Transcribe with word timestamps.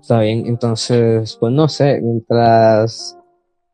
Está 0.00 0.20
bien. 0.20 0.46
Entonces, 0.46 1.36
pues 1.40 1.52
no 1.52 1.68
sé, 1.68 2.00
mientras 2.00 3.16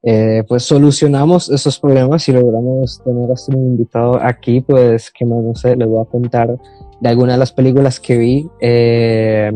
eh, 0.03 0.45
pues 0.49 0.63
solucionamos 0.63 1.51
esos 1.51 1.79
problemas 1.79 2.27
y 2.29 2.33
logramos 2.33 3.03
tener 3.05 3.31
a 3.31 3.35
un 3.49 3.67
invitado 3.67 4.19
aquí, 4.21 4.63
pues 4.63 5.11
que 5.11 5.27
más 5.27 5.43
no 5.43 5.55
sé, 5.55 5.77
les 5.77 5.87
voy 5.87 6.01
a 6.01 6.07
contar 6.07 6.57
de 7.01 7.09
algunas 7.09 7.35
de 7.35 7.39
las 7.39 7.53
películas 7.53 8.01
que 8.01 8.17
vi 8.17 8.49
eh, 8.61 9.53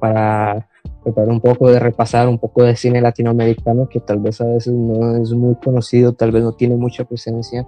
para 0.00 0.66
preparar 1.02 1.28
un 1.28 1.40
poco 1.40 1.70
de 1.70 1.78
repasar 1.78 2.28
un 2.28 2.38
poco 2.38 2.62
de 2.62 2.76
cine 2.76 3.02
latinoamericano 3.02 3.86
que 3.86 4.00
tal 4.00 4.20
vez 4.20 4.40
a 4.40 4.46
veces 4.46 4.72
no 4.72 5.16
es 5.18 5.32
muy 5.32 5.54
conocido, 5.56 6.14
tal 6.14 6.32
vez 6.32 6.42
no 6.42 6.52
tiene 6.52 6.76
mucha 6.76 7.04
presencia. 7.04 7.66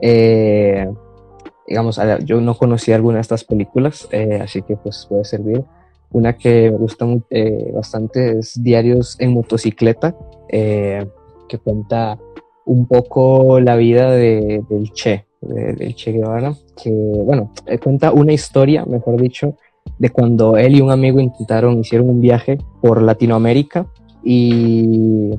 Eh, 0.00 0.88
digamos, 1.66 2.00
yo 2.24 2.40
no 2.40 2.56
conocía 2.56 2.94
alguna 2.94 3.16
de 3.16 3.22
estas 3.22 3.42
películas, 3.42 4.08
así 4.40 4.62
que 4.62 4.76
pues 4.76 5.06
puede 5.08 5.24
servir. 5.24 5.64
Una 6.10 6.36
que 6.36 6.70
me 6.70 6.76
gusta 6.78 7.06
bastante 7.74 8.38
es 8.38 8.62
Diarios 8.62 9.16
en 9.20 9.34
motocicleta 9.34 10.16
que 11.48 11.58
cuenta 11.58 12.18
un 12.68 12.86
poco 12.86 13.60
la 13.60 13.76
vida 13.76 14.10
de, 14.12 14.62
del 14.68 14.92
Che, 14.92 15.26
del 15.40 15.94
Che 15.94 16.12
Guevara, 16.12 16.54
que, 16.80 16.90
bueno, 16.90 17.52
eh, 17.66 17.78
cuenta 17.78 18.12
una 18.12 18.32
historia, 18.32 18.84
mejor 18.84 19.20
dicho, 19.20 19.56
de 19.98 20.10
cuando 20.10 20.56
él 20.58 20.76
y 20.76 20.80
un 20.82 20.90
amigo 20.90 21.18
intentaron, 21.18 21.80
hicieron 21.80 22.10
un 22.10 22.20
viaje 22.20 22.58
por 22.82 23.00
Latinoamérica 23.02 23.86
y 24.22 25.30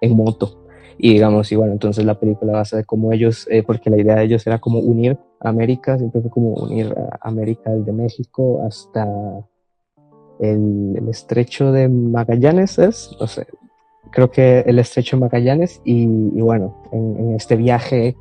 en 0.00 0.16
moto. 0.16 0.64
Y 0.96 1.12
digamos, 1.12 1.50
y 1.52 1.56
bueno, 1.56 1.72
entonces 1.72 2.04
la 2.04 2.18
película 2.18 2.52
basa 2.52 2.78
de 2.78 2.84
cómo 2.84 3.12
ellos, 3.12 3.46
eh, 3.50 3.62
porque 3.62 3.90
la 3.90 3.98
idea 3.98 4.16
de 4.16 4.24
ellos 4.24 4.46
era 4.46 4.58
como 4.58 4.80
unir 4.80 5.18
América, 5.40 5.98
siempre 5.98 6.22
fue 6.22 6.30
como 6.30 6.54
unir 6.54 6.94
a 6.98 7.28
América 7.28 7.70
desde 7.70 7.92
México 7.92 8.62
hasta 8.66 9.06
el, 10.40 11.08
estrecho 11.08 11.72
de 11.72 11.88
Magallanes, 11.88 12.78
es, 12.78 13.16
no 13.20 13.26
sé, 13.26 13.46
creo 14.10 14.30
que 14.30 14.60
el 14.60 14.78
estrecho 14.78 15.16
de 15.16 15.20
Magallanes 15.20 15.80
y, 15.84 16.06
bueno, 16.06 16.82
en, 16.92 17.34
este 17.34 17.56
viaje 17.56 18.16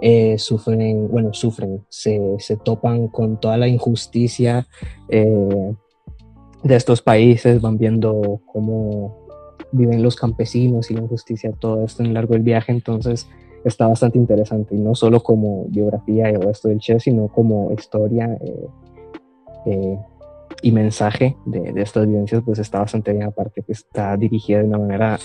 eh, 0.00 0.38
sufren, 0.38 1.08
bueno, 1.08 1.32
sufren, 1.32 1.84
se, 1.88 2.20
se, 2.38 2.56
topan 2.56 3.08
con 3.08 3.40
toda 3.40 3.56
la 3.56 3.68
injusticia 3.68 4.66
eh, 5.08 5.72
de 6.62 6.76
estos 6.76 7.02
países, 7.02 7.60
van 7.60 7.78
viendo 7.78 8.40
cómo 8.52 9.26
viven 9.72 10.02
los 10.02 10.16
campesinos 10.16 10.90
y 10.90 10.94
la 10.94 11.02
injusticia, 11.02 11.52
todo 11.52 11.84
esto 11.84 12.02
en 12.02 12.14
largo 12.14 12.34
del 12.34 12.42
viaje, 12.42 12.72
entonces 12.72 13.28
está 13.64 13.86
bastante 13.86 14.18
interesante 14.18 14.74
y 14.74 14.78
no 14.78 14.94
solo 14.94 15.22
como 15.22 15.64
biografía 15.68 16.30
o 16.38 16.50
esto 16.50 16.68
del 16.68 16.78
Che, 16.78 17.00
sino 17.00 17.28
como 17.28 17.72
historia. 17.72 18.38
Eh, 19.66 19.98
y 20.64 20.72
mensaje 20.72 21.36
de, 21.44 21.72
de, 21.74 21.82
estas 21.82 22.06
vivencias, 22.06 22.42
pues 22.42 22.58
está 22.58 22.78
bastante 22.78 23.12
bien, 23.12 23.24
aparte 23.24 23.62
que 23.62 23.72
está 23.72 24.16
dirigida 24.16 24.60
de 24.60 24.64
una 24.64 24.78
manera 24.78 25.18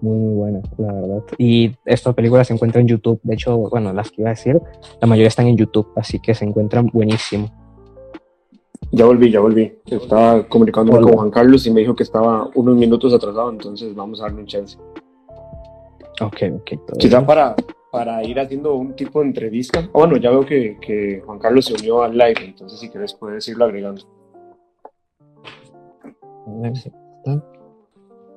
muy, 0.00 0.18
muy 0.18 0.34
buena, 0.34 0.62
la 0.78 0.92
verdad. 0.94 1.22
Y 1.36 1.72
esta 1.84 2.14
película 2.14 2.44
se 2.44 2.54
encuentra 2.54 2.80
en 2.80 2.88
YouTube, 2.88 3.20
de 3.22 3.34
hecho, 3.34 3.58
bueno, 3.58 3.92
las 3.92 4.10
que 4.10 4.22
iba 4.22 4.30
a 4.30 4.32
decir, 4.32 4.58
la 5.02 5.06
mayoría 5.06 5.28
están 5.28 5.48
en 5.48 5.58
YouTube, 5.58 5.88
así 5.96 6.18
que 6.18 6.34
se 6.34 6.46
encuentran 6.46 6.86
buenísimo. 6.86 7.50
Ya 8.90 9.04
volví, 9.04 9.30
ya 9.30 9.40
volví. 9.40 9.70
Estaba 9.84 10.48
comunicándome 10.48 11.02
con 11.02 11.12
Juan 11.12 11.30
Carlos 11.30 11.66
y 11.66 11.70
me 11.70 11.80
dijo 11.80 11.94
que 11.94 12.04
estaba 12.04 12.48
unos 12.54 12.74
minutos 12.74 13.12
atrasado, 13.12 13.50
entonces 13.50 13.94
vamos 13.94 14.22
a 14.22 14.24
darle 14.24 14.40
un 14.40 14.46
chance. 14.46 14.78
Ok, 16.22 16.42
ok. 16.54 16.96
Quizá 16.98 17.26
para, 17.26 17.54
para 17.92 18.24
ir 18.24 18.40
haciendo 18.40 18.76
un 18.76 18.96
tipo 18.96 19.20
de 19.20 19.26
entrevista. 19.26 19.86
Oh, 19.92 19.98
bueno, 19.98 20.16
ya 20.16 20.30
veo 20.30 20.46
que, 20.46 20.78
que 20.80 21.22
Juan 21.26 21.38
Carlos 21.38 21.66
se 21.66 21.74
unió 21.74 22.02
al 22.02 22.16
live, 22.16 22.46
entonces 22.46 22.80
si 22.80 22.88
quieres 22.88 23.12
puedes 23.12 23.46
irlo 23.46 23.66
agregando. 23.66 24.23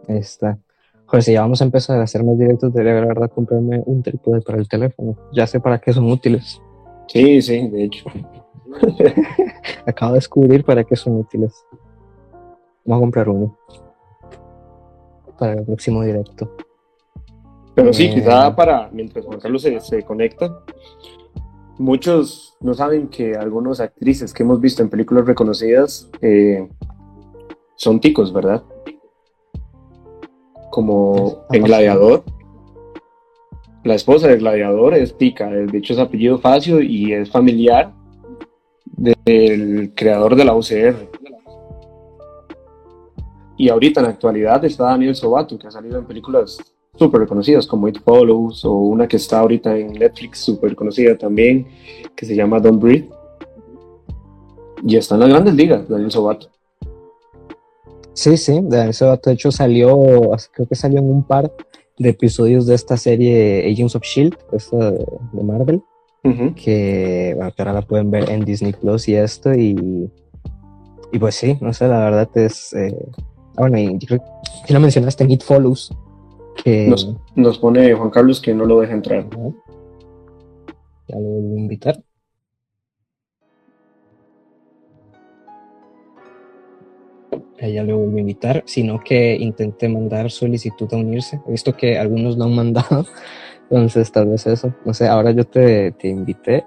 Ahí 0.08 0.18
está. 0.18 0.58
Joder, 1.06 1.24
si 1.24 1.34
ya 1.34 1.42
vamos 1.42 1.62
a 1.62 1.66
empezar 1.66 2.00
a 2.00 2.04
hacer 2.04 2.24
más 2.24 2.38
directos, 2.38 2.74
debería 2.74 3.00
la 3.00 3.08
verdad 3.08 3.32
comprarme 3.32 3.82
un 3.86 4.04
trípode 4.04 4.42
para 4.42 4.58
el 4.58 4.68
teléfono. 4.68 5.16
Ya 5.32 5.48
sé 5.48 5.60
para 5.60 5.80
qué 5.80 5.94
son 5.94 6.12
útiles. 6.12 6.62
Sí, 7.08 7.42
sí, 7.42 7.68
de 7.70 7.86
hecho. 7.86 8.06
Acabo 9.86 10.14
de 10.14 10.18
descubrir 10.18 10.66
para 10.66 10.84
qué 10.84 10.96
son 10.96 11.16
útiles. 11.16 11.66
Voy 12.84 12.98
a 12.98 13.00
comprar 13.00 13.30
uno. 13.30 13.58
Para 15.40 15.54
el 15.54 15.64
próximo 15.66 16.04
directo. 16.04 16.56
Pero 17.74 17.94
sí, 17.94 18.10
quizá 18.14 18.48
eh. 18.48 18.54
para, 18.56 18.90
mientras 18.92 19.24
Juan 19.26 19.40
Carlos 19.40 19.62
se, 19.62 19.80
se 19.80 20.04
conecta, 20.04 20.60
muchos 21.78 22.58
no 22.60 22.74
saben 22.74 23.08
que 23.08 23.36
algunas 23.36 23.80
actrices 23.80 24.34
que 24.34 24.44
hemos 24.44 24.60
visto 24.60 24.82
en 24.82 24.90
películas 24.90 25.26
reconocidas 25.26 26.10
eh, 26.22 26.68
son 27.78 28.02
ticos, 28.02 28.34
¿verdad? 28.34 28.64
Como 30.70 31.46
en 31.52 31.64
Gladiador. 31.64 32.24
La 33.84 33.96
esposa 33.96 34.28
del 34.28 34.40
gladiador 34.40 34.96
es 34.96 35.18
tica, 35.18 35.50
de 35.50 35.78
hecho 35.78 35.94
es 35.94 36.00
apellido 36.00 36.40
Facio 36.40 36.82
y 36.82 37.14
es 37.14 37.32
familiar 37.32 37.94
del 38.86 39.94
creador 39.96 40.36
de 40.36 40.44
la 40.44 40.54
UCR. 40.54 41.10
Y 43.56 43.70
ahorita 43.70 44.02
en 44.02 44.08
la 44.08 44.12
actualidad 44.12 44.66
está 44.66 44.86
Daniel 44.86 45.16
Sobato, 45.16 45.58
que 45.58 45.68
ha 45.68 45.72
salido 45.72 46.00
en 46.00 46.06
películas 46.06 46.58
súper 46.96 47.22
reconocidas 47.22 47.66
como 47.66 47.88
It 47.88 48.00
Follows 48.04 48.66
o 48.66 48.74
una 48.74 49.08
que 49.08 49.16
está 49.16 49.40
ahorita 49.40 49.78
en 49.78 49.94
Netflix 49.94 50.40
súper 50.40 50.76
conocida 50.76 51.18
también, 51.18 51.68
que 52.14 52.26
se 52.26 52.36
llama 52.36 52.60
Don't 52.60 52.82
Breathe. 52.82 53.10
Y 54.84 54.98
está 54.98 55.16
en 55.16 55.22
las 55.22 55.30
grandes 55.30 55.54
ligas, 55.56 55.88
Daniel 55.88 56.12
Sobato. 56.12 56.50
Sí, 58.18 58.36
sí, 58.36 58.60
de 58.64 58.90
hecho 59.28 59.52
salió, 59.52 59.96
creo 60.52 60.68
que 60.68 60.74
salió 60.74 60.98
en 60.98 61.08
un 61.08 61.22
par 61.22 61.54
de 62.00 62.10
episodios 62.10 62.66
de 62.66 62.74
esta 62.74 62.98
serie 62.98 63.72
Agents 63.72 63.96
of 63.96 64.02
Shield, 64.02 64.36
esta 64.54 64.92
de, 64.92 65.44
Marvel, 65.44 65.84
que, 66.56 67.34
bueno, 67.36 67.54
ahora 67.56 67.74
la 67.74 67.84
pueden 67.84 68.10
ver 68.10 68.28
en 68.32 68.44
Disney 68.44 68.74
Plus 68.74 69.08
y 69.08 69.14
esto, 69.14 69.54
y, 69.54 70.10
y 71.12 71.20
pues 71.20 71.36
sí, 71.36 71.60
no 71.62 71.72
sé, 71.74 71.88
la 71.88 72.00
verdad 72.00 72.28
es, 72.34 72.74
eh, 72.74 72.98
ah, 73.56 73.62
bueno, 73.62 73.78
y 73.78 74.00
creo 74.00 74.20
que 74.66 74.74
lo 74.74 74.80
mencionaste 74.80 75.24
en 75.24 75.32
It 75.32 75.44
Follows, 75.44 75.96
que 76.64 76.88
nos, 76.88 77.16
nos, 77.36 77.60
pone 77.60 77.94
Juan 77.94 78.10
Carlos 78.10 78.42
que 78.42 78.52
no 78.52 78.66
lo 78.66 78.82
deja 78.82 78.94
entrar. 78.94 79.30
Ya 81.08 81.16
lo 81.18 81.22
vuelvo 81.22 81.56
a 81.56 81.60
invitar. 81.60 82.04
Ella 87.60 87.84
le 87.84 87.94
vuelvo 87.94 88.18
a 88.18 88.20
invitar, 88.20 88.64
sino 88.66 89.00
que 89.00 89.36
intenté 89.36 89.90
mandar 89.90 90.32
solicitud 90.32 90.88
a 90.92 90.98
unirse. 90.98 91.40
He 91.48 91.52
visto 91.52 91.76
que 91.76 91.98
algunos 91.98 92.38
no 92.38 92.46
han 92.46 92.56
mandado, 92.56 93.06
entonces 93.70 94.12
tal 94.12 94.28
vez 94.28 94.48
eso. 94.48 94.74
No 94.86 94.94
sé, 94.94 95.08
ahora 95.08 95.32
yo 95.32 95.44
te, 95.46 95.92
te 95.92 96.08
invité 96.08 96.66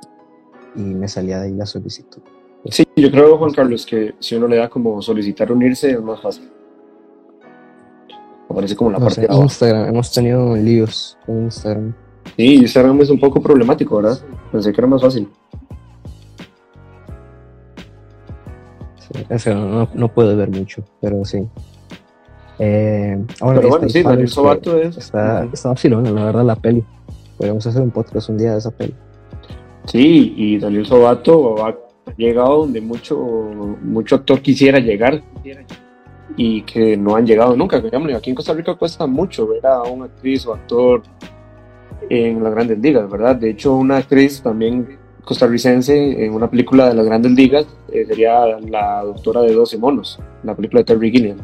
y 0.74 0.80
me 0.80 1.08
salía 1.08 1.38
de 1.38 1.46
ahí 1.46 1.54
la 1.54 1.66
solicitud. 1.66 2.22
Sí, 2.66 2.84
yo 2.96 3.10
creo, 3.10 3.38
Juan 3.38 3.52
Carlos, 3.52 3.86
que 3.86 4.14
si 4.18 4.34
uno 4.34 4.46
le 4.46 4.56
da 4.56 4.68
como 4.68 5.00
solicitar 5.00 5.50
unirse 5.50 5.92
es 5.92 6.02
más 6.02 6.20
fácil. 6.20 6.50
Aparece 8.48 8.76
como 8.76 8.90
la 8.90 8.98
parte 8.98 9.22
de 9.22 9.34
Instagram, 9.34 9.88
hemos 9.88 10.12
tenido 10.12 10.56
líos 10.56 11.16
con 11.24 11.44
Instagram. 11.44 11.94
Sí, 12.36 12.56
Instagram 12.56 13.00
es 13.00 13.10
un 13.10 13.20
poco 13.20 13.40
problemático, 13.40 13.96
¿verdad? 13.96 14.18
Pensé 14.50 14.72
que 14.72 14.80
era 14.80 14.88
más 14.88 15.00
fácil. 15.00 15.28
No, 19.46 19.88
no 19.92 20.08
puedo 20.08 20.36
ver 20.36 20.50
mucho, 20.50 20.84
pero 21.00 21.24
sí. 21.24 21.46
Eh, 22.58 23.18
pero 23.40 23.68
bueno, 23.68 23.88
sí, 23.88 24.02
Daniel 24.02 24.28
Sobato 24.28 24.78
es. 24.78 24.96
Está, 24.96 25.48
está 25.52 25.74
la 25.88 26.24
verdad, 26.24 26.44
la 26.44 26.56
peli. 26.56 26.84
Podríamos 27.36 27.66
hacer 27.66 27.80
un 27.80 27.90
podcast 27.90 28.28
un 28.28 28.36
día 28.36 28.52
de 28.52 28.58
esa 28.58 28.70
peli. 28.70 28.94
Sí, 29.86 30.34
y 30.36 30.58
Daniel 30.58 30.84
Sobato 30.84 31.64
ha 31.64 31.74
llegado 32.16 32.58
donde 32.58 32.80
mucho, 32.82 33.16
mucho 33.82 34.16
actor 34.16 34.40
quisiera 34.40 34.78
llegar 34.78 35.22
y 36.36 36.62
que 36.62 36.96
no 36.96 37.16
han 37.16 37.26
llegado 37.26 37.56
nunca. 37.56 37.78
Aquí 38.16 38.30
en 38.30 38.36
Costa 38.36 38.52
Rica 38.52 38.74
cuesta 38.74 39.06
mucho 39.06 39.48
ver 39.48 39.66
a 39.66 39.82
una 39.82 40.04
actriz 40.04 40.46
o 40.46 40.52
actor 40.52 41.02
en 42.10 42.42
las 42.42 42.52
grandes 42.52 42.78
ligas, 42.78 43.10
¿verdad? 43.10 43.36
De 43.36 43.50
hecho, 43.50 43.74
una 43.74 43.96
actriz 43.96 44.42
también 44.42 44.98
costarricense 45.24 46.24
en 46.24 46.32
una 46.32 46.50
película 46.50 46.88
de 46.88 46.94
las 46.94 47.06
grandes 47.06 47.32
ligas 47.32 47.66
eh, 47.92 48.04
sería 48.06 48.46
la 48.60 49.02
doctora 49.04 49.42
de 49.42 49.52
12 49.52 49.78
monos, 49.78 50.18
la 50.42 50.54
película 50.54 50.80
de 50.80 50.84
Terry 50.84 51.10
Gilliam. 51.10 51.38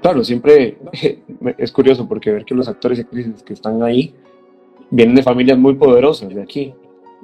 Claro, 0.00 0.24
siempre 0.24 0.78
es 1.58 1.72
curioso 1.72 2.08
porque 2.08 2.32
ver 2.32 2.44
que 2.44 2.54
los 2.54 2.68
actores 2.68 2.98
y 2.98 3.02
actrices 3.02 3.42
que 3.42 3.52
están 3.52 3.82
ahí 3.82 4.14
vienen 4.90 5.14
de 5.14 5.22
familias 5.22 5.58
muy 5.58 5.74
poderosas 5.74 6.34
de 6.34 6.42
aquí. 6.42 6.74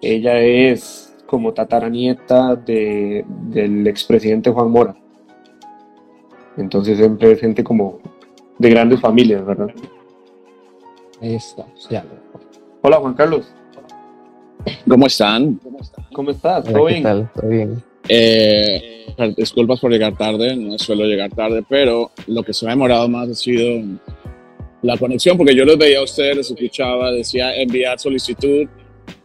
Ella 0.01 0.39
es 0.41 1.15
como 1.27 1.53
tataranieta 1.53 2.55
de, 2.55 3.25
del 3.27 3.87
expresidente 3.87 4.51
Juan 4.51 4.71
Mora. 4.71 4.97
Entonces 6.57 6.99
siempre 6.99 7.33
es 7.33 7.41
gente 7.41 7.63
como 7.63 7.99
de 8.59 8.71
grandes 8.71 9.01
familias, 9.01 9.45
¿verdad? 9.45 9.71
Ahí 11.21 11.35
está, 11.35 11.67
ya. 11.91 12.05
Hola 12.83 12.99
Juan 12.99 13.15
Carlos. 13.15 13.53
¿Cómo 14.89 15.07
están? 15.07 15.61
¿Cómo 16.13 16.31
estás? 16.31 16.65
¿Todo 16.65 16.85
bien? 16.87 17.03
¿Todo 17.03 17.49
bien? 17.49 17.83
Eh, 18.09 19.07
disculpas 19.37 19.81
por 19.81 19.91
llegar 19.91 20.17
tarde, 20.17 20.57
no 20.57 20.79
suelo 20.79 21.05
llegar 21.05 21.31
tarde, 21.31 21.65
pero 21.69 22.11
lo 22.27 22.43
que 22.43 22.53
se 22.53 22.65
me 22.65 22.73
ha 22.73 22.75
demorado 22.75 23.09
más 23.09 23.29
ha 23.29 23.35
sido 23.35 23.83
la 24.83 24.97
conexión, 24.97 25.37
porque 25.37 25.55
yo 25.55 25.65
los 25.65 25.77
veía 25.77 25.99
a 25.99 26.05
ustedes, 26.05 26.37
los 26.37 26.51
escuchaba, 26.51 27.11
decía 27.11 27.55
enviar 27.55 27.99
solicitud, 27.99 28.67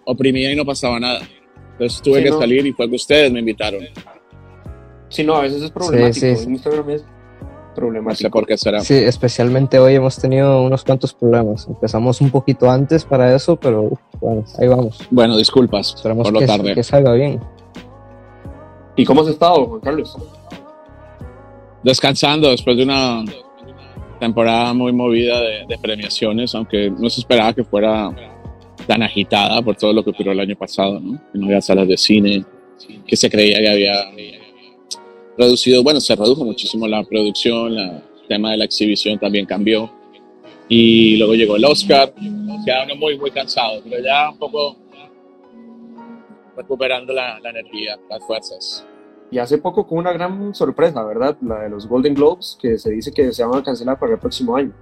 oprimía 0.06 0.51
y 0.51 0.56
no 0.56 0.65
pasaba 0.65 1.00
nada. 1.00 1.21
Entonces 1.74 2.01
tuve 2.01 2.24
que 2.24 2.29
salir 2.29 2.65
y 2.65 2.71
fue 2.74 2.89
que 2.89 2.95
ustedes 2.95 3.31
me 3.31 3.39
invitaron. 3.39 3.81
Sí, 5.09 5.24
no, 5.24 5.36
a 5.36 5.41
veces 5.41 5.62
es 5.62 5.71
problemático. 5.71 6.36
Sí, 6.36 6.50
Instagram 6.50 6.89
es 6.89 7.06
problemático. 7.73 8.29
por 8.29 8.45
qué 8.45 8.57
será. 8.57 8.81
Sí, 8.81 8.95
especialmente 8.95 9.79
hoy 9.79 9.95
hemos 9.95 10.17
tenido 10.17 10.63
unos 10.63 10.83
cuantos 10.83 11.13
problemas. 11.13 11.67
Empezamos 11.67 12.21
un 12.21 12.29
poquito 12.31 12.69
antes 12.69 13.05
para 13.05 13.35
eso, 13.35 13.55
pero 13.55 13.97
bueno, 14.19 14.43
ahí 14.59 14.67
vamos. 14.67 14.99
Bueno, 15.11 15.37
disculpas 15.37 15.93
Esperamos 15.95 16.25
por 16.25 16.33
lo 16.33 16.39
que, 16.39 16.47
tarde. 16.47 16.73
Que 16.75 16.83
salga 16.83 17.13
bien. 17.13 17.39
¿Y 18.95 19.05
cómo 19.05 19.21
has 19.21 19.27
estado, 19.27 19.65
Juan 19.65 19.81
Carlos? 19.81 20.17
Descansando 21.83 22.49
después 22.49 22.77
de 22.77 22.83
una 22.83 23.23
temporada 24.19 24.73
muy 24.73 24.93
movida 24.93 25.39
de, 25.41 25.77
premiaciones, 25.81 26.55
aunque 26.55 26.89
no 26.89 27.09
se 27.09 27.21
esperaba 27.21 27.53
que 27.53 27.63
fuera 27.63 28.09
tan 28.87 29.03
agitada 29.03 29.61
por 29.61 29.75
todo 29.75 29.91
lo 29.91 30.03
que 30.03 30.11
ocurrió 30.11 30.31
el 30.31 30.39
año 30.39 30.55
pasado, 30.55 30.99
¿no? 30.99 31.19
Que 31.31 31.39
no 31.39 31.45
había 31.47 31.61
salas 31.61 31.87
de 31.87 31.97
cine, 31.97 32.45
que 33.05 33.17
se 33.17 33.29
creía 33.29 33.59
que 33.59 33.69
había 33.69 33.93
reducido, 35.38 35.83
bueno, 35.83 36.00
se 36.00 36.15
redujo 36.15 36.44
muchísimo 36.44 36.88
la 36.88 37.03
producción, 37.03 37.77
el 37.77 38.01
tema 38.27 38.51
de 38.51 38.57
la 38.57 38.65
exhibición 38.65 39.19
también 39.19 39.45
cambió. 39.45 39.91
Y 40.69 41.18
luego 41.18 41.35
llegó 41.35 41.56
el 41.56 41.65
Oscar, 41.65 42.13
queda 42.65 42.85
uno 42.85 42.95
muy, 42.95 43.18
muy 43.18 43.31
cansado, 43.31 43.81
pero 43.83 44.01
ya 44.01 44.30
un 44.30 44.38
poco 44.38 44.77
recuperando 46.56 47.13
la, 47.13 47.39
la 47.39 47.50
energía, 47.50 48.00
las 48.09 48.24
fuerzas. 48.25 48.85
Y 49.31 49.39
hace 49.39 49.57
poco 49.57 49.88
con 49.88 49.97
una 49.97 50.13
gran 50.13 50.53
sorpresa, 50.53 51.03
¿verdad? 51.03 51.36
La 51.41 51.62
de 51.62 51.69
los 51.69 51.88
Golden 51.88 52.13
Globes, 52.13 52.57
que 52.62 52.77
se 52.77 52.91
dice 52.91 53.12
que 53.12 53.31
se 53.31 53.44
van 53.44 53.59
a 53.59 53.63
cancelar 53.63 54.00
para 54.00 54.13
el 54.13 54.19
próximo 54.19 54.56
año. 54.56 54.74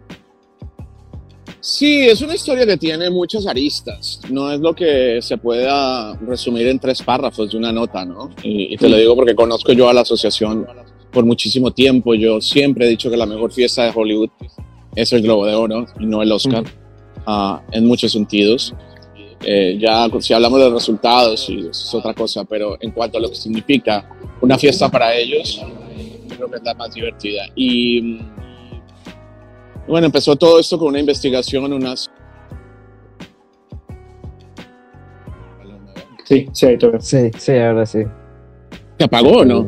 Sí, 1.62 2.08
es 2.08 2.20
una 2.22 2.34
historia 2.34 2.66
que 2.66 2.76
tiene 2.76 3.12
muchas 3.12 3.46
aristas. 3.46 4.20
No 4.32 4.52
es 4.52 4.60
lo 4.60 4.74
que 4.74 5.20
se 5.22 5.38
pueda 5.38 6.16
resumir 6.18 6.68
en 6.68 6.80
tres 6.80 7.04
párrafos 7.04 7.52
de 7.52 7.58
una 7.58 7.72
nota, 7.72 8.04
¿no? 8.04 8.32
Y, 8.42 8.76
te 8.78 8.90
lo 8.90 8.98
digo 8.98 9.16
porque 9.16 9.36
conozco 9.36 9.72
yo 9.72 9.88
a 9.88 9.94
la 9.94 10.02
asociación 10.02 10.66
por 11.12 11.24
muchísimo 11.24 11.70
tiempo. 11.70 12.16
Yo 12.16 12.42
siempre 12.42 12.88
he 12.88 12.90
dicho 12.90 13.12
que 13.12 13.18
la 13.18 13.28
mejor 13.28 13.54
fiesta 13.54 13.84
de 13.84 13.92
Hollywood 13.94 14.30
es 14.96 15.14
el 15.14 15.22
Globo 15.22 15.46
de 15.46 15.54
Oro 15.54 15.86
y 16.00 16.06
no 16.08 16.24
el 16.24 16.32
Oscar, 16.32 16.64
uh, 17.28 17.58
en 17.72 17.86
muchos 17.86 18.12
sentidos. 18.12 18.74
Eh, 19.44 19.78
ya 19.80 20.08
si 20.20 20.34
hablamos 20.34 20.60
de 20.60 20.70
resultados, 20.72 21.48
es 21.48 21.94
otra 21.94 22.16
cosa, 22.16 22.44
pero 22.44 22.76
en 22.82 22.90
cuanto 22.90 23.20
a 23.20 23.22
lo 23.22 23.30
que 23.30 23.36
significa 23.36 24.10
una 24.42 24.58
fiesta 24.58 24.90
para 24.90 25.16
ellos, 25.16 25.62
creo 26.36 26.50
que 26.50 26.58
es 26.58 26.64
la 26.64 26.74
más 26.74 26.92
divertida. 26.96 27.44
Y 27.56 28.20
bueno, 29.92 30.06
empezó 30.06 30.38
todo 30.38 30.58
esto 30.58 30.80
con 30.80 30.88
una 30.88 31.00
investigación, 31.02 31.72
unas... 31.74 32.10
Sí, 36.24 36.48
sí, 36.54 36.66
ahí 36.66 36.78
Sí, 37.00 37.30
sí, 37.38 37.52
ahora 37.58 37.86
sí. 37.86 38.00
¿Se 38.98 39.04
apagó 39.04 39.40
o 39.40 39.46
no? 39.46 39.68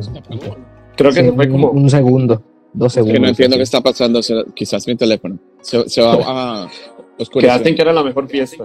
Creo 0.95 1.11
que 1.11 1.29
fue 1.33 1.49
como... 1.49 1.71
Un 1.71 1.89
segundo, 1.89 2.41
dos 2.71 2.93
segundos. 2.93 3.15
Que 3.15 3.19
no 3.19 3.27
entiendo 3.27 3.57
qué 3.57 3.63
está 3.63 3.81
pasando, 3.81 4.21
quizás 4.55 4.87
mi 4.87 4.95
teléfono. 4.95 5.37
Se, 5.59 5.89
se 5.89 6.01
va 6.01 6.13
a 6.13 6.67
oscurecer. 7.19 7.75
que 7.75 7.81
era 7.81 7.91
la 7.91 8.03
mejor 8.03 8.29
fiesta. 8.29 8.63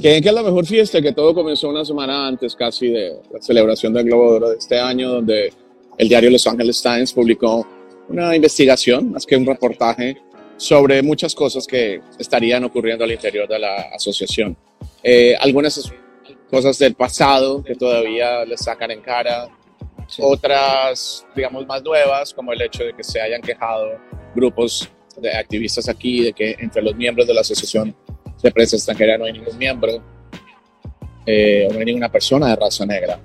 ¿Quién 0.00 0.22
que 0.22 0.28
es 0.28 0.34
la 0.34 0.44
mejor 0.44 0.64
fiesta? 0.64 1.02
Que 1.02 1.12
todo 1.12 1.34
comenzó 1.34 1.68
una 1.68 1.84
semana 1.84 2.28
antes 2.28 2.54
casi 2.54 2.88
de 2.88 3.16
la 3.32 3.42
celebración 3.42 3.92
del 3.92 4.04
Globo 4.04 4.30
de 4.30 4.36
Oro 4.36 4.50
de 4.50 4.58
este 4.58 4.78
año, 4.78 5.10
donde 5.10 5.52
el 5.98 6.08
diario 6.08 6.30
Los 6.30 6.46
Angeles 6.46 6.80
Times 6.80 7.12
publicó 7.12 7.66
una 8.08 8.34
investigación, 8.34 9.12
más 9.12 9.26
que 9.26 9.36
un 9.36 9.46
reportaje, 9.46 10.16
sobre 10.56 11.02
muchas 11.02 11.34
cosas 11.34 11.66
que 11.66 12.00
estarían 12.18 12.64
ocurriendo 12.64 13.04
al 13.04 13.12
interior 13.12 13.48
de 13.48 13.58
la 13.58 13.74
asociación. 13.94 14.56
Eh, 15.02 15.34
algunas 15.40 15.92
cosas 16.50 16.78
del 16.78 16.94
pasado 16.94 17.62
que 17.62 17.74
todavía 17.74 18.44
les 18.44 18.60
sacan 18.60 18.90
en 18.90 19.00
cara, 19.00 19.48
otras, 20.18 21.26
digamos, 21.34 21.66
más 21.66 21.82
nuevas, 21.82 22.32
como 22.32 22.52
el 22.52 22.62
hecho 22.62 22.84
de 22.84 22.92
que 22.94 23.02
se 23.02 23.20
hayan 23.20 23.40
quejado 23.40 23.98
grupos 24.34 24.88
de 25.16 25.32
activistas 25.32 25.88
aquí, 25.88 26.22
de 26.22 26.32
que 26.32 26.56
entre 26.58 26.82
los 26.82 26.94
miembros 26.94 27.26
de 27.26 27.34
la 27.34 27.40
asociación 27.40 27.94
de 28.42 28.50
prensa 28.50 28.76
extranjera 28.76 29.16
no 29.16 29.24
hay 29.24 29.32
ningún 29.32 29.56
miembro, 29.56 30.02
eh, 31.26 31.68
no 31.72 31.78
hay 31.78 31.84
ninguna 31.84 32.10
persona 32.10 32.48
de 32.48 32.56
raza 32.56 32.84
negra. 32.84 33.18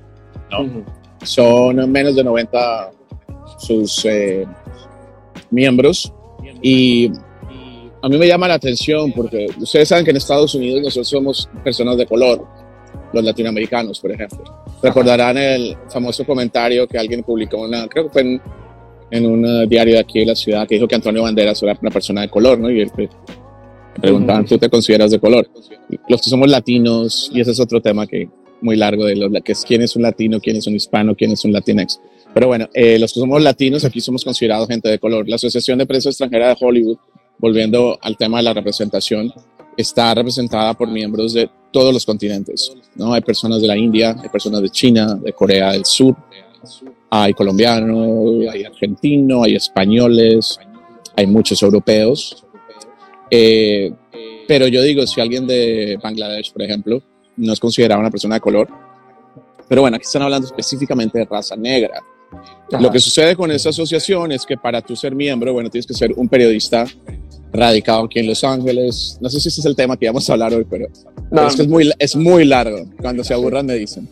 ¿no? 0.50 0.86
Son 1.24 1.92
menos 1.92 2.16
de 2.16 2.24
90 2.24 2.92
sus 3.58 4.06
eh, 4.06 4.48
miembros 5.52 6.14
y 6.62 7.12
a 8.02 8.08
mí 8.08 8.18
me 8.18 8.28
llama 8.28 8.48
la 8.48 8.54
atención 8.56 9.12
porque 9.12 9.48
ustedes 9.60 9.90
saben 9.90 10.06
que 10.06 10.12
en 10.12 10.18
Estados 10.18 10.56
Unidos 10.56 10.82
nosotros 10.82 11.10
somos 11.10 11.50
personas 11.64 11.98
de 11.98 12.06
color, 12.06 12.46
los 13.14 13.24
latinoamericanos, 13.24 14.00
por 14.00 14.12
ejemplo. 14.12 14.44
Recordarán 14.82 15.38
el 15.38 15.76
famoso 15.90 16.26
comentario 16.26 16.88
que 16.88 16.98
alguien 16.98 17.24
publicó, 17.24 17.58
una, 17.58 17.88
creo 17.88 18.06
que 18.06 18.10
fue 18.12 18.22
en, 18.22 18.42
en 19.12 19.26
un 19.26 19.68
diario 19.68 19.96
de 19.96 20.00
aquí 20.00 20.20
de 20.20 20.28
la 20.28 20.36
ciudad, 20.36 20.68
que 20.68 20.76
dijo 20.76 20.88
que 20.88 20.96
Antonio 20.96 21.24
Banderas 21.24 21.62
era 21.64 21.78
una 21.82 21.92
persona 21.92 22.22
de 22.22 22.30
color, 22.30 22.60
¿no? 22.60 22.70
Y 22.72 22.82
él 22.82 22.92
me 22.96 23.10
preguntaban, 24.02 24.46
¿tú 24.46 24.58
te 24.58 24.70
consideras 24.70 25.12
de 25.12 25.20
color? 25.20 25.50
Los 26.08 26.22
que 26.22 26.30
somos 26.30 26.50
latinos, 26.50 27.30
y 27.34 27.42
ese 27.42 27.52
es 27.52 27.60
otro 27.60 27.82
tema 27.82 28.08
que 28.08 28.30
muy 28.62 28.76
largo 28.76 29.06
de 29.06 29.16
los, 29.16 29.32
que 29.44 29.52
es 29.52 29.66
quién 29.66 29.82
es 29.82 29.96
un 29.96 30.04
latino, 30.04 30.40
quién 30.40 30.56
es 30.56 30.68
un 30.68 30.76
hispano, 30.76 31.16
quién 31.16 31.32
es 31.32 31.44
un 31.44 31.52
latinex. 31.52 32.00
Pero 32.34 32.48
bueno, 32.48 32.70
eh, 32.74 33.00
los 33.00 33.14
que 33.14 33.20
somos 33.20 33.42
latinos 33.42 33.86
aquí 33.86 34.02
somos 34.02 34.24
considerados 34.24 34.68
gente 34.68 34.90
de 34.90 35.00
color. 35.00 35.28
La 35.28 35.36
Asociación 35.36 35.80
de 35.80 35.86
Prensa 35.86 36.10
Extranjera 36.10 36.50
de 36.50 36.58
Hollywood, 36.60 36.98
volviendo 37.38 37.98
al 38.02 38.18
tema 38.18 38.38
de 38.38 38.44
la 38.44 38.54
representación, 38.54 39.34
está 39.76 40.14
representada 40.14 40.74
por 40.74 40.90
miembros 40.90 41.34
de 41.34 41.50
todos 41.72 41.94
los 41.94 42.06
continentes. 42.06 42.74
¿no? 42.96 43.14
Hay 43.14 43.22
personas 43.22 43.62
de 43.62 43.68
la 43.68 43.78
India, 43.78 44.16
hay 44.22 44.30
personas 44.30 44.62
de 44.62 44.70
China, 44.70 45.16
de 45.16 45.34
Corea 45.34 45.72
del 45.72 45.86
Sur, 45.86 46.16
hay 47.10 47.34
colombianos, 47.34 48.48
hay 48.52 48.64
argentinos, 48.64 49.46
hay 49.46 49.56
españoles, 49.56 50.60
hay 51.16 51.26
muchos 51.26 51.62
europeos. 51.64 52.46
Eh, 53.32 53.92
pero 54.48 54.68
yo 54.68 54.82
digo, 54.82 55.06
si 55.08 55.22
alguien 55.22 55.48
de 55.48 55.98
Bangladesh, 56.02 56.52
por 56.52 56.62
ejemplo, 56.62 57.02
no 57.38 57.54
es 57.54 57.60
considerado 57.60 58.02
una 58.02 58.12
persona 58.12 58.36
de 58.36 58.42
color, 58.42 58.68
pero 59.68 59.82
bueno, 59.82 59.96
aquí 59.96 60.06
están 60.06 60.24
hablando 60.24 60.48
específicamente 60.48 61.20
de 61.20 61.26
raza 61.26 61.56
negra. 61.56 62.02
Lo 62.80 62.92
que 62.92 63.00
sucede 63.00 63.36
con 63.36 63.52
esta 63.52 63.70
asociación 63.70 64.32
es 64.32 64.46
que 64.46 64.58
para 64.58 64.82
tú 64.82 64.96
ser 64.96 65.16
miembro, 65.16 65.54
bueno, 65.54 65.70
tienes 65.70 65.88
que 65.88 65.94
ser 65.94 66.12
un 66.16 66.30
periodista 66.30 66.86
radicado 67.52 68.06
aquí 68.06 68.20
en 68.20 68.28
Los 68.28 68.44
Ángeles. 68.44 69.18
No 69.22 69.30
sé 69.30 69.40
si 69.40 69.50
ese 69.50 69.62
es 69.62 69.66
el 69.66 69.76
tema 69.76 69.98
que 69.98 70.06
vamos 70.06 70.30
a 70.30 70.34
hablar 70.34 70.54
hoy, 70.54 70.66
pero, 70.70 70.86
es, 70.86 71.56
que 71.56 71.64
es, 71.64 71.68
muy, 71.68 71.92
es 71.98 72.16
muy 72.16 72.46
largo. 72.46 72.86
Cuando 73.02 73.24
se 73.24 73.34
aburran 73.34 73.66
me 73.66 73.76
dicen. 73.76 74.08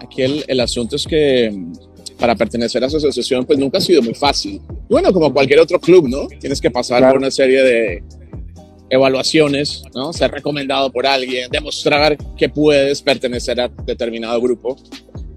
aquí 0.00 0.22
el, 0.22 0.44
el, 0.48 0.60
asunto 0.60 0.96
es 0.96 1.06
que 1.06 1.52
para 2.18 2.34
pertenecer 2.34 2.82
a 2.82 2.86
esa 2.86 2.96
asociación, 2.96 3.44
pues 3.44 3.58
nunca 3.58 3.78
ha 3.78 3.80
sido 3.80 4.00
muy 4.00 4.14
fácil. 4.14 4.60
Bueno, 4.88 5.12
como 5.12 5.32
cualquier 5.32 5.60
otro 5.60 5.78
club, 5.80 6.08
¿no? 6.08 6.26
Tienes 6.40 6.60
que 6.60 6.70
pasar 6.70 7.02
por 7.02 7.18
una 7.18 7.30
serie 7.30 7.62
de 7.62 8.02
evaluaciones, 8.88 9.82
¿no? 9.94 10.12
Ser 10.12 10.30
recomendado 10.30 10.92
por 10.92 11.06
alguien, 11.06 11.50
demostrar 11.50 12.16
que 12.36 12.48
puedes 12.48 13.02
pertenecer 13.02 13.60
a 13.60 13.68
determinado 13.68 14.40
grupo 14.40 14.76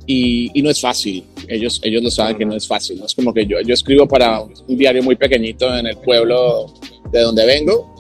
y, 0.06 0.62
no 0.62 0.70
es 0.70 0.82
fácil. 0.82 1.24
Ellos, 1.48 1.80
ellos 1.84 2.04
lo 2.04 2.12
saben 2.12 2.38
que 2.38 2.46
no 2.46 2.56
es 2.56 2.68
fácil. 2.68 3.00
¿no? 3.00 3.06
Es 3.06 3.16
como 3.16 3.34
que 3.34 3.46
yo, 3.46 3.60
yo 3.62 3.74
escribo 3.74 4.08
para 4.08 4.42
un 4.42 4.78
diario 4.78 5.04
muy 5.04 5.16
pequeñito 5.16 5.76
en 5.76 5.88
el 5.88 5.98
pueblo 5.98 6.74
de 7.12 7.22
donde 7.22 7.46
vengo 7.46 7.94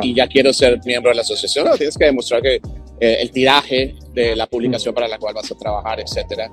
y 0.00 0.14
ya 0.14 0.26
quiero 0.26 0.52
ser 0.52 0.80
miembro 0.84 1.10
de 1.10 1.16
la 1.16 1.22
asociación. 1.22 1.66
No, 1.66 1.76
tienes 1.76 1.96
que 1.96 2.06
demostrar 2.06 2.42
que 2.42 2.56
eh, 3.00 3.18
el 3.20 3.30
tiraje 3.30 3.94
de 4.14 4.36
la 4.36 4.46
publicación 4.46 4.94
para 4.94 5.08
la 5.08 5.18
cual 5.18 5.34
vas 5.34 5.50
a 5.50 5.56
trabajar, 5.56 6.00
etcétera. 6.00 6.50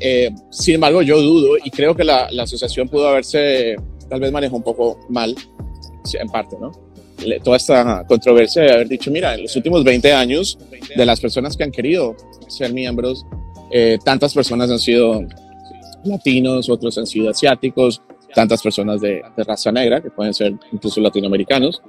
Eh, 0.00 0.30
sin 0.50 0.76
embargo, 0.76 1.02
yo 1.02 1.20
dudo 1.20 1.56
y 1.62 1.70
creo 1.70 1.94
que 1.94 2.04
la, 2.04 2.28
la, 2.30 2.44
asociación 2.44 2.88
pudo 2.88 3.08
haberse 3.08 3.74
tal 4.08 4.20
vez 4.20 4.30
manejado 4.30 4.56
un 4.56 4.62
poco 4.62 5.00
mal, 5.08 5.34
en 6.12 6.28
parte, 6.28 6.56
¿no? 6.60 6.72
toda 7.42 7.56
esta 7.56 8.04
controversia 8.06 8.62
de 8.62 8.72
haber 8.72 8.88
dicho, 8.88 9.10
mira, 9.10 9.34
en 9.34 9.42
los 9.42 9.56
últimos 9.56 9.84
20 9.84 10.12
años, 10.12 10.58
de 10.94 11.04
las 11.04 11.20
personas 11.20 11.56
que 11.56 11.64
han 11.64 11.70
querido 11.70 12.16
ser 12.48 12.72
miembros 12.72 13.26
eh, 13.70 13.98
tantas 14.04 14.34
personas 14.34 14.70
han 14.70 14.78
sido 14.78 15.24
latinos, 16.04 16.68
otros 16.68 16.96
han 16.98 17.06
sido 17.06 17.30
asiáticos, 17.30 18.02
tantas 18.34 18.62
personas 18.62 19.00
de, 19.00 19.22
raza 19.36 19.72
negra, 19.72 20.00
que 20.00 20.10
pueden 20.10 20.34
ser 20.34 20.54
incluso 20.72 21.00
latinoamericanos, 21.00 21.82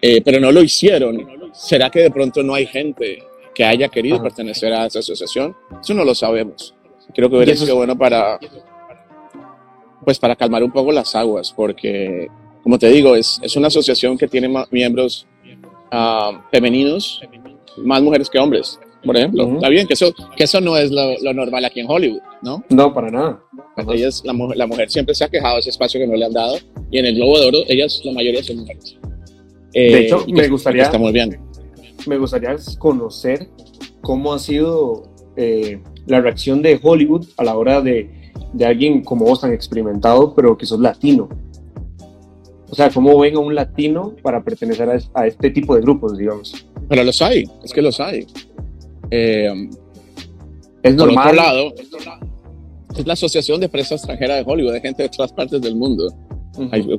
eh, 0.00 0.20
pero 0.22 0.40
no 0.40 0.52
lo 0.52 0.62
hicieron. 0.62 1.26
¿Será 1.52 1.90
que 1.90 2.00
de 2.00 2.10
pronto 2.10 2.42
no 2.42 2.54
hay 2.54 2.66
gente 2.66 3.22
que 3.54 3.64
haya 3.64 3.88
querido 3.88 4.22
pertenecer 4.22 4.72
a 4.72 4.86
esa 4.86 5.00
asociación? 5.00 5.56
Eso 5.80 5.94
no 5.94 6.04
lo 6.04 6.14
sabemos. 6.14 6.74
Creo 7.14 7.28
que 7.28 7.36
hubiera 7.36 7.56
sido 7.56 7.76
bueno 7.76 7.96
para, 7.96 8.38
pues 10.04 10.18
para 10.18 10.36
calmar 10.36 10.62
un 10.62 10.70
poco 10.70 10.92
las 10.92 11.14
aguas, 11.14 11.52
porque, 11.54 12.28
como 12.62 12.78
te 12.78 12.88
digo, 12.88 13.16
es, 13.16 13.40
es 13.42 13.56
una 13.56 13.68
asociación 13.68 14.16
que 14.18 14.28
tiene 14.28 14.48
miembros 14.70 15.26
uh, 15.90 16.38
femeninos, 16.50 17.22
más 17.78 18.02
mujeres 18.02 18.28
que 18.28 18.38
hombres. 18.38 18.78
Por 19.04 19.16
ejemplo. 19.16 19.54
Está 19.54 19.68
bien, 19.68 19.86
que 19.86 19.94
eso, 19.94 20.12
que 20.36 20.44
eso 20.44 20.60
no 20.60 20.76
es 20.76 20.90
lo, 20.90 21.32
normal 21.32 21.64
aquí 21.64 21.80
en 21.80 21.86
Hollywood, 21.88 22.20
¿no? 22.42 22.64
No, 22.68 22.92
para 22.92 23.10
nada. 23.10 23.42
Ellas, 23.92 24.22
la, 24.24 24.34
la, 24.54 24.66
mujer 24.66 24.90
siempre 24.90 25.14
se 25.14 25.24
ha 25.24 25.28
quejado 25.28 25.54
de 25.54 25.60
ese 25.60 25.70
espacio 25.70 26.00
que 26.00 26.06
no 26.06 26.16
le 26.16 26.24
han 26.24 26.32
dado 26.32 26.56
y 26.90 26.98
en 26.98 27.06
el 27.06 27.14
Globo 27.14 27.38
de 27.38 27.46
Oro 27.46 27.58
ellas, 27.68 28.00
la 28.04 28.12
mayoría 28.12 28.42
son 28.42 28.58
mujeres. 28.58 28.96
de 29.72 30.00
hecho, 30.00 30.24
eh, 30.26 30.32
me 30.32 30.48
gustaría... 30.48 30.84
Está 30.84 30.98
muy 30.98 31.12
bien. 31.12 31.38
Me 32.06 32.18
gustaría 32.18 32.56
conocer 32.78 33.48
cómo 34.00 34.32
ha 34.32 34.38
sido 34.38 35.04
eh, 35.36 35.80
la 36.06 36.20
reacción 36.20 36.62
de 36.62 36.78
Hollywood 36.82 37.26
a 37.36 37.44
la 37.44 37.56
hora 37.56 37.80
de, 37.80 38.32
de 38.52 38.66
alguien 38.66 39.02
como 39.02 39.24
vos 39.24 39.40
tan 39.40 39.52
experimentado, 39.52 40.34
pero 40.34 40.56
que 40.56 40.66
sos 40.66 40.80
latino. 40.80 41.28
O 42.70 42.74
sea, 42.74 42.90
¿cómo 42.90 43.18
ven 43.18 43.36
a 43.36 43.38
un 43.38 43.54
latino 43.54 44.14
para 44.22 44.42
pertenecer 44.42 44.88
a, 45.14 45.26
este 45.26 45.50
tipo 45.50 45.74
de 45.74 45.80
grupos, 45.80 46.18
digamos? 46.18 46.66
Pero 46.88 47.02
los 47.02 47.20
hay, 47.22 47.44
es 47.64 47.72
que 47.72 47.80
los 47.80 47.98
hay. 48.00 48.26
Eh, 49.10 49.68
es 50.82 50.94
por 50.94 51.06
normal. 51.06 51.28
Otro 51.28 51.36
lado, 51.36 51.74
es 52.96 53.06
la 53.06 53.12
Asociación 53.12 53.60
de 53.60 53.68
Prensa 53.68 53.94
Extranjera 53.94 54.36
de 54.36 54.42
Hollywood, 54.46 54.72
de 54.72 54.80
gente 54.80 55.02
de 55.04 55.08
todas 55.08 55.32
partes 55.32 55.60
del 55.60 55.76
mundo. 55.76 56.12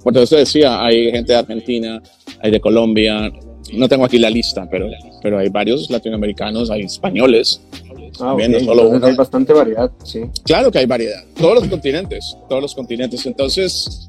por 0.04 0.18
eso 0.18 0.36
decía, 0.38 0.84
hay 0.84 1.12
gente 1.12 1.34
de 1.34 1.40
Argentina, 1.40 2.02
hay 2.42 2.52
de 2.52 2.60
Colombia, 2.60 3.32
no 3.74 3.88
tengo 3.88 4.06
aquí 4.06 4.18
la 4.18 4.30
lista, 4.30 4.68
pero, 4.70 4.88
pero 5.22 5.40
hay 5.40 5.50
varios 5.50 5.90
latinoamericanos, 5.90 6.70
hay 6.70 6.82
españoles. 6.82 7.62
Ah, 8.20 8.36
solo 8.64 9.06
hay 9.06 9.16
bastante 9.16 9.54
variedad, 9.54 9.92
sí. 10.04 10.22
Claro 10.44 10.72
que 10.72 10.80
hay 10.80 10.86
variedad, 10.86 11.24
todos 11.36 11.56
los 11.56 11.68
continentes, 11.68 12.38
todos 12.48 12.62
los 12.62 12.76
continentes. 12.76 13.26
Entonces, 13.26 14.08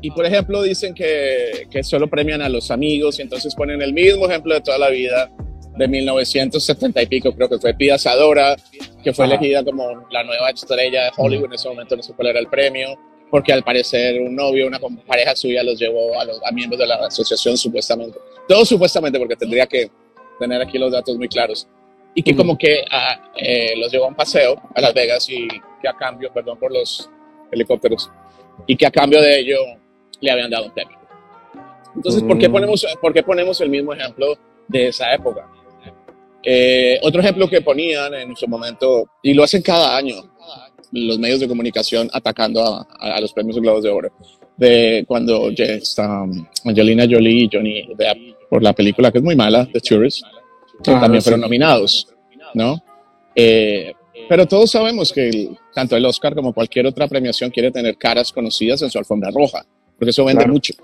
y 0.00 0.10
por 0.12 0.24
ejemplo 0.24 0.62
dicen 0.62 0.94
que, 0.94 1.66
que 1.70 1.82
solo 1.82 2.08
premian 2.08 2.40
a 2.42 2.48
los 2.48 2.70
amigos 2.70 3.18
y 3.18 3.22
entonces 3.22 3.54
ponen 3.54 3.82
el 3.82 3.92
mismo 3.92 4.26
ejemplo 4.26 4.54
de 4.54 4.60
toda 4.60 4.78
la 4.78 4.88
vida 4.88 5.30
de 5.80 5.88
1970 5.88 7.02
y 7.02 7.06
pico, 7.06 7.32
creo 7.32 7.48
que 7.48 7.58
fue 7.58 7.74
Pia 7.74 7.96
Sadora, 7.96 8.54
que 9.02 9.12
fue 9.14 9.24
elegida 9.24 9.64
como 9.64 10.06
la 10.10 10.22
nueva 10.22 10.50
estrella 10.50 11.04
de 11.04 11.10
Hollywood, 11.16 11.46
en 11.46 11.52
ese 11.54 11.68
momento 11.68 11.96
no 11.96 12.02
sé 12.02 12.12
cuál 12.12 12.28
era 12.28 12.38
el 12.38 12.48
premio, 12.48 12.98
porque 13.30 13.52
al 13.52 13.62
parecer 13.62 14.20
un 14.20 14.36
novio, 14.36 14.66
una 14.66 14.78
pareja 15.06 15.34
suya 15.34 15.62
los 15.62 15.78
llevó 15.78 16.20
a, 16.20 16.24
los, 16.24 16.38
a 16.44 16.52
miembros 16.52 16.78
de 16.78 16.86
la 16.86 16.96
asociación 16.96 17.56
supuestamente. 17.56 18.18
Todo 18.46 18.64
supuestamente, 18.66 19.18
porque 19.18 19.36
tendría 19.36 19.66
que 19.66 19.90
tener 20.38 20.60
aquí 20.60 20.76
los 20.76 20.92
datos 20.92 21.16
muy 21.16 21.28
claros. 21.28 21.66
Y 22.14 22.22
que 22.22 22.34
como 22.34 22.58
que 22.58 22.84
ah, 22.90 23.32
eh, 23.36 23.74
los 23.76 23.90
llevó 23.90 24.06
a 24.06 24.08
un 24.08 24.16
paseo 24.16 24.60
a 24.74 24.80
Las 24.80 24.92
Vegas 24.92 25.28
y 25.30 25.48
que 25.80 25.88
a 25.88 25.96
cambio, 25.96 26.30
perdón 26.32 26.58
por 26.58 26.72
los 26.72 27.08
helicópteros, 27.50 28.10
y 28.66 28.76
que 28.76 28.86
a 28.86 28.90
cambio 28.90 29.22
de 29.22 29.38
ello 29.38 29.58
le 30.20 30.30
habían 30.30 30.50
dado 30.50 30.66
un 30.66 30.74
premio. 30.74 30.98
Entonces, 31.94 32.22
¿por, 32.22 32.38
qué 32.38 32.48
mm. 32.48 32.52
ponemos, 32.52 32.86
¿por 33.00 33.14
qué 33.14 33.22
ponemos 33.22 33.60
el 33.60 33.70
mismo 33.70 33.94
ejemplo 33.94 34.36
de 34.68 34.88
esa 34.88 35.12
época? 35.14 35.48
Eh, 36.42 36.98
otro 37.02 37.20
ejemplo 37.20 37.48
que 37.48 37.60
ponían 37.60 38.14
en 38.14 38.36
su 38.36 38.48
momento, 38.48 39.04
y 39.22 39.34
lo 39.34 39.44
hacen 39.44 39.62
cada 39.62 39.96
año, 39.96 40.16
los 40.92 41.18
medios 41.18 41.40
de 41.40 41.48
comunicación 41.48 42.08
atacando 42.12 42.86
a, 42.98 43.20
los 43.20 43.32
premios 43.32 43.58
Globos 43.58 43.82
de 43.82 43.90
Oro, 43.90 44.10
de 44.56 45.04
cuando 45.06 45.50
está 45.50 46.22
um, 46.22 46.46
Angelina 46.64 47.06
Jolie 47.08 47.44
y 47.44 47.50
Johnny 47.52 47.86
Depp 47.96 48.48
por 48.48 48.62
la 48.62 48.72
película 48.72 49.12
que 49.12 49.18
es 49.18 49.24
muy 49.24 49.36
mala, 49.36 49.68
The 49.72 49.80
Tourist, 49.80 50.22
que 50.82 50.90
también 50.92 51.22
fueron 51.22 51.40
nominados, 51.40 52.08
¿no? 52.54 52.82
Eh, 53.34 53.92
pero 54.28 54.46
todos 54.46 54.70
sabemos 54.70 55.12
que 55.12 55.50
tanto 55.72 55.96
el 55.96 56.04
Oscar 56.04 56.34
como 56.34 56.52
cualquier 56.52 56.86
otra 56.86 57.06
premiación 57.06 57.50
quiere 57.50 57.70
tener 57.70 57.96
caras 57.96 58.32
conocidas 58.32 58.82
en 58.82 58.90
su 58.90 58.98
alfombra 58.98 59.30
roja, 59.30 59.64
porque 59.96 60.10
eso 60.10 60.24
vende 60.24 60.46
mucho. 60.46 60.74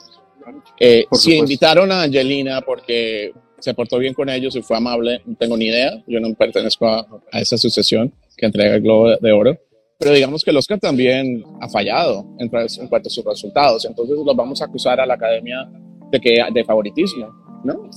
Eh, 0.78 1.06
si 1.12 1.34
invitaron 1.34 1.90
a 1.90 2.02
Angelina 2.02 2.60
porque 2.60 3.32
se 3.66 3.75
portó 3.75 3.99
bien 3.99 4.14
con 4.14 4.28
ellos 4.28 4.54
y 4.54 4.62
fue 4.62 4.76
amable, 4.76 5.23
no 5.26 5.35
tengo 5.35 5.56
ni 5.56 5.64
idea, 5.64 5.90
yo 6.06 6.20
no 6.20 6.32
pertenezco 6.35 6.87
a, 6.87 7.04
esa 7.32 7.56
asociación 7.56 8.12
que 8.37 8.46
entrega 8.46 8.76
el 8.76 8.80
Globo 8.80 9.16
de 9.16 9.32
Oro, 9.32 9.58
pero 9.99 10.12
digamos 10.12 10.44
que 10.44 10.52
el 10.52 10.56
Oscar 10.56 10.78
también 10.78 11.42
ha 11.61 11.68
fallado 11.68 12.25
en, 12.38 12.49
cuanto 12.49 13.08
a 13.08 13.11
sus 13.11 13.25
resultados, 13.25 13.85
entonces 13.85 14.16
los 14.25 14.37
vamos 14.37 14.62
a 14.62 14.66
acusar 14.66 15.00
a 15.00 15.06
la 15.06 15.14
academia 15.14 15.68
de, 16.12 16.20
que, 16.20 16.44
de 16.54 16.64
favoritismo, 16.64 17.26
¿no? 17.64 17.90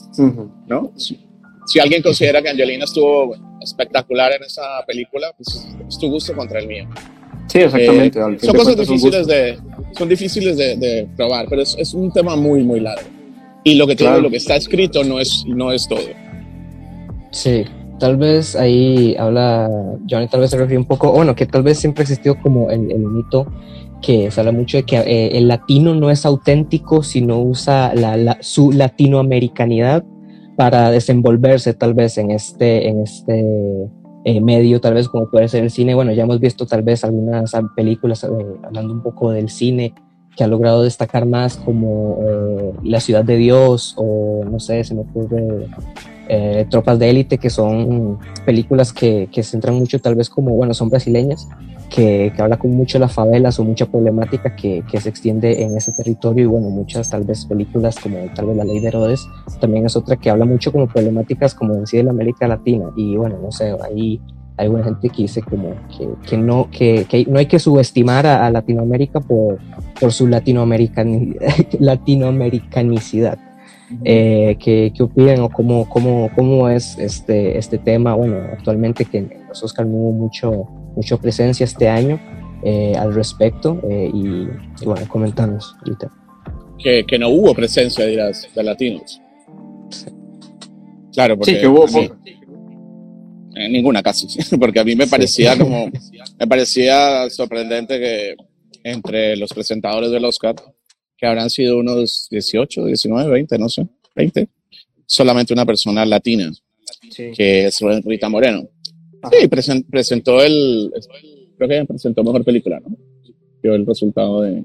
¿No? 0.66 0.92
Si, 0.98 1.80
alguien 1.80 2.02
considera 2.02 2.42
que 2.42 2.50
Angelina 2.50 2.86
estuvo 2.86 3.36
espectacular 3.62 4.32
en 4.34 4.46
esa 4.46 4.84
película, 4.88 5.32
pues 5.38 5.68
es 5.88 6.00
tu 6.00 6.10
gusto 6.10 6.36
contra 6.36 6.58
el 6.58 6.68
mío. 6.68 6.90
Sí, 7.46 7.60
exactamente. 7.60 8.20
Eh, 8.20 8.40
son 8.40 8.56
cosas 8.56 8.76
difíciles 8.76 9.28
de, 9.28 9.60
son 9.96 10.10
difíciles 10.10 10.58
de, 10.58 10.78
de 10.78 11.08
probar, 11.16 11.46
pero 11.48 11.62
es, 11.62 11.76
es, 11.78 11.94
un 11.94 12.12
tema 12.12 12.36
muy, 12.36 12.64
muy 12.64 12.80
largo. 12.80 13.19
Y 13.70 13.76
lo 13.76 13.86
que, 13.86 13.96
tiene, 13.96 14.20
lo 14.20 14.30
que 14.30 14.38
está 14.38 14.56
escrito 14.56 15.04
no 15.04 15.20
es, 15.20 15.44
no 15.48 15.72
es 15.72 15.88
todo. 15.88 16.00
Sí, 17.32 17.66
tal 18.00 18.18
vez 18.18 18.56
ahí 18.56 19.16
habla, 19.20 19.70
Johnny 20.10 20.28
tal 20.28 20.40
vez 20.40 20.50
se 20.50 20.58
refiere 20.58 20.80
un 20.80 20.86
poco, 20.86 21.12
bueno, 21.12 21.36
que 21.36 21.46
tal 21.46 21.62
vez 21.62 21.78
siempre 21.78 22.02
existió 22.02 22.40
como 22.42 22.72
el, 22.72 22.92
el 22.92 23.00
mito 23.00 23.46
que 24.02 24.32
se 24.32 24.40
habla 24.40 24.52
mucho 24.52 24.78
de 24.78 24.84
que 24.84 24.98
eh, 24.98 25.38
el 25.38 25.48
latino 25.48 25.94
no 25.94 26.10
es 26.10 26.26
auténtico, 26.26 27.04
sino 27.04 27.40
usa 27.40 27.94
la, 27.94 28.38
su 28.42 28.72
latinoamericanidad 28.72 30.04
para 30.56 30.90
desenvolverse 30.90 31.74
tal 31.74 31.94
vez 31.94 32.18
en 32.18 32.32
este, 32.32 32.88
en 32.88 33.02
este 33.02 33.46
eh, 34.26 34.42
medio, 34.42 34.82
tal 34.82 34.96
vez 34.96 35.08
como 35.08 35.30
puede 35.30 35.48
ser 35.48 35.64
el 35.64 35.70
cine. 35.70 35.94
Bueno, 35.94 36.12
ya 36.12 36.24
hemos 36.24 36.40
visto 36.40 36.66
tal 36.66 36.82
vez 36.82 37.04
algunas 37.04 37.54
películas 37.76 38.24
eh, 38.24 38.28
hablando 38.64 38.94
un 38.94 39.04
poco 39.04 39.32
del 39.32 39.50
cine 39.50 39.94
que 40.40 40.46
ha 40.46 40.48
logrado 40.48 40.84
destacar 40.84 41.26
más 41.26 41.58
como 41.58 42.74
La 42.82 43.02
Ciudad 43.02 43.26
de 43.26 43.36
Dios 43.36 43.94
o 43.98 44.46
no 44.50 44.58
sé, 44.62 44.86
se 44.86 44.96
me 44.96 45.02
ocurre 45.02 45.68
eh, 46.30 46.66
Tropas 46.70 46.98
de 46.98 47.10
Élite, 47.10 47.38
que 47.38 47.50
son 47.50 48.20
películas 48.46 48.94
que, 48.94 49.28
que 49.34 49.44
se 49.44 49.52
centran 49.52 49.76
mucho 49.76 50.00
tal 50.00 50.16
vez 50.16 50.30
como, 50.30 50.52
bueno, 50.52 50.74
son 50.74 50.88
brasileñas, 50.90 51.50
que, 51.90 52.32
que 52.34 52.42
habla 52.42 52.58
con 52.58 52.72
mucho 52.72 53.00
de 53.00 53.02
las 53.02 53.12
favelas 53.12 53.60
o 53.60 53.66
mucha 53.66 53.86
problemática 53.88 54.56
que, 54.56 54.82
que, 54.90 55.02
se 55.02 55.10
extiende 55.10 55.62
en 55.62 55.76
ese 55.76 55.92
territorio. 55.92 56.46
Y 56.46 56.48
bueno, 56.48 56.70
muchas 56.70 57.10
tal 57.10 57.26
vez 57.26 57.46
películas 57.46 58.00
como 58.00 58.20
tal 58.34 58.46
vez 58.46 58.56
La 58.56 58.64
Ley 58.64 58.80
de 58.80 58.88
Herodes, 58.88 59.28
también 59.60 59.88
es 59.88 59.98
otra 59.98 60.16
que 60.16 60.30
habla 60.30 60.46
mucho 60.46 60.72
como 60.72 60.88
problemáticas 60.88 61.54
como 61.54 61.74
en 61.74 61.86
sí 61.86 61.98
de 61.98 62.04
la 62.04 62.12
América 62.12 62.48
Latina. 62.48 62.94
Y 62.96 63.18
bueno, 63.18 63.40
no 63.42 63.52
sé, 63.52 63.76
ahí 63.84 64.22
hay 64.60 64.68
una 64.68 64.84
gente 64.84 65.10
que 65.10 65.24
dice 65.24 65.42
como 65.42 65.74
que, 65.98 66.10
que 66.28 66.38
no, 66.38 66.70
que, 66.70 67.06
que, 67.10 67.26
no 67.26 67.40
hay 67.40 67.46
que 67.46 67.60
subestimar 67.60 68.28
a, 68.28 68.50
Latinoamérica 68.52 69.22
por, 69.22 69.58
por 70.00 70.12
su 70.12 70.28
latinoamerican, 70.28 71.38
latinoamericanicidad. 71.80 73.40
Eh, 74.04 74.58
¿qué, 74.60 74.92
¿qué, 74.96 75.02
opinan 75.02 75.40
o 75.40 75.50
cómo, 75.50 75.90
cómo, 75.90 76.30
cómo 76.36 76.70
es 76.70 76.98
este, 77.00 77.58
este 77.58 77.78
tema? 77.78 78.14
Bueno, 78.14 78.38
actualmente 78.52 79.06
que 79.06 79.20
en 79.20 79.34
los 79.48 79.64
Oscar 79.64 79.86
no 79.88 79.96
hubo 79.96 80.12
mucho, 80.12 80.68
mucha 80.96 81.18
presencia 81.18 81.64
este 81.64 81.88
año 81.90 82.20
eh, 82.64 82.94
al 82.98 83.16
respecto 83.16 83.80
eh, 83.90 84.12
y, 84.14 84.48
bueno, 84.86 85.08
comentamos 85.08 85.76
ahorita. 85.80 86.12
Que, 86.78 87.06
que, 87.06 87.18
no 87.18 87.30
hubo 87.30 87.56
presencia, 87.56 88.06
dirás, 88.06 88.48
de 88.54 88.64
latinos. 88.64 89.22
Claro, 91.14 91.38
porque... 91.38 91.56
Sí, 91.56 91.60
que 91.60 91.68
hubo 91.68 91.88
ninguna 93.68 94.02
casi, 94.02 94.28
porque 94.60 94.80
a 94.80 94.84
mí 94.84 94.96
me 94.96 95.08
parecía 95.08 95.58
como, 95.58 95.92
me 96.40 96.48
parecía 96.48 97.30
sorprendente 97.30 98.00
que 98.00 98.36
entre 98.84 99.36
los 99.36 99.52
presentadores 99.52 100.12
del 100.12 100.26
Oscar 100.26 100.56
que 101.18 101.26
habrán 101.26 101.50
sido 101.50 101.78
unos 101.78 102.28
18, 102.32 102.86
19, 102.86 103.30
20, 103.30 103.58
no 103.58 103.68
sé, 103.68 103.86
20, 104.16 104.48
solamente 105.06 105.54
una 105.54 105.66
persona 105.66 106.06
latina, 106.06 106.50
que 107.16 107.66
es 107.66 107.80
Rita 108.06 108.30
Moreno. 108.30 108.70
Sí, 109.30 109.48
presentó 109.90 110.42
el, 110.42 110.94
creo 111.58 111.70
que 111.70 111.86
presentó 111.86 112.24
mejor 112.24 112.46
película, 112.46 112.80
¿no? 112.80 112.96
Dio 113.62 113.76
el 113.76 113.86
resultado 113.86 114.44
de 114.44 114.64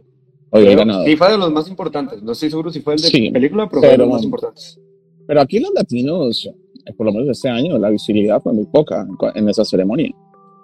ganador. 0.52 1.06
Sí, 1.06 1.16
fue 1.16 1.32
de 1.32 1.38
los 1.38 1.52
más 1.52 1.68
importantes. 1.68 2.22
No 2.22 2.32
estoy 2.32 2.50
seguro 2.50 2.70
si 2.70 2.80
fue 2.80 2.94
el 2.94 3.02
de 3.02 3.30
película, 3.32 3.68
pero, 3.68 3.80
fue 3.80 3.90
de 3.90 3.98
los 3.98 4.08
más 4.08 4.22
importantes. 4.22 4.78
Pero 5.26 5.40
aquí 5.40 5.58
los 5.58 5.72
latinos, 5.74 6.48
por 6.96 7.06
lo 7.06 7.12
menos 7.12 7.28
este 7.28 7.48
año, 7.48 7.78
la 7.78 7.90
visibilidad 7.90 8.42
fue 8.42 8.52
muy 8.52 8.66
poca 8.66 9.06
en 9.34 9.48
esa 9.48 9.64
ceremonia. 9.64 10.10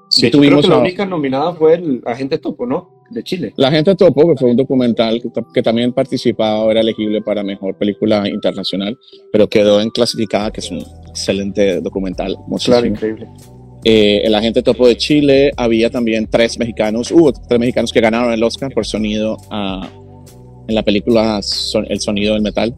Sí, 0.08 0.30
tuvimos 0.30 0.60
creo 0.60 0.62
que 0.62 0.76
la 0.76 0.82
única 0.82 1.06
nominada 1.06 1.54
fue 1.54 1.74
el 1.74 2.02
Agente 2.04 2.38
Topo, 2.38 2.66
¿no? 2.66 3.00
de 3.10 3.22
Chile. 3.22 3.52
La 3.56 3.70
gente 3.70 3.94
Topo, 3.94 4.28
que 4.28 4.36
fue 4.36 4.50
un 4.50 4.56
documental 4.56 5.20
que, 5.52 5.62
también 5.62 5.92
participaba, 5.92 6.70
era 6.70 6.80
elegible 6.80 7.20
para 7.20 7.42
mejor 7.42 7.76
película 7.76 8.28
internacional, 8.28 8.96
pero 9.32 9.48
quedó 9.48 9.80
en 9.80 9.90
clasificada, 9.90 10.50
que 10.50 10.60
es 10.60 10.70
un 10.70 10.82
excelente 11.08 11.80
documental. 11.80 12.36
Claro, 12.64 12.86
increíble. 12.86 13.28
Eh, 13.84 14.22
el 14.24 14.34
agente 14.34 14.62
topo 14.62 14.86
de 14.86 14.96
Chile, 14.96 15.52
había 15.56 15.90
también 15.90 16.28
tres 16.30 16.58
mexicanos, 16.58 17.10
hubo 17.10 17.32
tres 17.32 17.58
mexicanos 17.58 17.92
que 17.92 18.00
ganaron 18.00 18.32
el 18.32 18.42
Oscar 18.42 18.70
por 18.72 18.84
sonido 18.84 19.38
uh, 19.50 19.99
en 20.70 20.76
la 20.76 20.82
película 20.82 21.40
El 21.88 22.00
sonido 22.00 22.34
del 22.34 22.42
metal. 22.42 22.74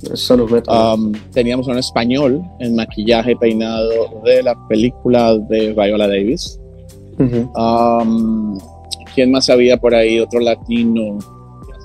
metal. 0.50 0.94
Um, 0.94 1.12
teníamos 1.32 1.68
un 1.68 1.78
español 1.78 2.42
en 2.58 2.74
maquillaje 2.74 3.36
peinado 3.36 4.22
de 4.24 4.42
la 4.42 4.56
película 4.68 5.36
de 5.36 5.72
Viola 5.72 6.08
Davis. 6.08 6.58
¿Quién 9.14 9.30
más 9.30 9.50
había 9.50 9.76
por 9.76 9.94
ahí? 9.94 10.18
Otro 10.18 10.40
latino. 10.40 11.18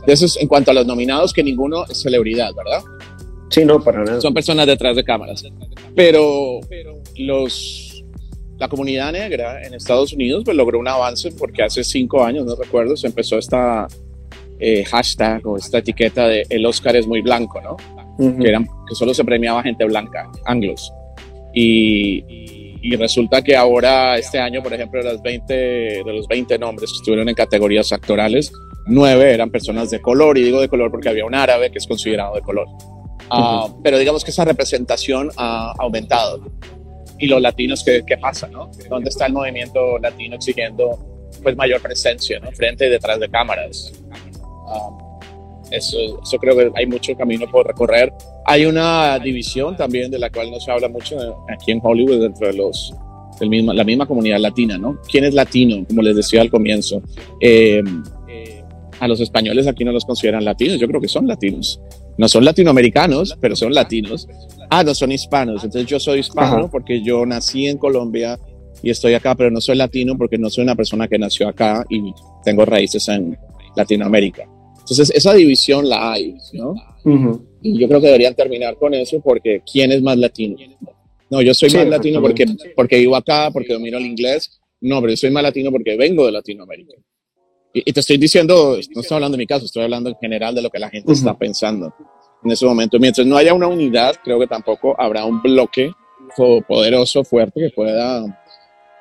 De 0.05 0.13
esos, 0.13 0.37
en 0.37 0.47
cuanto 0.47 0.71
a 0.71 0.73
los 0.73 0.87
nominados, 0.87 1.33
que 1.33 1.43
ninguno 1.43 1.83
es 1.85 2.01
celebridad, 2.01 2.51
¿verdad? 2.55 2.81
Sí, 3.49 3.65
no, 3.65 3.83
para 3.83 4.05
nada. 4.05 4.21
Son 4.21 4.33
personas 4.33 4.65
detrás 4.65 4.95
de 4.95 5.03
cámaras. 5.03 5.43
Pero 5.93 6.61
los 7.17 7.83
la 8.57 8.67
comunidad 8.67 9.11
negra 9.11 9.63
en 9.63 9.73
Estados 9.75 10.13
Unidos 10.13 10.43
pues, 10.45 10.57
logró 10.57 10.79
un 10.79 10.87
avance 10.87 11.31
porque 11.37 11.61
hace 11.63 11.83
cinco 11.83 12.23
años, 12.23 12.45
no 12.45 12.55
recuerdo, 12.55 12.97
se 12.97 13.05
empezó 13.05 13.37
esta 13.37 13.87
eh, 14.59 14.83
hashtag 14.85 15.45
o 15.45 15.57
esta 15.57 15.79
etiqueta 15.79 16.27
de 16.27 16.45
el 16.49 16.65
Oscar 16.65 16.95
es 16.95 17.07
muy 17.07 17.21
blanco, 17.21 17.61
¿no? 17.61 17.77
que, 18.17 18.47
eran, 18.47 18.65
que 18.87 18.95
solo 18.95 19.13
se 19.13 19.23
premiaba 19.23 19.63
gente 19.63 19.85
blanca, 19.85 20.29
anglos. 20.45 20.91
Y, 21.53 22.23
y, 22.81 22.95
resulta 22.95 23.41
que 23.41 23.55
ahora, 23.55 24.17
este 24.17 24.39
año, 24.39 24.61
por 24.61 24.73
ejemplo, 24.73 25.03
de, 25.03 25.11
las 25.11 25.21
20, 25.21 25.53
de 25.53 26.03
los 26.05 26.27
20 26.27 26.57
nombres 26.59 26.91
que 26.91 26.97
estuvieron 26.97 27.29
en 27.29 27.35
categorías 27.35 27.91
actorales, 27.91 28.51
nueve 28.85 29.33
eran 29.33 29.49
personas 29.49 29.89
de 29.91 30.01
color, 30.01 30.37
y 30.37 30.43
digo 30.43 30.61
de 30.61 30.67
color 30.67 30.91
porque 30.91 31.09
había 31.09 31.25
un 31.25 31.35
árabe 31.35 31.71
que 31.71 31.77
es 31.77 31.87
considerado 31.87 32.35
de 32.35 32.41
color. 32.41 32.67
Ah, 33.29 33.67
pero 33.83 33.97
digamos 33.97 34.23
que 34.23 34.31
esa 34.31 34.45
representación 34.45 35.29
ha 35.37 35.73
aumentado. 35.79 36.41
Y 37.19 37.27
los 37.27 37.41
latinos, 37.41 37.83
¿qué, 37.83 38.03
qué 38.05 38.17
pasa? 38.17 38.47
¿no? 38.47 38.69
¿Dónde 38.89 39.09
está 39.09 39.25
el 39.25 39.33
movimiento 39.33 39.97
latino 39.99 40.35
exigiendo 40.35 40.97
pues, 41.41 41.55
mayor 41.55 41.81
presencia 41.81 42.39
¿no? 42.39 42.51
frente 42.51 42.87
y 42.87 42.89
detrás 42.89 43.19
de 43.19 43.29
cámaras? 43.29 43.93
Ah, 44.67 44.89
eso, 45.71 45.97
eso 46.21 46.37
creo 46.37 46.55
que 46.55 46.71
hay 46.75 46.85
mucho 46.85 47.15
camino 47.15 47.45
por 47.51 47.67
recorrer. 47.67 48.13
Hay 48.45 48.65
una 48.65 49.19
división 49.19 49.75
también 49.75 50.09
de 50.11 50.19
la 50.19 50.29
cual 50.29 50.51
no 50.51 50.59
se 50.59 50.71
habla 50.71 50.87
mucho 50.87 51.17
aquí 51.49 51.71
en 51.71 51.81
Hollywood 51.83 52.21
dentro 52.21 52.47
de 52.47 52.53
los 52.53 52.93
del 53.39 53.49
misma, 53.49 53.73
la 53.73 53.83
misma 53.83 54.05
comunidad 54.05 54.39
latina, 54.39 54.77
¿no? 54.77 54.99
¿Quién 55.09 55.23
es 55.23 55.33
latino? 55.33 55.85
Como 55.87 56.01
les 56.01 56.15
decía 56.15 56.41
al 56.41 56.49
comienzo. 56.49 57.01
Eh, 57.39 57.83
a 58.99 59.07
los 59.07 59.19
españoles 59.19 59.67
aquí 59.67 59.83
no 59.83 59.91
los 59.91 60.05
consideran 60.05 60.43
latinos, 60.43 60.79
yo 60.79 60.87
creo 60.87 60.99
que 60.99 61.07
son 61.07 61.27
latinos. 61.27 61.79
No 62.17 62.27
son 62.27 62.43
latinoamericanos, 62.43 63.37
pero 63.39 63.55
son 63.55 63.73
latinos. 63.73 64.27
Ah, 64.71 64.83
no 64.83 64.95
son 64.95 65.11
hispanos. 65.11 65.63
Entonces 65.63 65.87
yo 65.87 65.99
soy 65.99 66.19
hispano 66.19 66.67
porque 66.69 67.03
yo 67.03 67.23
nací 67.25 67.67
en 67.67 67.77
Colombia 67.77 68.39
y 68.81 68.89
estoy 68.89 69.13
acá, 69.13 69.35
pero 69.35 69.51
no 69.51 69.61
soy 69.61 69.75
latino 69.75 70.17
porque 70.17 70.39
no 70.39 70.49
soy 70.49 70.63
una 70.63 70.75
persona 70.75 71.07
que 71.07 71.19
nació 71.19 71.47
acá 71.47 71.85
y 71.89 72.11
tengo 72.43 72.65
raíces 72.65 73.07
en 73.09 73.37
Latinoamérica. 73.75 74.49
Entonces 74.89 75.09
esa 75.09 75.33
división 75.33 75.89
la 75.89 76.13
hay, 76.13 76.37
¿no? 76.53 76.73
Y 77.61 77.77
yo 77.77 77.89
creo 77.89 77.99
que 77.99 78.07
deberían 78.07 78.35
terminar 78.35 78.77
con 78.77 78.93
eso 78.93 79.19
porque 79.19 79.61
¿quién 79.69 79.91
es 79.91 80.01
más 80.01 80.17
latino? 80.17 80.55
No, 81.29 81.41
yo 81.41 81.53
soy 81.53 81.69
más 81.71 81.87
latino 81.87 82.21
porque, 82.21 82.45
porque 82.73 82.97
vivo 82.97 83.17
acá, 83.17 83.51
porque 83.51 83.73
domino 83.73 83.97
el 83.97 84.05
inglés. 84.05 84.61
No, 84.79 85.01
pero 85.01 85.11
yo 85.11 85.17
soy 85.17 85.31
más 85.31 85.43
latino 85.43 85.71
porque 85.71 85.97
vengo 85.97 86.25
de 86.25 86.31
Latinoamérica. 86.31 86.93
Y, 87.73 87.91
te 87.91 87.99
estoy 87.99 88.17
diciendo, 88.17 88.77
no 88.95 89.01
estoy 89.01 89.15
hablando 89.15 89.35
de 89.35 89.41
mi 89.41 89.45
caso, 89.45 89.65
estoy 89.65 89.83
hablando 89.83 90.09
en 90.09 90.15
general 90.15 90.55
de 90.55 90.61
lo 90.61 90.69
que 90.69 90.79
la 90.79 90.89
gente 90.89 91.11
está 91.11 91.37
pensando 91.37 91.93
en 92.45 92.51
ese 92.51 92.65
momento. 92.65 92.97
Mientras 92.97 93.27
no 93.27 93.35
haya 93.35 93.53
una 93.53 93.67
unidad, 93.67 94.15
creo 94.23 94.39
que 94.39 94.47
tampoco 94.47 94.95
habrá 94.97 95.25
un 95.25 95.41
bloque 95.41 95.91
poderoso, 96.65 97.25
fuerte, 97.25 97.59
que 97.59 97.69
pueda 97.71 98.25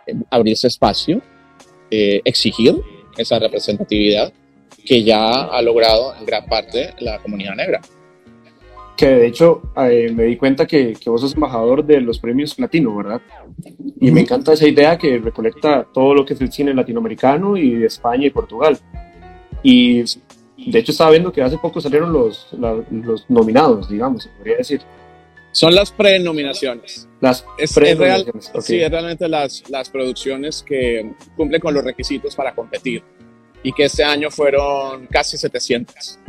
eh, 0.08 0.14
abrirse 0.30 0.66
espacio, 0.66 1.22
eh, 1.92 2.20
exigir 2.24 2.74
esa 3.16 3.38
representatividad 3.38 4.32
que 4.86 5.02
ya 5.02 5.44
ha 5.44 5.60
logrado 5.60 6.14
en 6.18 6.24
gran 6.24 6.46
parte 6.46 6.94
la 7.00 7.18
comunidad 7.18 7.56
negra. 7.56 7.80
Que 8.96 9.08
de 9.08 9.26
hecho 9.26 9.60
eh, 9.76 10.10
me 10.14 10.24
di 10.24 10.36
cuenta 10.36 10.66
que, 10.66 10.94
que, 10.94 11.10
vos 11.10 11.20
sos 11.20 11.34
embajador 11.34 11.84
de 11.84 12.00
los 12.00 12.18
premios 12.18 12.54
platino, 12.54 12.96
¿verdad? 12.96 13.20
Y 14.00 14.10
me 14.10 14.22
encanta 14.22 14.54
esa 14.54 14.66
idea 14.66 14.96
que 14.96 15.18
recolecta 15.18 15.86
todo 15.92 16.14
lo 16.14 16.24
que 16.24 16.32
es 16.32 16.40
el 16.40 16.50
cine 16.50 16.72
latinoamericano 16.72 17.58
y 17.58 17.74
de 17.74 17.86
España 17.86 18.26
y 18.26 18.30
Portugal. 18.30 18.78
Y 19.62 20.02
de 20.56 20.78
hecho 20.78 20.92
estaba 20.92 21.10
viendo 21.10 21.30
que 21.30 21.42
hace 21.42 21.58
poco 21.58 21.80
salieron 21.80 22.12
los, 22.12 22.48
los 22.90 23.28
nominados, 23.28 23.90
digamos, 23.90 24.22
se 24.22 24.30
podría 24.30 24.56
decir. 24.56 24.80
Son 25.52 25.74
las 25.74 25.90
prenominaciones. 25.90 27.08
Las 27.20 27.44
es, 27.58 27.74
prenominaciones. 27.74 28.50
Sí, 28.60 28.80
es 28.80 28.90
realmente 28.90 29.28
las, 29.28 29.68
las 29.68 29.90
producciones 29.90 30.62
que 30.62 31.12
cumplen 31.36 31.60
con 31.60 31.74
los 31.74 31.84
requisitos 31.84 32.34
para 32.34 32.54
competir 32.54 33.02
y 33.66 33.72
que 33.72 33.82
este 33.86 34.04
año 34.04 34.30
fueron 34.30 35.08
casi 35.08 35.36
700. 35.36 36.20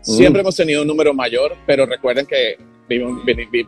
Siempre 0.00 0.40
hemos 0.40 0.56
tenido 0.56 0.82
un 0.82 0.88
número 0.88 1.14
mayor, 1.14 1.56
pero 1.64 1.86
recuerden 1.86 2.26
que 2.26 2.58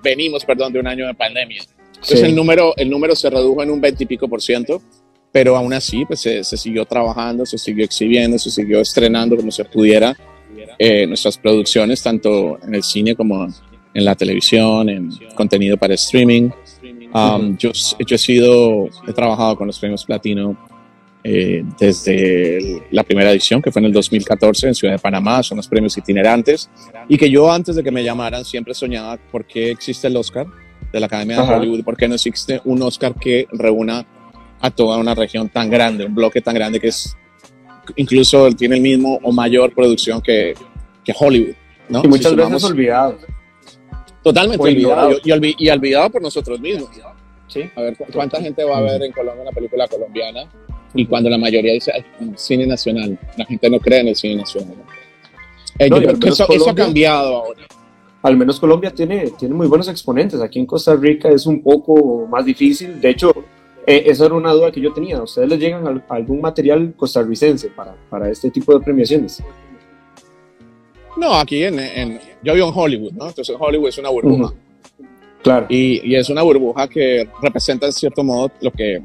venimos 0.03 0.44
perdón, 0.44 0.72
de 0.72 0.81
un 0.81 0.88
año 0.88 1.07
de 1.07 1.14
pandemia. 1.14 1.62
Entonces 1.94 2.24
el, 2.24 2.35
número, 2.35 2.74
el 2.77 2.90
número 2.90 3.14
se 3.14 3.31
redujo 3.31 3.62
en 3.62 3.70
un 3.70 3.81
20 3.81 4.03
y 4.03 4.07
pico 4.09 4.27
por 4.27 4.42
ciento, 4.42 4.83
pero 5.31 5.57
aún 5.57 5.72
así 5.72 6.05
pues, 6.05 6.22
se, 6.22 6.42
siguió 6.42 6.85
trabajando, 6.87 7.46
se 7.46 7.57
siguió 7.57 7.85
exhibiendo, 7.85 8.37
se 8.37 8.50
siguió 8.50 8.81
estrenando 8.81 9.37
como 9.37 9.53
se 9.53 9.64
pudiera 9.64 10.16
eh, 10.77 11.07
nuestras 11.07 11.38
producciones, 11.38 12.03
tanto 12.03 12.59
en 12.64 12.74
el 12.74 12.83
cine 12.83 13.14
como 13.14 13.46
en 13.94 14.05
la 14.05 14.16
televisión, 14.16 14.88
en 14.88 15.11
contenido 15.37 15.77
para 15.77 15.94
streaming. 15.94 16.50
Um, 17.14 17.57
yo, 17.59 17.70
yo 18.05 18.16
he 18.16 18.18
sido, 18.18 18.88
he 19.07 19.12
trabajado 19.12 19.57
con 19.57 19.68
los 19.68 19.79
premios 19.79 20.05
platino 20.05 20.73
eh, 21.26 21.64
desde 21.80 22.82
la 22.90 23.02
primera 23.02 23.32
edición, 23.32 23.62
que 23.62 23.72
fue 23.72 23.80
en 23.80 23.87
el 23.87 23.92
2014 23.92 24.68
en 24.68 24.74
Ciudad 24.74 24.92
de 24.92 24.98
Panamá, 24.98 25.42
son 25.42 25.56
los 25.56 25.66
premios 25.66 25.96
itinerantes, 25.96 26.68
y 27.08 27.16
que 27.16 27.30
yo 27.30 27.50
antes 27.50 27.76
de 27.76 27.82
que 27.82 27.90
me 27.90 28.04
llamaran 28.04 28.44
siempre 28.44 28.74
soñaba 28.74 29.16
por 29.32 29.46
qué 29.46 29.70
existe 29.70 30.08
el 30.08 30.16
Oscar 30.18 30.46
de 30.92 31.00
la 31.00 31.06
Academia 31.06 31.40
de 31.40 31.54
Hollywood, 31.54 31.82
por 31.82 31.96
qué 31.96 32.06
no 32.08 32.14
existe 32.14 32.60
un 32.66 32.82
Oscar 32.82 33.14
que 33.14 33.48
reúna 33.52 34.06
a 34.60 34.70
toda 34.70 34.98
una 34.98 35.14
región 35.14 35.48
tan 35.48 35.70
grande, 35.70 36.04
un 36.04 36.14
bloque 36.14 36.42
tan 36.42 36.54
grande 36.54 36.78
que 36.78 36.88
es 36.88 37.16
incluso 37.96 38.50
tiene 38.52 38.76
el 38.76 38.82
mismo 38.82 39.18
o 39.22 39.32
mayor 39.32 39.74
producción 39.74 40.20
que, 40.20 40.54
que 41.02 41.14
Hollywood. 41.18 41.54
¿no? 41.88 42.02
Y 42.04 42.08
muchas 42.08 42.37
veces 42.37 42.64
olvidado. 42.64 43.16
Totalmente 44.22 44.62
olvidado, 44.62 45.12
y, 45.22 45.66
y, 45.66 45.70
olvidado 45.70 46.10
por 46.10 46.22
nosotros 46.22 46.60
mismos. 46.60 46.90
¿Sí? 47.48 47.62
A 47.76 47.82
ver, 47.82 47.96
¿cuánta 48.12 48.40
gente 48.40 48.64
va 48.64 48.78
a 48.78 48.80
ver 48.80 49.02
en 49.02 49.12
Colombia 49.12 49.42
una 49.42 49.52
película 49.52 49.87
colombiana 49.87 50.50
y 50.94 51.07
cuando 51.07 51.28
la 51.28 51.38
mayoría 51.38 51.72
dice 51.72 51.92
cine 52.37 52.66
nacional, 52.66 53.18
la 53.37 53.44
gente 53.44 53.68
no 53.68 53.80
cree 53.80 54.00
en 54.00 54.09
el 54.09 54.16
cine 54.16 54.37
nacional. 54.37 54.76
Eh, 55.78 55.90
eso, 56.26 56.70
ha 56.70 56.74
cambiado 56.74 57.37
ahora. 57.37 57.61
Al 58.22 58.37
menos 58.37 58.61
Colombia 58.61 58.90
tiene, 58.90 59.30
tiene 59.38 59.54
muy 59.54 59.66
buenos 59.66 59.88
exponentes. 59.88 60.40
Aquí 60.40 60.59
en 60.59 60.66
Costa 60.66 60.94
Rica 60.94 61.28
es 61.28 61.46
un 61.46 61.62
poco 61.62 62.26
más 62.26 62.44
difícil. 62.44 63.00
De 63.00 63.11
hecho, 63.11 63.33
eh, 63.87 64.04
esa 64.07 64.26
era 64.26 64.35
una 64.35 64.52
duda 64.52 64.70
que 64.70 64.80
yo 64.80 64.92
tenía. 64.92 65.22
¿Ustedes 65.22 65.48
les 65.48 65.59
llegan 65.59 66.02
algún 66.09 66.40
material 66.40 66.94
costarricense 66.96 67.68
para, 67.68 67.94
para 68.09 68.30
este 68.30 68.50
tipo 68.50 68.72
de 68.72 68.85
premiaciones? 68.85 69.42
No, 71.16 71.35
aquí 71.35 71.64
en, 71.64 71.78
en, 71.78 72.20
yo 72.42 72.54
vivo 72.54 72.68
en 72.68 72.72
Hollywood, 72.74 73.12
¿no? 73.12 73.28
Entonces 73.28 73.54
Hollywood 73.59 73.88
es 73.88 73.98
una 73.98 74.09
burbuja. 74.09 74.54
Claro. 75.42 75.66
Y, 75.68 76.00
y, 76.11 76.16
es 76.16 76.30
una 76.30 76.42
burbuja 76.42 76.88
que 76.88 77.28
representa 77.42 77.87
en 77.87 77.92
cierto 77.92 78.24
modo 78.24 78.50
lo 78.62 78.70
que 78.70 79.02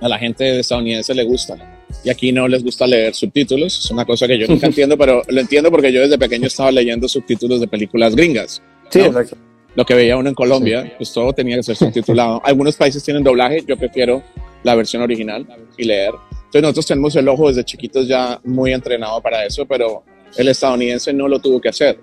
a 0.00 0.08
la 0.08 0.18
gente 0.18 0.60
estadounidense 0.60 1.14
le 1.14 1.24
gusta. 1.24 1.56
Y 2.04 2.10
aquí 2.10 2.32
no 2.32 2.46
les 2.48 2.62
gusta 2.62 2.86
leer 2.86 3.14
subtítulos. 3.14 3.78
Es 3.78 3.90
una 3.90 4.04
cosa 4.04 4.26
que 4.26 4.38
yo 4.38 4.46
nunca 4.46 4.66
entiendo, 4.68 4.96
pero 4.96 5.22
lo 5.28 5.40
entiendo 5.40 5.70
porque 5.70 5.92
yo 5.92 6.00
desde 6.00 6.18
pequeño 6.18 6.46
estaba 6.46 6.70
leyendo 6.70 7.08
subtítulos 7.08 7.60
de 7.60 7.68
películas 7.68 8.14
gringas. 8.14 8.62
Sí, 8.90 9.00
exacto. 9.00 9.36
Lo 9.74 9.84
que 9.84 9.94
veía 9.94 10.16
uno 10.16 10.28
en 10.28 10.34
Colombia, 10.34 10.92
pues 10.96 11.12
todo 11.12 11.32
tenía 11.32 11.56
que 11.56 11.62
ser 11.62 11.76
subtitulado. 11.76 12.40
Algunos 12.44 12.76
países 12.76 13.04
tienen 13.04 13.22
doblaje, 13.22 13.62
yo 13.66 13.76
prefiero 13.76 14.22
la 14.64 14.74
versión 14.74 15.02
original 15.02 15.46
y 15.76 15.84
leer. 15.84 16.12
Entonces 16.32 16.62
nosotros 16.62 16.86
tenemos 16.86 17.14
el 17.16 17.28
ojo 17.28 17.48
desde 17.48 17.64
chiquitos 17.64 18.08
ya 18.08 18.40
muy 18.44 18.72
entrenado 18.72 19.20
para 19.20 19.44
eso, 19.44 19.66
pero 19.66 20.02
el 20.36 20.48
estadounidense 20.48 21.12
no 21.12 21.28
lo 21.28 21.38
tuvo 21.38 21.60
que 21.60 21.68
hacer. 21.68 22.00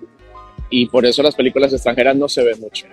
Y 0.69 0.88
por 0.88 1.05
eso 1.05 1.21
las 1.21 1.36
películas 1.36 1.73
extranjeras 1.73 2.15
no 2.15 2.29
se 2.29 2.43
ven 2.43 2.60
mucho. 2.60 2.86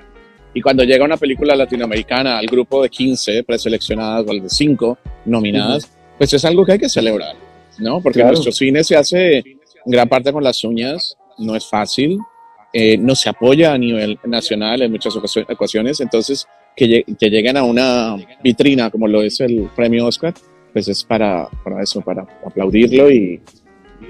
Y 0.55 0.61
cuando 0.61 0.85
llega 0.85 1.05
una 1.05 1.17
película 1.17 1.57
latinoamericana 1.57 2.39
al 2.39 2.47
grupo 2.47 2.83
de 2.83 2.91
15 2.91 3.45
preseleccionadas 3.45 4.27
o 4.27 4.31
al 4.31 4.43
de 4.43 4.49
5 4.49 4.99
nominadas, 5.25 5.91
pues 6.19 6.33
es 6.35 6.45
algo 6.45 6.65
que 6.65 6.73
hay 6.73 6.79
que 6.79 6.89
celebrar, 6.89 7.35
¿no? 7.79 8.01
Porque 8.01 8.23
nuestro 8.23 8.53
cine 8.53 8.85
se 8.85 8.97
hace 8.97 9.39
en 9.39 9.55
gran 9.87 10.09
parte 10.09 10.33
con 10.33 10.45
las 10.45 10.63
uñas, 10.63 11.17
no 11.39 11.57
es 11.57 11.67
fácil, 11.67 12.19
eh, 12.73 12.97
no 12.99 13.15
se 13.15 13.29
apoya 13.29 13.73
a 13.73 13.79
nivel 13.79 14.19
nacional 14.25 14.83
en 14.83 14.93
muchas 14.93 15.15
ocasiones, 15.17 16.01
entonces 16.01 16.47
que, 16.77 17.05
que, 17.19 17.31
lleguen 17.31 17.57
a 17.57 17.65
una 17.65 18.17
vitrina 18.43 18.91
como 18.91 19.09
lo 19.09 19.23
es 19.23 19.41
el 19.41 19.69
premio 19.75 20.07
Oscar, 20.07 20.33
pues 20.73 20.89
es 20.89 21.05
para, 21.05 21.49
para 21.65 21.83
eso, 21.83 22.01
para 22.01 22.27
aplaudirlo 22.47 23.11
y, 23.11 23.41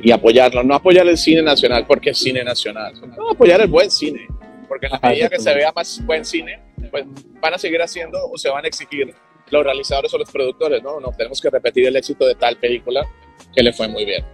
y 0.02 0.10
apoyarlo, 0.12 0.62
no 0.62 0.74
apoyar 0.74 1.06
el 1.08 1.18
cine 1.18 1.42
nacional 1.42 1.86
porque 1.86 2.10
es 2.10 2.18
cine 2.18 2.44
nacional, 2.44 2.94
no 3.16 3.30
apoyar 3.30 3.60
el 3.60 3.68
buen 3.68 3.90
cine, 3.90 4.26
porque 4.72 4.86
en 4.86 4.92
la 4.92 5.00
medida 5.06 5.28
que 5.28 5.38
se 5.38 5.54
vea 5.54 5.70
más 5.70 6.00
buen 6.06 6.24
cine, 6.24 6.58
pues 6.90 7.04
van 7.42 7.52
a 7.52 7.58
seguir 7.58 7.82
haciendo 7.82 8.18
o 8.30 8.38
se 8.38 8.48
van 8.48 8.64
a 8.64 8.68
exigir 8.68 9.14
los 9.50 9.64
realizadores 9.64 10.14
o 10.14 10.16
los 10.16 10.30
productores, 10.30 10.82
¿no? 10.82 10.98
No 10.98 11.12
tenemos 11.12 11.42
que 11.42 11.50
repetir 11.50 11.88
el 11.88 11.94
éxito 11.94 12.26
de 12.26 12.34
tal 12.36 12.56
película 12.56 13.06
que 13.54 13.62
le 13.62 13.74
fue 13.74 13.86
muy 13.86 14.06
bien. 14.06 14.24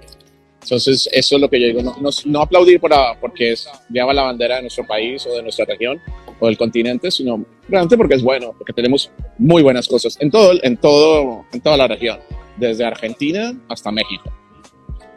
Entonces, 0.63 1.09
eso 1.11 1.35
es 1.35 1.41
lo 1.41 1.51
que 1.51 1.61
yo 1.61 1.67
digo, 1.67 1.83
no, 1.83 2.11
no, 2.25 2.41
aplaudir 2.41 2.79
por, 2.79 2.93
porque 3.21 3.51
es, 3.51 3.69
lleva 3.91 4.15
la 4.15 4.23
bandera 4.23 4.57
de 4.57 4.63
nuestro 4.63 4.87
país 4.87 5.27
o 5.27 5.35
de 5.35 5.43
nuestra 5.43 5.65
región 5.65 6.01
o 6.39 6.47
del 6.47 6.57
continente, 6.57 7.11
sino 7.11 7.45
realmente 7.69 7.97
porque 7.97 8.15
es 8.15 8.23
bueno, 8.23 8.55
porque 8.57 8.73
tenemos 8.73 9.11
muy 9.39 9.65
buenas 9.65 9.89
cosas 9.89 10.17
en, 10.21 10.31
todo, 10.31 10.53
en, 10.63 10.77
todo, 10.77 11.47
en 11.53 11.61
toda 11.61 11.77
la 11.77 11.89
región, 11.89 12.21
desde 12.59 12.85
Argentina 12.85 13.61
hasta 13.69 13.91
México. 13.91 14.33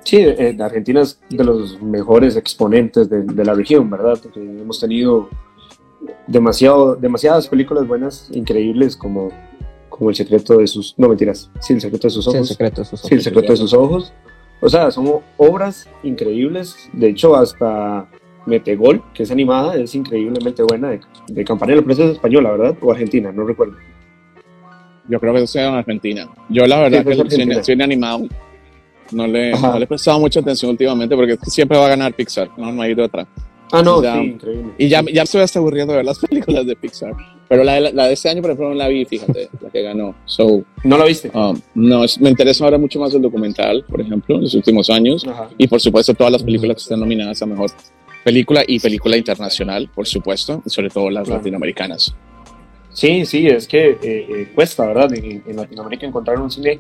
Sí, 0.03 0.17
eh, 0.19 0.57
Argentina 0.59 1.01
es 1.01 1.19
de 1.29 1.43
los 1.43 1.81
mejores 1.81 2.35
exponentes 2.35 3.09
de, 3.09 3.45
la 3.45 3.53
región, 3.53 3.89
¿verdad? 3.89 4.19
Porque 4.21 4.39
hemos 4.39 4.79
tenido 4.79 5.29
demasiado, 6.27 6.95
demasiadas 6.95 7.47
películas 7.47 7.87
buenas, 7.87 8.29
increíbles, 8.33 8.95
como, 8.95 9.29
como 9.89 10.09
El 10.09 10.15
secreto 10.15 10.57
de 10.57 10.67
sus, 10.67 10.95
no 10.97 11.07
mentiras, 11.07 11.51
sí, 11.59 11.73
El 11.73 11.81
secreto 11.81 12.07
de 12.07 12.11
sus 12.11 12.27
ojos. 12.27 12.47
Sí, 12.47 12.53
el 12.53 12.57
secreto 12.57 12.81
de 12.81 12.85
sus 12.85 12.99
ojos. 12.99 13.09
Sí, 13.09 13.15
El 13.15 13.21
secreto 13.21 13.51
de 13.53 13.57
sus 13.57 13.73
ojos. 13.73 14.13
O 14.61 14.69
sea, 14.69 14.91
son 14.91 15.21
obras 15.37 15.89
increíbles. 16.03 16.89
De 16.93 17.09
hecho, 17.09 17.35
hasta 17.35 18.07
Metegol, 18.45 19.03
que 19.13 19.23
es 19.23 19.31
animada, 19.31 19.75
es 19.75 19.93
increíblemente 19.95 20.63
buena 20.63 20.89
de, 20.89 21.01
de 21.27 21.43
campaña. 21.43 21.75
La 21.75 21.81
prensa 21.81 22.03
es 22.03 22.11
española, 22.11 22.51
¿verdad? 22.51 22.77
O 22.81 22.91
argentina, 22.91 23.31
no 23.31 23.45
recuerdo. 23.45 23.75
Yo 25.07 25.19
creo 25.19 25.33
que 25.33 25.39
eso 25.39 25.47
sea 25.47 25.69
en 25.69 25.75
Argentina. 25.75 26.29
Yo 26.49 26.65
la 26.65 26.79
verdad 26.79 27.03
que 27.03 27.11
el 27.13 27.31
cine, 27.31 27.63
cine, 27.63 27.83
animado 27.83 28.27
no 29.12 29.28
le, 29.28 29.52
no 29.52 29.78
le, 29.78 29.84
he 29.84 29.88
prestado 29.88 30.19
mucha 30.19 30.39
atención 30.39 30.71
últimamente 30.71 31.15
porque 31.15 31.38
siempre 31.47 31.78
va 31.78 31.86
a 31.86 31.89
ganar 31.89 32.13
Pixar, 32.13 32.50
no, 32.58 32.71
no 32.71 32.82
hay 32.82 32.93
de 32.93 33.04
otra. 33.04 33.28
Ah, 33.71 33.82
no, 33.82 34.04
ya, 34.04 34.15
sí, 34.15 34.19
increíble. 34.19 34.74
Y 34.78 34.89
ya, 34.89 35.02
ya 35.13 35.24
estoy 35.24 35.41
hasta 35.41 35.60
aburriendo 35.60 35.93
de 35.93 35.97
ver 35.97 36.06
las 36.06 36.19
películas 36.30 36.65
de 36.65 36.76
Pixar. 36.76 37.13
Pero 37.47 37.63
la, 37.63 37.80
la, 37.80 38.08
de 38.08 38.13
este 38.13 38.30
año, 38.30 38.41
por 38.41 38.52
ejemplo, 38.52 38.69
no 38.69 38.76
la 38.76 38.88
vi, 38.88 39.06
fíjate, 39.06 39.50
la 39.62 39.69
que 39.69 39.82
ganó. 39.82 40.15
So, 40.26 40.63
¿No 40.84 40.97
la 40.97 41.06
viste? 41.06 41.32
Um, 41.34 41.60
no, 41.76 42.04
me 42.19 42.30
interesa 42.30 42.63
ahora 42.63 42.78
mucho 42.78 43.00
más 43.00 43.13
el 43.13 43.21
documental, 43.21 43.84
por 43.89 44.00
ejemplo, 44.00 44.36
en 44.36 44.43
los 44.43 44.54
últimos 44.54 44.89
años. 44.89 45.26
Ajá. 45.28 45.50
Y 45.58 45.67
por 45.67 45.82
supuesto, 45.82 46.13
todas 46.13 46.32
las 46.32 46.43
películas 46.43 46.78
que 46.78 46.84
están 46.84 47.00
nominadas 47.00 47.41
a 47.41 47.45
mejor 47.45 47.69
película 48.24 48.63
y 48.67 48.80
película 48.80 49.17
internacional, 49.17 49.89
por 49.93 50.08
supuesto, 50.08 50.62
y 50.65 50.69
sobre 50.69 50.89
todo 50.89 51.10
las 51.10 51.26
claro. 51.26 51.39
latinoamericanas. 51.39 52.13
Sí, 52.93 53.26
sí, 53.26 53.47
es 53.47 53.67
que 53.67 53.91
eh, 53.91 53.97
eh, 54.02 54.52
cuesta, 54.54 54.86
¿verdad? 54.86 55.13
En, 55.13 55.43
en, 55.45 55.56
Latinoamérica 55.56 56.06
encontrar 56.06 56.39
un 56.39 56.52
cine 56.52 56.80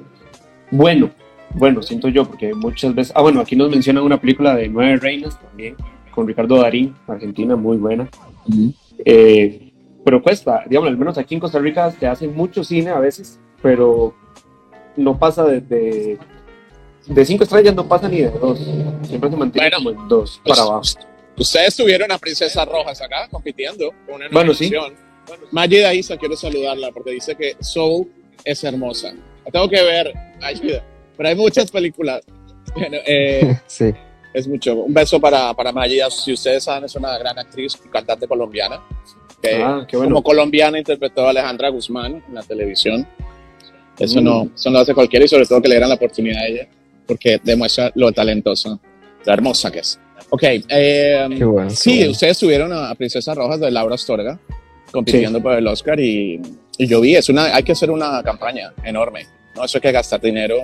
bueno, 0.71 1.11
bueno, 1.55 1.81
siento 1.81 2.07
yo, 2.07 2.25
porque 2.25 2.53
muchas 2.53 2.93
veces, 2.95 3.13
ah, 3.15 3.21
bueno, 3.21 3.41
aquí 3.41 3.55
nos 3.55 3.69
mencionan 3.69 4.03
una 4.03 4.19
película 4.19 4.55
de 4.55 4.67
Nueve 4.67 4.97
Reinas 4.97 5.39
también, 5.39 5.75
con 6.11 6.27
Ricardo 6.27 6.57
Darín, 6.57 6.95
Argentina, 7.07 7.55
muy 7.55 7.77
buena. 7.77 8.09
Uh 8.47 8.51
-huh. 8.51 8.73
eh, 9.05 9.71
pero 10.03 10.21
cuesta, 10.21 10.63
digamos, 10.67 10.89
al 10.89 10.97
menos 10.97 11.17
aquí 11.17 11.35
en 11.35 11.39
Costa 11.41 11.59
Rica 11.59 11.91
se 11.91 12.07
hace 12.07 12.27
mucho 12.27 12.63
cine 12.63 12.89
a 12.89 12.99
veces, 12.99 13.39
pero 13.61 14.15
no 14.97 15.17
pasa 15.17 15.45
de, 15.45 15.61
de, 15.61 16.17
de 17.07 17.25
cinco 17.25 17.43
estrellas, 17.43 17.75
no 17.75 17.87
pasa 17.87 18.09
ni 18.09 18.21
de 18.21 18.29
dos, 18.29 18.59
siempre 19.03 19.29
se 19.29 19.35
mantiene 19.35 19.69
bueno, 19.69 19.77
como 19.77 20.03
en 20.03 20.09
dos 20.09 20.41
pues, 20.43 20.57
para 20.57 20.67
abajo. 20.67 20.83
Ustedes 21.37 21.75
tuvieron 21.75 22.11
a 22.11 22.17
Princesa 22.17 22.65
Rojas 22.65 23.01
acá 23.01 23.27
compitiendo 23.29 23.91
con 24.05 24.15
una 24.15 24.27
bueno, 24.31 24.53
sí. 24.53 24.71
Magida 25.51 25.93
Isa, 25.93 26.17
quiero 26.17 26.35
saludarla 26.35 26.91
porque 26.91 27.11
dice 27.11 27.35
que 27.35 27.55
Soul 27.61 28.11
es 28.43 28.63
hermosa. 28.63 29.13
La 29.45 29.51
tengo 29.51 29.69
que 29.69 29.81
ver, 29.81 30.13
ayuda. 30.41 30.83
Pero 31.17 31.29
hay 31.29 31.35
muchas 31.35 31.69
películas. 31.71 32.21
Eh, 32.75 33.59
sí. 33.67 33.93
Es 34.33 34.47
mucho. 34.47 34.75
Un 34.75 34.93
beso 34.93 35.19
para, 35.19 35.53
para 35.53 35.71
Magida. 35.71 36.09
Si 36.09 36.33
ustedes 36.33 36.63
saben, 36.63 36.85
es 36.85 36.95
una 36.95 37.17
gran 37.17 37.37
actriz, 37.37 37.77
cantante 37.91 38.27
colombiana. 38.27 38.81
Que 39.41 39.55
ah, 39.55 39.85
qué 39.87 39.97
bueno. 39.97 40.15
Como 40.15 40.23
colombiana 40.23 40.77
interpretó 40.77 41.25
a 41.25 41.31
Alejandra 41.31 41.69
Guzmán 41.69 42.23
en 42.27 42.35
la 42.35 42.43
televisión. 42.43 43.07
Eso, 43.99 44.21
mm. 44.21 44.23
no, 44.23 44.49
eso 44.55 44.69
no 44.69 44.79
hace 44.79 44.93
cualquiera 44.93 45.25
y 45.25 45.27
sobre 45.27 45.45
todo 45.45 45.61
que 45.61 45.67
le 45.67 45.75
dieran 45.75 45.89
la 45.89 45.95
oportunidad 45.95 46.41
a 46.41 46.47
ella 46.47 46.67
porque 47.11 47.41
demuestra 47.43 47.91
lo 47.95 48.11
talentosa, 48.13 48.79
lo 49.25 49.33
hermosa 49.33 49.69
que 49.69 49.79
es. 49.79 49.99
Ok, 50.29 50.43
eh, 50.43 51.27
qué 51.37 51.43
bueno, 51.43 51.69
sí, 51.69 51.91
qué 51.91 51.97
bueno. 51.97 52.11
ustedes 52.11 52.39
tuvieron 52.39 52.71
a 52.71 52.95
Princesa 52.95 53.33
Rojas 53.35 53.59
de 53.59 53.69
Laura 53.69 53.95
Astorga 53.95 54.39
compitiendo 54.91 55.39
sí. 55.39 55.43
por 55.43 55.53
el 55.53 55.67
Oscar 55.67 55.99
y, 55.99 56.41
y, 56.77 56.87
yo 56.87 57.01
vi, 57.01 57.15
es 57.15 57.27
una, 57.27 57.53
hay 57.53 57.63
que 57.63 57.73
hacer 57.73 57.91
una 57.91 58.23
campaña 58.23 58.73
enorme, 58.85 59.27
¿no? 59.55 59.65
Eso 59.65 59.77
hay 59.77 59.81
que 59.81 59.91
gastar 59.91 60.21
dinero, 60.21 60.63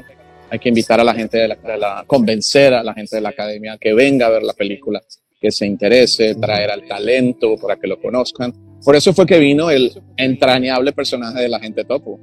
hay 0.50 0.60
que 0.60 0.70
invitar 0.70 1.00
a 1.00 1.04
la 1.04 1.14
gente 1.14 1.38
de 1.38 1.48
la, 1.48 1.56
de 1.56 1.78
la 1.78 2.04
convencer 2.08 2.74
a 2.74 2.84
la 2.84 2.94
gente 2.94 3.16
de 3.16 3.22
la 3.22 3.30
academia 3.30 3.78
que 3.80 3.94
venga 3.94 4.28
a 4.28 4.30
ver 4.30 4.44
la 4.44 4.54
película, 4.54 5.02
que 5.40 5.52
se 5.52 5.66
interese, 5.66 6.36
traer 6.36 6.72
al 6.72 6.88
talento 6.88 7.56
para 7.58 7.78
que 7.78 7.88
lo 7.88 8.00
conozcan. 8.00 8.54
Por 8.84 8.96
eso 8.96 9.14
fue 9.14 9.26
que 9.26 9.40
vino 9.40 9.70
el 9.70 9.92
entrañable 10.16 10.94
personaje 10.94 11.42
de 11.42 11.50
la 11.50 11.60
gente 11.60 11.84
topo. 11.84 12.20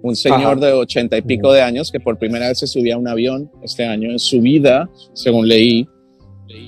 Un 0.00 0.14
señor 0.14 0.58
Ajá. 0.58 0.66
de 0.66 0.72
ochenta 0.72 1.18
y 1.18 1.22
pico 1.22 1.52
de 1.52 1.60
años 1.60 1.90
que 1.90 1.98
por 1.98 2.18
primera 2.18 2.48
vez 2.48 2.58
se 2.58 2.66
subía 2.66 2.94
a 2.94 2.98
un 2.98 3.08
avión 3.08 3.50
este 3.62 3.84
año 3.84 4.10
en 4.10 4.18
su 4.18 4.40
vida, 4.40 4.88
según 5.12 5.48
leí, 5.48 5.88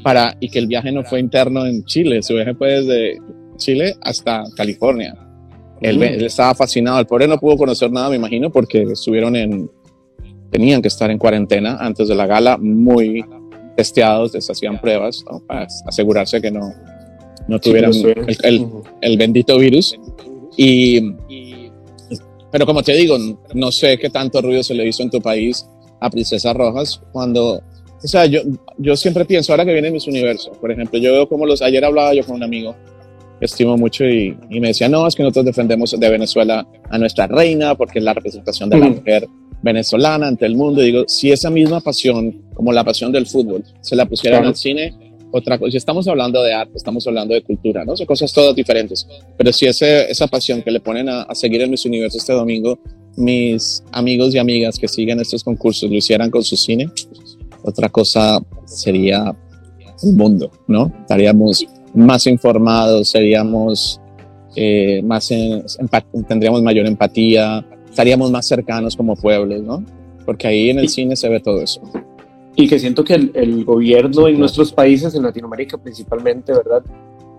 para, 0.03 0.37
y 0.41 0.49
que 0.49 0.59
el 0.59 0.67
viaje 0.67 0.91
no 0.93 1.05
fue 1.05 1.21
interno 1.21 1.65
en 1.65 1.85
Chile, 1.85 2.23
su 2.23 2.35
viaje 2.35 2.55
fue 2.55 2.83
desde 2.83 3.19
Chile 3.57 3.95
hasta 4.03 4.45
California. 4.57 5.15
Él, 5.81 6.03
él, 6.03 6.25
estaba 6.25 6.55
fascinado, 6.55 6.99
el 6.99 7.07
pobre 7.07 7.27
no 7.27 7.39
pudo 7.39 7.57
conocer 7.57 7.91
nada, 7.91 8.11
me 8.11 8.17
imagino, 8.17 8.51
porque 8.51 8.83
estuvieron 8.83 9.35
en, 9.37 9.71
tenían 10.51 10.83
que 10.83 10.89
estar 10.89 11.11
en 11.11 11.19
cuarentena 11.19 11.77
antes 11.81 12.09
de 12.09 12.15
la 12.15 12.27
gala, 12.27 12.59
muy 12.59 13.25
testeados, 13.77 14.35
les 14.35 14.49
hacían 14.51 14.81
pruebas 14.81 15.25
¿no? 15.31 15.41
para 15.41 15.67
asegurarse 15.87 16.41
que 16.41 16.51
no, 16.51 16.73
no 17.49 17.59
tuvieran 17.59 17.93
sí, 17.93 18.05
el, 18.05 18.37
el, 18.43 18.69
el, 19.01 19.19
bendito 19.19 19.59
virus. 19.59 19.99
Y, 20.57 21.15
pero 22.51 22.67
como 22.67 22.83
te 22.83 22.93
digo, 22.93 23.17
no 23.55 23.73
sé 23.73 23.97
qué 23.99 24.11
tanto 24.11 24.43
ruido 24.43 24.63
se 24.63 24.75
le 24.75 24.87
hizo 24.87 25.03
en 25.03 25.11
tu 25.11 25.21
país 25.21 25.67
a 26.01 26.11
Princesa 26.11 26.53
Rojas 26.53 27.01
cuando 27.13 27.63
o 28.03 28.09
sea, 28.09 28.25
yo, 28.25 28.41
yo 28.79 28.97
siempre 28.97 29.25
pienso, 29.27 29.53
ahora 29.53 29.65
que 29.65 29.75
viene 29.75 29.91
mis 29.91 30.07
universos, 30.07 30.57
por 30.57 30.73
ejemplo, 30.73 30.99
yo 30.99 31.13
veo 31.13 31.29
como 31.29 31.45
los, 31.45 31.61
ayer 31.61 31.85
hablaba 31.85 32.15
yo 32.15 32.25
con 32.25 32.37
un 32.37 32.43
amigo 32.43 32.75
estimo 33.41 33.77
mucho 33.77 34.05
y, 34.05 34.37
y, 34.49 34.61
me 34.61 34.69
decía, 34.69 34.89
no, 34.89 35.07
es 35.07 35.15
que 35.15 35.23
nosotros 35.23 35.45
defendemos 35.45 35.99
de 35.99 36.09
Venezuela 36.09 36.67
a 36.89 36.99
nuestra 36.99 37.27
reina 37.27 37.75
porque 37.75 37.99
es 37.99 38.05
la 38.05 38.15
representación 38.15 38.71
de 38.71 38.79
la 38.79 38.89
mujer 38.89 39.29
venezolana 39.63 40.29
ante 40.29 40.47
el 40.47 40.57
mundo. 40.57 40.83
Y 40.83 40.87
digo, 40.87 41.05
si 41.07 41.31
esa 41.31 41.51
misma 41.51 41.81
pasión, 41.81 42.43
como 42.55 42.73
la 42.73 42.85
pasión 42.85 43.13
del 43.13 43.27
fútbol, 43.27 43.65
se 43.81 43.97
la 43.97 44.07
pusieran 44.07 44.41
claro. 44.41 44.49
al 44.51 44.57
cine, 44.57 44.95
otra 45.33 45.59
cosa, 45.59 45.71
si 45.71 45.77
estamos 45.77 46.09
hablando 46.09 46.43
de 46.43 46.53
arte, 46.53 46.73
estamos 46.77 47.07
hablando 47.07 47.35
de 47.35 47.43
cultura, 47.43 47.85
¿no? 47.85 47.97
Son 47.97 48.07
cosas 48.07 48.33
todas 48.33 48.55
diferentes. 48.55 49.07
Pero 49.37 49.53
si 49.53 49.67
ese, 49.67 50.11
esa 50.11 50.27
pasión 50.27 50.63
que 50.63 50.71
le 50.71 50.81
ponen 50.81 51.09
a, 51.09 51.23
a 51.23 51.35
seguir 51.35 51.63
en 51.63 51.71
mis 51.71 51.85
universos 51.85 52.23
este 52.23 52.33
domingo, 52.33 52.79
mis 53.17 53.83
amigos 53.93 54.35
y 54.35 54.39
amigas 54.39 54.79
que 54.79 54.89
siguen 54.89 55.21
estos 55.21 55.45
concursos 55.45 55.89
lo 55.89 55.97
hicieran 55.97 56.31
con 56.31 56.43
su 56.43 56.57
cine, 56.57 56.91
otra 57.63 57.89
cosa 57.89 58.41
sería 58.65 59.35
el 60.03 60.13
mundo, 60.15 60.51
¿no? 60.67 60.93
Estaríamos 61.03 61.67
más 61.95 62.27
informados, 62.27 63.11
seríamos 63.11 64.01
eh, 64.57 65.01
más, 65.03 65.31
en, 65.31 65.65
tendríamos 66.29 66.63
mayor 66.63 66.87
empatía, 66.87 67.65
estaríamos 67.91 68.31
más 68.31 68.47
cercanos 68.47 68.97
como 68.97 69.17
pueblos, 69.17 69.63
¿no? 69.63 69.85
Porque 70.25 70.47
ahí 70.47 70.71
en 70.71 70.79
el 70.79 70.89
cine 70.89 71.17
se 71.17 71.29
ve 71.29 71.41
todo 71.41 71.61
eso. 71.61 71.83
Y 72.57 72.69
que 72.69 72.79
siento 72.79 73.05
que 73.05 73.15
el, 73.15 73.31
el 73.35 73.65
gobierno 73.65 74.29
en 74.29 74.39
nuestros 74.39 74.73
países, 74.73 75.15
en 75.15 75.23
Latinoamérica 75.23 75.77
principalmente, 75.79 76.53
¿verdad? 76.53 76.83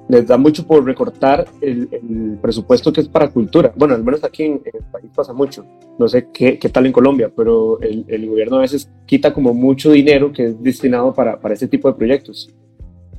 Les 0.10 0.28
da 0.28 0.38
mucho 0.38 0.66
por 0.66 0.84
recortar 0.84 1.48
el, 1.62 1.88
el 1.92 2.38
presupuesto 2.42 2.92
que 2.92 3.02
es 3.02 3.08
para 3.08 3.30
cultura. 3.30 3.72
Bueno, 3.76 3.94
al 3.94 4.04
menos 4.04 4.24
aquí 4.24 4.44
en, 4.44 4.62
en 4.66 4.82
el 4.82 4.84
país 4.92 5.10
pasa 5.16 5.32
mucho. 5.32 5.66
No 5.98 6.08
sé 6.08 6.28
qué, 6.34 6.60
qué 6.60 6.70
tal 6.70 6.86
en 6.86 6.92
Colombia, 6.92 7.32
pero 7.36 7.80
el, 7.82 8.04
el, 8.08 8.28
gobierno 8.28 8.58
a 8.58 8.62
veces 8.62 8.90
quita 9.06 9.34
como 9.34 9.54
mucho 9.54 9.92
dinero 9.92 10.32
que 10.34 10.48
es 10.48 10.62
destinado 10.62 11.14
para, 11.14 11.40
para 11.40 11.54
este 11.54 11.68
tipo 11.68 11.88
de 11.88 11.94
proyectos. 11.94 12.50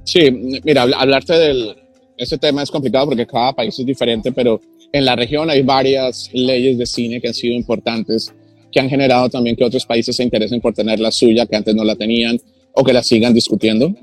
Sí, 0.04 0.60
mira, 0.64 0.82
hablarte 0.82 1.32
del... 1.34 1.76
Ese 2.16 2.36
tema 2.36 2.62
es 2.62 2.70
complicado 2.70 3.06
porque 3.06 3.26
cada 3.26 3.52
país 3.52 3.78
es 3.78 3.86
diferente, 3.86 4.30
pero 4.32 4.60
en 4.92 5.04
la 5.04 5.16
región 5.16 5.48
hay 5.50 5.62
varias 5.62 6.30
leyes 6.32 6.78
de 6.78 6.86
cine 6.86 7.20
que 7.20 7.28
han 7.28 7.34
sido 7.34 7.54
importantes, 7.54 8.32
que 8.70 8.80
han 8.80 8.88
generado 8.88 9.28
también 9.28 9.56
que 9.56 9.64
otros 9.64 9.86
países 9.86 10.14
se 10.16 10.22
interesen 10.22 10.60
por 10.60 10.74
tener 10.74 11.00
la 11.00 11.10
suya, 11.10 11.46
que 11.46 11.56
antes 11.56 11.74
no 11.74 11.84
la 11.84 11.96
tenían, 11.96 12.38
o 12.74 12.84
que 12.84 12.92
la 12.92 13.02
sigan 13.02 13.34
discutiendo. 13.34 13.94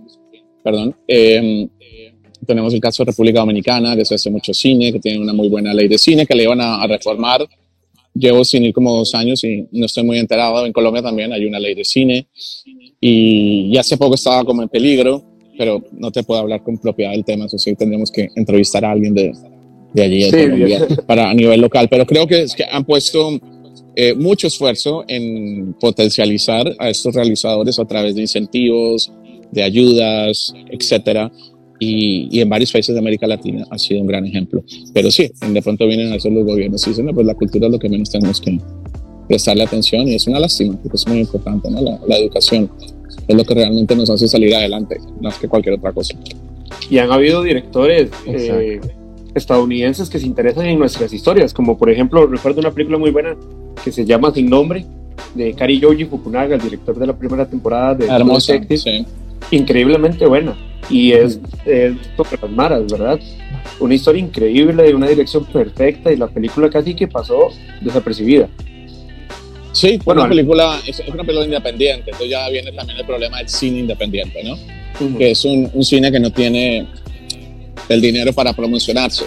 Perdón. 0.64 0.96
Eh, 1.08 1.68
tenemos 2.46 2.74
el 2.74 2.80
caso 2.80 3.04
de 3.04 3.12
República 3.12 3.40
Dominicana, 3.40 3.96
que 3.96 4.06
se 4.06 4.16
hace 4.16 4.32
mucho 4.32 4.54
cine, 4.54 4.92
que 4.92 5.00
tiene 5.00 5.20
una 5.20 5.34
muy 5.34 5.50
buena 5.50 5.74
ley 5.74 5.88
de 5.88 5.98
cine, 5.98 6.26
que 6.26 6.36
le 6.36 6.44
iban 6.44 6.62
a, 6.62 6.82
a 6.82 6.88
reformar. 6.88 7.48
Llevo 8.14 8.44
sin 8.44 8.64
ir 8.64 8.74
como 8.74 8.96
dos 8.96 9.14
años 9.14 9.44
y 9.44 9.68
no 9.72 9.86
estoy 9.86 10.04
muy 10.04 10.18
enterado. 10.18 10.66
En 10.66 10.74
Colombia 10.74 11.04
también 11.04 11.32
hay 11.32 11.46
una 11.46 11.60
ley 11.60 11.76
de 11.76 11.86
cine 11.86 12.28
y, 13.00 13.70
y 13.72 13.78
hace 13.78 13.98
poco 13.98 14.16
estaba 14.16 14.44
como 14.44 14.64
en 14.64 14.70
peligro 14.70 15.24
pero 15.60 15.84
no 15.92 16.10
te 16.10 16.24
puedo 16.24 16.40
hablar 16.40 16.64
con 16.64 16.78
propiedad 16.78 17.12
del 17.12 17.26
tema, 17.26 17.46
eso 17.46 17.58
sí 17.58 17.76
tendríamos 17.76 18.12
que 18.12 18.30
entrevistar 18.38 18.86
a 18.86 18.92
alguien 18.92 19.14
de, 19.14 19.34
de 19.94 20.04
allí, 20.04 20.24
de 20.24 20.30
sí, 20.30 20.50
Colombia, 20.50 20.88
para 21.08 21.30
a 21.30 21.34
nivel 21.34 21.62
local, 21.62 21.88
pero 21.90 22.06
creo 22.06 22.28
que, 22.28 22.44
es 22.44 22.54
que 22.54 22.64
han 22.70 22.84
puesto 22.86 23.40
eh, 23.96 24.14
mucho 24.14 24.48
esfuerzo 24.48 25.04
en 25.08 25.74
potencializar 25.80 26.74
a 26.80 26.90
estos 26.90 27.14
realizadores 27.16 27.80
a 27.80 27.86
través 27.86 28.16
de 28.16 28.22
incentivos, 28.22 29.12
de 29.52 29.64
ayudas, 29.64 30.54
etcétera, 30.70 31.32
y, 31.80 32.28
y, 32.30 32.42
en 32.42 32.50
varios 32.50 32.72
países 32.74 32.94
de 32.94 33.00
América 33.00 33.26
Latina 33.26 33.66
ha 33.70 33.78
sido 33.78 34.02
un 34.02 34.08
gran 34.08 34.26
ejemplo. 34.26 34.62
Pero 34.94 35.10
sí, 35.12 35.32
de 35.40 35.62
pronto 35.62 35.88
vienen 35.88 36.12
a 36.12 36.16
hacer 36.16 36.32
los 36.32 36.44
gobiernos 36.44 36.86
y 36.86 36.90
dicen, 36.90 37.06
no, 37.06 37.14
pues 37.14 37.26
la 37.26 37.36
cultura 37.36 37.68
es 37.68 37.72
lo 37.72 37.80
que 37.80 37.88
menos 37.88 38.10
tenemos 38.10 38.42
que 38.42 38.60
prestarle 39.30 39.64
atención 39.64 40.08
y 40.08 40.16
es 40.16 40.28
una 40.28 40.40
lástima, 40.40 40.78
porque 40.82 40.98
es 40.98 41.08
muy 41.08 41.20
importante, 41.20 41.72
¿no? 41.72 41.82
La, 41.82 42.00
la 42.06 42.18
educación 42.18 42.70
es 43.28 43.36
lo 43.36 43.44
que 43.44 43.54
realmente 43.54 43.96
nos 43.96 44.10
hace 44.10 44.28
salir 44.28 44.54
adelante, 44.56 44.98
más 45.22 45.38
que 45.38 45.48
cualquier 45.48 45.76
otra 45.76 45.94
cosa. 45.94 46.16
Y 46.90 46.98
han 46.98 47.12
habido 47.12 47.44
directores 47.44 48.10
eh, 48.26 48.80
estadounidenses 49.40 50.10
que 50.10 50.20
se 50.20 50.26
interesan 50.26 50.66
en 50.66 50.78
nuestras 50.78 51.12
historias, 51.12 51.54
como 51.54 51.78
por 51.78 51.90
ejemplo, 51.90 52.28
recuerdo 52.28 52.60
una 52.60 52.72
película 52.72 52.98
muy 52.98 53.12
buena 53.12 53.36
que 53.84 53.92
se 53.92 54.06
llama 54.06 54.32
Sin 54.32 54.50
Nombre, 54.50 54.86
de 55.34 55.54
Kari 55.54 55.80
Yoji 55.80 56.06
Fukunaga, 56.06 56.56
el 56.56 56.62
director 56.62 56.98
de 56.98 57.08
la 57.08 57.18
primera 57.18 57.48
temporada 57.48 57.96
de 57.96 58.08
Hermosa, 58.08 58.60
sí. 58.70 59.06
Increíblemente 59.52 60.26
buena. 60.26 60.56
y 60.90 61.12
es, 61.12 61.40
es 61.66 61.94
sobre 62.16 62.42
las 62.42 62.52
maras, 62.52 62.92
¿verdad? 62.92 63.20
Una 63.80 63.96
historia 63.96 64.22
increíble, 64.22 64.84
de 64.84 64.96
una 64.96 65.08
dirección 65.08 65.46
perfecta 65.46 66.12
y 66.12 66.18
la 66.18 66.28
película 66.28 66.70
casi 66.70 66.94
que 66.94 67.08
pasó 67.08 67.50
desapercibida. 67.82 68.50
Sí, 69.72 70.00
bueno, 70.04 70.22
una 70.22 70.30
película, 70.30 70.80
es, 70.86 71.00
una 71.08 71.24
película 71.24 71.46
independiente, 71.46 72.10
entonces 72.12 72.30
ya 72.30 72.50
viene 72.50 72.72
también 72.72 73.00
el 73.00 73.06
problema 73.06 73.38
del 73.38 73.50
cine 73.50 73.80
independiente, 73.80 74.44
¿no? 74.44 74.58
Que 75.18 75.32
es 75.32 75.46
un, 75.46 75.70
un, 75.74 75.84
cine 75.84 76.12
que 76.12 76.20
no 76.20 76.32
tiene 76.32 76.86
el 77.88 78.02
dinero 78.02 78.34
para 78.34 78.54
promocionarse, 78.54 79.26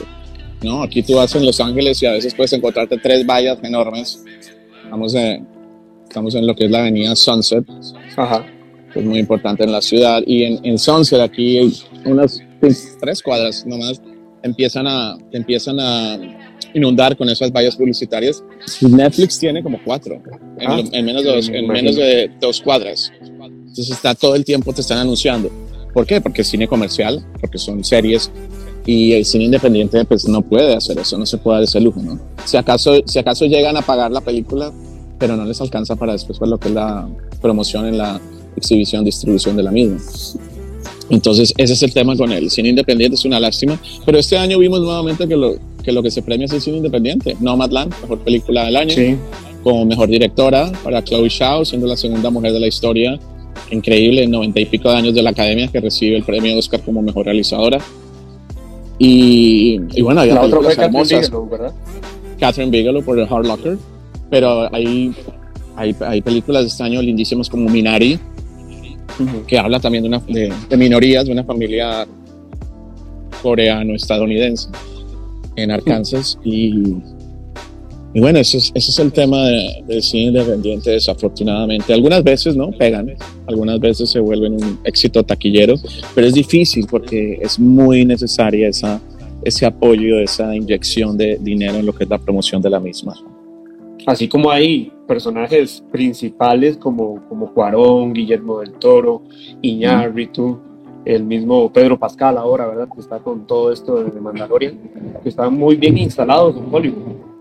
¿no? 0.63 0.83
Aquí 0.83 1.03
tú 1.03 1.17
vas 1.17 1.35
en 1.35 1.47
Los 1.47 1.61
Ángeles 1.61 2.03
y 2.03 2.07
a 2.07 2.13
veces 2.13 2.35
puedes 2.35 2.53
encontrarte 2.53 2.99
tres 2.99 3.27
vallas 3.27 3.59
enormes. 3.63 4.23
Estamos 4.85 5.15
en, 5.15 5.47
estamos 6.07 6.35
en 6.35 6.47
lo 6.47 6.55
que 6.55 6.67
es 6.67 6.71
la 6.71 6.81
avenida 6.81 7.17
Sunset, 7.17 7.65
Ajá. 8.17 8.45
que 8.93 9.01
es 9.01 9.05
muy 9.05 9.19
importante 9.19 9.65
en 9.65 9.73
la 9.73 9.81
ciudad, 9.81 10.23
y 10.27 10.45
en, 10.45 10.61
en 10.65 10.79
Sunset 10.79 11.21
aquí 11.21 11.73
unas 12.05 12.41
tres 13.01 13.23
cuadras 13.23 13.65
nomás 13.67 14.01
empiezan 14.43 14.87
a, 14.87 15.17
empiezan 15.33 15.79
a 15.81 16.19
inundar 16.75 17.17
con 17.17 17.29
esas 17.29 17.53
vallas 17.53 17.77
publicitarias. 17.77 18.43
Netflix 18.81 19.39
tiene 19.39 19.63
como 19.63 19.83
cuatro 19.85 20.23
en, 20.59 20.71
ah, 20.71 20.83
menos, 21.03 21.25
de 21.25 21.35
dos, 21.35 21.49
en 21.49 21.69
menos 21.69 21.97
de 21.97 22.31
dos 22.41 22.61
cuadras. 22.61 23.13
Entonces 23.21 23.91
está 23.91 24.15
todo 24.15 24.35
el 24.35 24.45
tiempo 24.45 24.73
te 24.73 24.81
están 24.83 24.99
anunciando. 24.99 25.51
¿Por 25.93 26.07
qué? 26.07 26.21
Porque 26.21 26.43
es 26.43 26.49
cine 26.49 26.67
comercial, 26.67 27.25
porque 27.41 27.59
son 27.59 27.85
series 27.85 28.31
y 28.87 29.13
el 29.13 29.25
cine 29.25 29.45
independiente 29.45 30.05
pues 30.05 30.27
no 30.27 30.43
puede 30.43 30.75
hacer 30.75 30.99
eso, 30.99 31.17
no 31.19 31.27
se 31.27 31.39
puede 31.39 31.59
dar 31.59 31.65
ese 31.65 31.81
lujo, 31.81 32.01
¿no? 32.03 32.19
Si 32.45 32.57
acaso, 32.57 32.95
si 33.07 33.19
acaso 33.19 33.45
llegan 33.47 33.77
a 33.77 33.83
pagar 33.83 34.11
la 34.11 34.21
película, 34.21 34.73
pero 35.19 35.37
no 35.37 35.45
les 35.45 35.61
alcanza 35.61 35.95
para 35.97 36.13
después 36.13 36.41
ver 36.41 36.49
lo 36.49 36.59
que 36.59 36.69
es 36.69 36.75
la 36.75 37.09
promoción 37.41 37.87
en 37.87 37.99
la 37.99 38.21
exhibición, 38.57 39.05
distribución 39.05 39.57
de 39.57 39.63
la 39.63 39.71
misma. 39.71 39.99
Entonces, 41.11 41.53
ese 41.57 41.75
es 41.75 41.83
el 41.83 41.93
tema 41.93 42.17
con 42.17 42.33
el 42.33 42.51
cine 42.51 42.71
independiente, 42.71 43.17
es 43.17 43.25
una 43.25 43.39
lástima. 43.39 43.79
Pero 44.05 44.19
este 44.19 44.39
año 44.39 44.59
vimos 44.59 44.81
nuevamente 44.81 45.29
que 45.29 45.37
lo 45.37 45.57
que, 45.85 45.93
lo 45.93 46.03
que 46.03 46.11
se 46.11 46.23
premia 46.23 46.47
es 46.47 46.53
el 46.53 46.61
cine 46.61 46.79
independiente. 46.79 47.37
Nomadland, 47.39 47.93
mejor 48.01 48.19
película 48.21 48.65
del 48.65 48.77
año, 48.77 48.95
como 49.63 49.85
mejor 49.85 50.09
directora 50.09 50.73
para 50.83 51.05
Chloe 51.05 51.29
Zhao, 51.29 51.65
siendo 51.65 51.87
la 51.87 51.97
segunda 51.97 52.31
mujer 52.31 52.53
de 52.53 52.61
la 52.61 52.67
historia. 52.67 53.19
Increíble, 53.73 54.27
90 54.27 54.61
y 54.61 54.67
pico 54.67 54.91
de 54.91 54.97
años 54.97 55.15
de 55.15 55.23
la 55.23 55.31
academia 55.31 55.67
que 55.67 55.81
recibe 55.81 56.17
el 56.17 56.25
premio 56.25 56.59
Oscar 56.59 56.81
como 56.83 57.01
mejor 57.01 57.25
realizadora. 57.25 57.79
Y, 58.99 59.81
y 59.95 60.03
bueno, 60.03 60.21
había 60.21 60.35
la 60.35 60.43
otra 60.43 60.61
fue 60.61 60.77
Catherine 60.77 61.03
Bigelow, 61.03 61.49
¿verdad? 61.49 61.73
Catherine 62.39 62.71
Bigelow 62.71 63.03
por 63.03 63.17
The 63.17 63.35
Hard 63.35 63.47
Locker. 63.47 63.79
Pero 64.31 64.75
hay, 64.75 65.13
hay, 65.77 65.97
hay 66.01 66.21
películas 66.21 66.63
de 66.63 66.69
este 66.69 66.83
año 66.83 67.01
lindísimas 67.01 67.49
como 67.49 67.69
Minari, 67.69 68.19
que 69.47 69.59
habla 69.59 69.81
también 69.81 70.05
de, 70.05 70.09
una, 70.09 70.19
de, 70.21 70.77
minorías, 70.77 71.25
de 71.25 71.33
una 71.33 71.45
familia 71.45 72.07
coreano-estadounidense 73.43 74.69
en 75.57 75.71
Arkansas. 75.71 76.39
Y, 76.45 76.97
y, 78.15 78.21
bueno, 78.21 78.39
ese 78.39 78.59
es, 78.59 78.73
ese 78.75 78.91
es 78.91 78.99
el 78.99 79.13
tema 79.13 79.39
del 79.87 80.03
cine 80.03 80.25
independiente, 80.25 80.91
desafortunadamente. 80.91 81.93
Algunas 81.93 82.23
veces, 82.23 82.57
¿no? 82.57 82.71
Pegan, 82.71 83.15
algunas 83.47 83.81
veces 83.81 84.11
se 84.11 84.21
vuelven 84.21 84.55
un 84.55 84.79
éxito 84.85 85.23
taquillero, 85.23 85.75
pero 86.15 86.27
es 86.27 86.35
difícil 86.35 86.87
porque 86.91 87.39
es 87.41 87.59
muy 87.59 88.05
necesaria 88.05 88.69
esa, 88.69 89.01
ese 89.45 89.67
apoyo, 89.67 90.19
esa 90.19 90.55
inyección 90.55 91.17
de 91.17 91.39
dinero 91.41 91.77
en 91.77 91.87
lo 91.87 91.95
que 91.95 92.05
es 92.05 92.11
la 92.11 92.19
promoción 92.19 92.61
de 92.63 92.71
la 92.71 92.81
misma. 92.81 93.15
Así 94.07 94.29
como 94.29 94.51
hay 94.51 94.93
personajes 95.07 95.85
principales 95.93 96.77
como, 96.77 97.27
como 97.29 97.53
Cuarón, 97.53 98.13
Guillermo 98.13 98.61
del 98.61 98.73
Toro, 98.73 99.23
Iñárritu, 99.61 100.59
el 101.05 101.25
mismo 101.25 101.73
Pedro 101.73 101.99
Pascal 101.99 102.39
ahora, 102.39 102.67
¿verdad? 102.67 102.89
Que 102.93 103.01
está 103.01 103.19
con 103.19 103.47
todo 103.47 103.73
esto 103.73 104.03
de 104.03 104.21
Mandalorian, 104.21 104.79
que 105.23 105.29
están 105.29 105.55
muy 105.55 105.77
bien 105.77 105.99
instalados 105.99 106.57
en 106.57 106.65
Hollywood. 106.73 107.32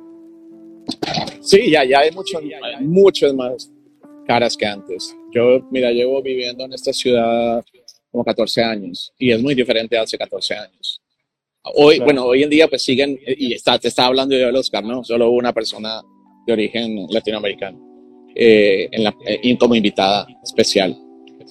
Sí, 1.42 1.72
ya, 1.72 1.84
ya 1.84 2.00
hay 2.00 2.12
muchos, 2.12 2.42
muchos 2.82 3.34
más 3.34 3.72
caras 4.26 4.56
que 4.56 4.66
antes. 4.66 5.16
Yo, 5.34 5.60
mira, 5.72 5.92
llevo 5.92 6.22
viviendo 6.22 6.66
en 6.66 6.74
esta 6.74 6.94
ciudad 6.94 7.64
como 8.12 8.24
14 8.24 8.64
años 8.64 9.14
y 9.18 9.32
es 9.32 9.42
muy 9.42 9.56
diferente 9.56 9.98
hace 9.98 10.18
14 10.18 10.56
años. 10.56 11.02
Hoy, 11.76 12.00
bueno, 12.00 12.26
hoy 12.26 12.44
en 12.44 12.50
día 12.50 12.68
pues 12.68 12.82
siguen, 12.82 13.20
y 13.26 13.54
está, 13.54 13.78
te 13.78 13.88
estaba 13.88 14.08
hablando 14.08 14.36
yo 14.36 14.48
del 14.48 14.56
Oscar, 14.56 14.84
¿no? 14.84 15.04
Solo 15.04 15.30
una 15.32 15.54
persona 15.54 16.02
de 16.46 16.54
origen 16.54 17.06
latinoamericano 17.10 17.80
eh, 18.36 18.90
en 18.92 19.04
la, 19.04 19.16
eh, 19.26 19.58
como 19.58 19.76
invitada 19.76 20.28
especial. 20.44 20.98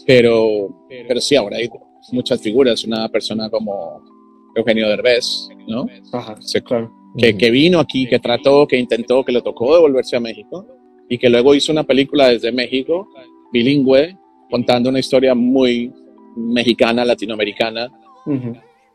Pero, 0.06 0.86
pero 1.06 1.20
sí, 1.20 1.36
ahora 1.36 1.58
hay 1.58 1.68
muchas 2.12 2.40
figuras. 2.40 2.84
Una 2.84 3.08
persona 3.08 3.48
como 3.50 4.02
Eugenio 4.56 4.88
Derbez, 4.88 5.48
¿no? 5.68 5.86
Ajá, 6.12 6.36
claro. 6.64 6.99
Que, 7.16 7.36
que 7.36 7.50
vino 7.50 7.78
aquí, 7.78 8.06
que 8.06 8.18
trató, 8.18 8.66
que 8.66 8.78
intentó, 8.78 9.24
que 9.24 9.32
le 9.32 9.42
tocó 9.42 9.74
devolverse 9.74 10.16
a 10.16 10.20
México 10.20 10.66
y 11.08 11.18
que 11.18 11.28
luego 11.28 11.54
hizo 11.54 11.72
una 11.72 11.84
película 11.84 12.28
desde 12.28 12.52
México, 12.52 13.08
bilingüe, 13.52 14.16
contando 14.48 14.90
una 14.90 15.00
historia 15.00 15.34
muy 15.34 15.92
mexicana, 16.36 17.04
latinoamericana, 17.04 17.90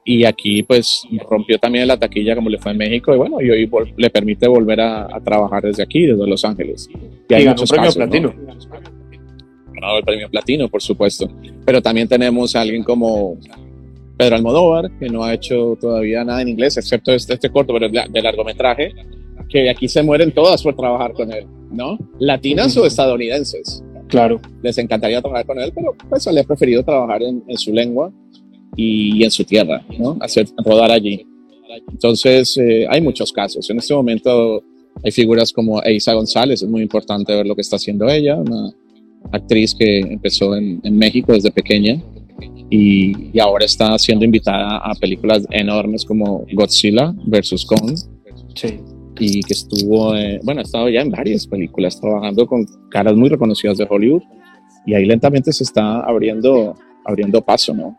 y 0.08 0.24
aquí 0.24 0.62
pues 0.62 1.04
rompió 1.28 1.58
también 1.58 1.88
la 1.88 1.98
taquilla 1.98 2.36
como 2.36 2.48
le 2.48 2.60
fue 2.60 2.72
en 2.72 2.78
México 2.78 3.14
y 3.14 3.18
bueno, 3.18 3.42
y 3.42 3.50
hoy 3.50 3.70
le 3.98 4.10
permite 4.12 4.48
volver 4.48 4.80
a, 4.80 5.08
trabajar 5.24 5.64
desde 5.64 5.82
aquí, 5.82 6.06
desde 6.06 6.28
Los 6.28 6.46
Ángeles. 6.46 6.88
Y, 7.28 7.34
hay 7.34 7.44
ganó 7.44 7.64
premio 7.64 7.92
platino. 7.92 8.34
Ganó 9.74 9.98
el 9.98 10.04
premio 10.04 10.30
platino, 10.30 10.70
por 10.70 10.82
supuesto. 10.82 11.28
Pero 11.66 11.82
también 11.82 12.08
tenemos 12.08 12.56
a 12.56 12.62
alguien 12.62 12.84
como 12.84 13.40
Pedro 14.18 14.36
Almodóvar, 14.36 14.92
que 15.00 15.10
no 15.10 15.24
ha 15.24 15.34
hecho 15.34 15.78
todavía 15.80 16.24
nada 16.24 16.42
en 16.42 16.50
inglés, 16.50 16.78
excepto 16.78 17.12
este, 17.12 17.34
este 17.34 17.50
corto, 17.50 17.74
pero 17.74 17.90
de 17.90 18.22
largometraje, 18.22 18.94
que 19.50 19.70
aquí 19.70 19.88
se 19.88 20.02
mueren 20.04 20.32
todas 20.32 20.64
por 20.64 20.76
trabajar 20.76 21.14
con 21.14 21.32
él, 21.32 21.46
¿no? 21.72 21.98
Latinas 22.20 22.76
o 22.78 22.86
estadounidenses. 22.86 23.84
Claro. 24.08 24.40
Les 24.62 24.78
encantaría 24.78 25.22
trabajar 25.22 25.46
con 25.46 25.60
él, 25.60 25.72
pero 25.74 25.96
pues 26.10 26.26
le 26.32 26.40
ha 26.40 26.44
preferido 26.44 26.84
trabajar 26.84 27.24
en, 27.24 27.44
en 27.48 27.58
su 27.58 27.74
lengua 27.74 28.12
y, 28.76 29.24
en 29.24 29.32
su 29.32 29.44
tierra, 29.44 29.84
¿no? 29.98 30.18
Hacer 30.22 30.48
rodar 30.64 30.92
allí. 30.92 31.26
Entonces, 31.92 32.58
eh, 32.58 32.86
hay 32.90 33.02
muchos 33.02 33.32
casos. 33.32 33.70
En 33.70 33.78
este 33.78 33.94
momento 33.94 34.64
hay 35.04 35.12
figuras 35.12 35.52
como 35.52 35.82
Eisa 35.84 36.14
González, 36.14 36.62
es 36.62 36.70
muy 36.70 36.82
importante 36.82 37.36
ver 37.36 37.46
lo 37.46 37.56
que 37.56 37.62
está 37.62 37.76
haciendo 37.76 38.08
ella, 38.10 38.36
una 38.36 38.72
actriz 39.32 39.76
que 39.76 40.00
empezó 40.00 40.56
en, 40.56 40.80
México 40.98 41.34
desde 41.34 41.52
pequeña 41.52 42.02
y, 42.70 43.32
y, 43.32 43.40
ahora 43.40 43.66
está 43.66 43.98
siendo 44.00 44.26
invitada 44.26 44.78
a 44.78 44.94
películas 44.96 45.46
enormes 45.52 46.04
como 46.04 46.46
Godzilla 46.54 47.14
versus 47.26 47.66
Kong. 47.66 47.96
Sí. 48.56 48.80
Y 49.20 49.42
que 49.44 49.54
estuvo, 49.54 50.14
bueno, 50.44 50.60
ha 50.60 50.64
estado 50.64 50.90
ya 50.90 51.02
en 51.02 51.10
varias 51.10 51.48
películas 51.48 52.00
trabajando 52.00 52.46
con 52.48 52.66
caras 52.90 53.16
muy 53.16 53.30
reconocidas 53.30 53.78
de 53.78 53.88
Hollywood 53.90 54.24
y 54.86 54.94
ahí 54.94 55.06
lentamente 55.06 55.52
se 55.52 55.64
está 55.64 56.02
abriendo, 56.02 56.76
abriendo 57.06 57.42
paso, 57.42 57.74
¿no? 57.74 57.98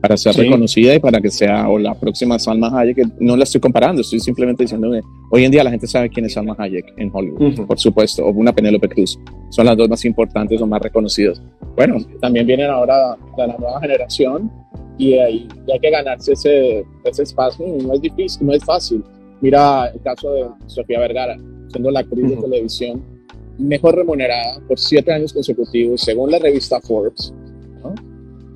Para 0.00 0.16
ser 0.16 0.34
reconocida 0.36 0.94
y 0.94 0.98
para 0.98 1.20
que 1.20 1.30
sea 1.30 1.68
o 1.68 1.78
la 1.78 1.94
próxima 1.94 2.38
Salma 2.38 2.68
Hayek, 2.78 2.96
que 2.96 3.04
no 3.20 3.36
la 3.36 3.44
estoy 3.44 3.60
comparando, 3.60 4.00
estoy 4.00 4.20
simplemente 4.20 4.64
diciendo 4.64 4.90
que 4.90 5.00
hoy 5.30 5.44
en 5.44 5.50
día 5.50 5.64
la 5.64 5.70
gente 5.70 5.86
sabe 5.86 6.08
quién 6.08 6.26
es 6.26 6.34
Salma 6.34 6.54
Hayek 6.58 6.94
en 6.96 7.10
Hollywood, 7.12 7.66
por 7.66 7.78
supuesto, 7.78 8.24
o 8.24 8.30
una 8.30 8.52
Penélope 8.52 8.88
Cruz, 8.88 9.18
son 9.50 9.66
las 9.66 9.76
dos 9.76 9.88
más 9.88 10.04
importantes 10.04 10.60
o 10.60 10.66
más 10.66 10.80
reconocidas. 10.80 11.42
Bueno, 11.76 11.96
también 12.20 12.46
vienen 12.46 12.70
ahora 12.70 13.16
de 13.36 13.46
la 13.46 13.56
nueva 13.56 13.80
generación 13.80 14.50
y 14.98 15.14
hay, 15.14 15.48
hay 15.72 15.80
que 15.80 15.90
ganarse 15.90 16.32
ese, 16.32 16.84
ese 17.04 17.22
espacio, 17.22 17.66
no 17.66 17.94
es 17.94 18.00
difícil, 18.00 18.46
no 18.46 18.52
es 18.52 18.64
fácil. 18.64 19.02
Mira 19.40 19.86
el 19.86 20.00
caso 20.00 20.32
de 20.32 20.46
Sofía 20.66 20.98
Vergara, 20.98 21.36
siendo 21.68 21.90
la 21.90 22.00
actriz 22.00 22.28
de 22.28 22.36
televisión 22.36 23.18
mejor 23.58 23.96
remunerada 23.96 24.60
por 24.66 24.78
siete 24.78 25.12
años 25.12 25.32
consecutivos, 25.32 26.00
según 26.00 26.30
la 26.30 26.38
revista 26.38 26.80
Forbes, 26.80 27.32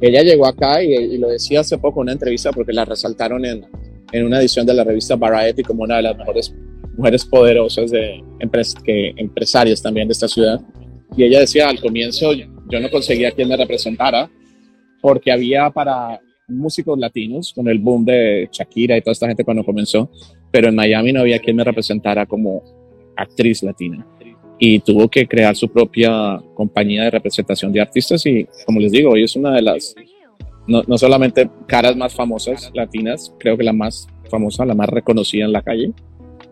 ella 0.02 0.22
llegó 0.22 0.46
acá 0.46 0.82
y, 0.82 1.16
lo 1.16 1.28
decía 1.28 1.60
hace 1.60 1.78
poco 1.78 2.00
en 2.00 2.02
una 2.02 2.12
entrevista 2.12 2.50
porque 2.52 2.72
la 2.72 2.84
resaltaron 2.84 3.44
en, 3.44 3.64
en, 4.12 4.26
una 4.26 4.40
edición 4.40 4.66
de 4.66 4.74
la 4.74 4.82
revista 4.82 5.14
Variety 5.14 5.62
como 5.62 5.84
una 5.84 5.96
de 5.96 6.02
las 6.02 6.16
mejores 6.18 6.54
mujeres 6.96 7.24
poderosas 7.24 7.90
de 7.90 8.22
que, 8.84 9.14
empresarias 9.16 9.80
también 9.80 10.08
de 10.08 10.12
esta 10.12 10.26
ciudad. 10.26 10.60
Y 11.16 11.22
ella 11.22 11.40
decía 11.40 11.68
al 11.68 11.80
comienzo 11.80 12.32
yo 12.32 12.80
no 12.80 12.90
conseguía 12.90 13.30
quien 13.30 13.48
me 13.48 13.56
representara 13.56 14.28
porque 15.00 15.30
había 15.30 15.70
para 15.70 16.20
músicos 16.48 16.98
latinos 16.98 17.52
con 17.54 17.68
el 17.68 17.78
boom 17.78 18.04
de 18.04 18.48
Shakira 18.50 18.96
y 18.96 19.02
toda 19.02 19.12
esta 19.12 19.28
gente 19.28 19.44
cuando 19.44 19.64
comenzó, 19.64 20.10
pero 20.50 20.68
en 20.68 20.74
Miami 20.74 21.12
no 21.12 21.20
había 21.20 21.38
quien 21.38 21.56
me 21.56 21.64
representara 21.64 22.26
como 22.26 22.62
actriz 23.16 23.62
latina 23.62 24.06
y 24.64 24.78
tuvo 24.78 25.08
que 25.08 25.26
crear 25.26 25.56
su 25.56 25.68
propia 25.68 26.40
compañía 26.54 27.02
de 27.02 27.10
representación 27.10 27.72
de 27.72 27.80
artistas 27.80 28.24
y 28.26 28.46
como 28.64 28.78
les 28.78 28.92
digo, 28.92 29.10
hoy 29.10 29.24
es 29.24 29.34
una 29.34 29.50
de 29.56 29.60
las, 29.60 29.92
no, 30.68 30.84
no, 30.86 30.96
solamente 30.96 31.50
caras 31.66 31.96
más 31.96 32.14
famosas 32.14 32.70
latinas, 32.72 33.34
creo 33.40 33.56
que 33.56 33.64
la 33.64 33.72
más 33.72 34.06
famosa, 34.30 34.64
la 34.64 34.76
más 34.76 34.88
reconocida 34.88 35.46
en 35.46 35.52
la 35.52 35.62
calle, 35.62 35.90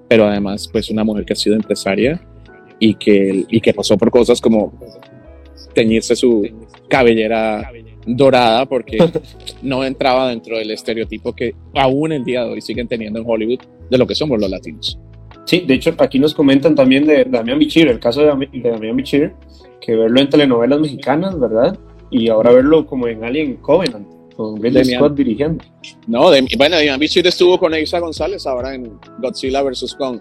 pero 0.09 0.27
además 0.27 0.69
pues 0.73 0.91
una 0.91 1.05
mujer 1.05 1.25
que 1.25 1.35
ha 1.35 1.37
sido 1.37 1.55
empresaria 1.55 2.21
y 2.81 2.95
que, 2.95 3.45
y 3.49 3.61
que 3.61 3.73
pasó 3.73 3.97
por 3.97 4.11
cosas 4.11 4.41
como 4.41 4.73
teñirse 5.73 6.17
su 6.17 6.49
cabellera 6.89 7.71
dorada 8.07 8.67
porque 8.67 8.99
no 9.63 9.85
entraba 9.85 10.31
dentro 10.31 10.59
del 10.59 10.73
estereotipo 10.73 11.33
que 11.33 11.55
aún 11.77 12.11
el 12.11 12.25
día 12.25 12.43
de 12.43 12.51
hoy 12.55 12.61
siguen 12.61 12.89
teniendo 12.89 13.21
en 13.21 13.25
Hollywood 13.25 13.61
de 13.89 13.99
lo 13.99 14.05
que 14.05 14.17
somos 14.17 14.41
los 14.41 14.51
latinos. 14.51 14.99
Sí, 15.45 15.61
de 15.61 15.75
hecho 15.75 15.95
aquí 15.99 16.19
nos 16.19 16.35
comentan 16.35 16.75
también 16.75 17.07
de 17.07 17.25
Damián 17.25 17.59
Bichir, 17.59 17.89
el 17.89 17.99
caso 17.99 18.23
de, 18.23 18.29
Damián 18.63 18.97
Bichir, 18.97 19.33
que 19.81 19.97
verlo 19.97 20.21
en 20.21 20.29
telenovelas 20.29 20.81
mexicanas, 20.81 21.39
¿verdad? 21.39 21.79
Y 22.11 22.29
ahora 22.29 22.53
verlo 22.53 22.87
como 22.87 23.09
en 23.09 23.25
Alien 23.25 23.57
Covenant, 23.57 24.07
con 24.37 24.63
Ridley 24.63 24.85
Scott 24.85 25.15
dirigiendo. 25.15 25.65
No, 26.07 26.31
bueno, 26.57 26.77
Damián 26.77 27.01
Bichir 27.01 27.27
estuvo 27.27 27.59
con 27.59 27.75
Eiza 27.75 27.99
González 27.99 28.47
ahora 28.47 28.75
en 28.75 28.99
Godzilla 29.19 29.63
vs. 29.63 29.95
Kong, 29.99 30.21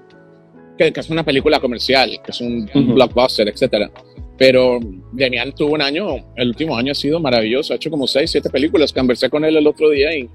que, 0.78 0.94
es 0.96 1.10
una 1.10 1.24
película 1.24 1.60
comercial, 1.60 2.10
que 2.24 2.32
es 2.32 2.42
un, 2.42 2.70
blockbuster, 2.94 3.48
etcétera. 3.48 3.92
Pero 4.38 4.80
Damián 5.12 5.54
tuvo 5.54 5.74
un 5.74 5.82
año, 5.82 6.08
el 6.38 6.48
último 6.48 6.78
año 6.78 6.94
ha 6.94 6.96
sido 6.96 7.20
maravilloso, 7.20 7.74
ha 7.74 7.76
hecho 7.76 7.92
como 7.92 8.08
seis, 8.08 8.32
siete 8.32 8.50
películas, 8.50 8.94
conversé 8.94 9.30
con 9.30 9.44
él 9.44 9.58
el 9.58 9.68
otro 9.68 9.90
día 9.90 10.16
y 10.16 10.30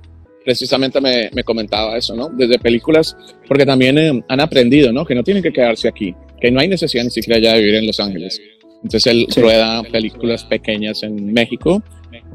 precisamente 0.45 1.01
me, 1.01 1.31
me 1.33 1.43
comentaba 1.43 1.97
eso, 1.97 2.15
¿no? 2.15 2.29
Desde 2.29 2.59
películas, 2.59 3.17
porque 3.49 3.65
también 3.65 3.99
eh, 3.99 4.23
han 4.29 4.41
aprendido, 4.41 4.93
¿no? 4.93 5.05
Que 5.05 5.15
no 5.15 5.23
tienen 5.23 5.43
que 5.43 5.53
quedarse 5.53 5.89
aquí, 5.89 6.15
que 6.41 6.51
no 6.51 6.61
hay 6.61 6.69
necesidad 6.69 7.05
ni 7.05 7.11
siquiera 7.11 7.41
ya 7.41 7.55
de 7.55 7.61
vivir 7.61 7.77
en 7.77 7.87
Los 7.87 8.01
Ángeles. 8.01 8.41
Entonces 8.83 9.07
él 9.07 9.27
rueda 9.37 9.83
películas 9.85 10.45
pequeñas 10.45 11.03
en 11.03 11.33
México. 11.33 11.83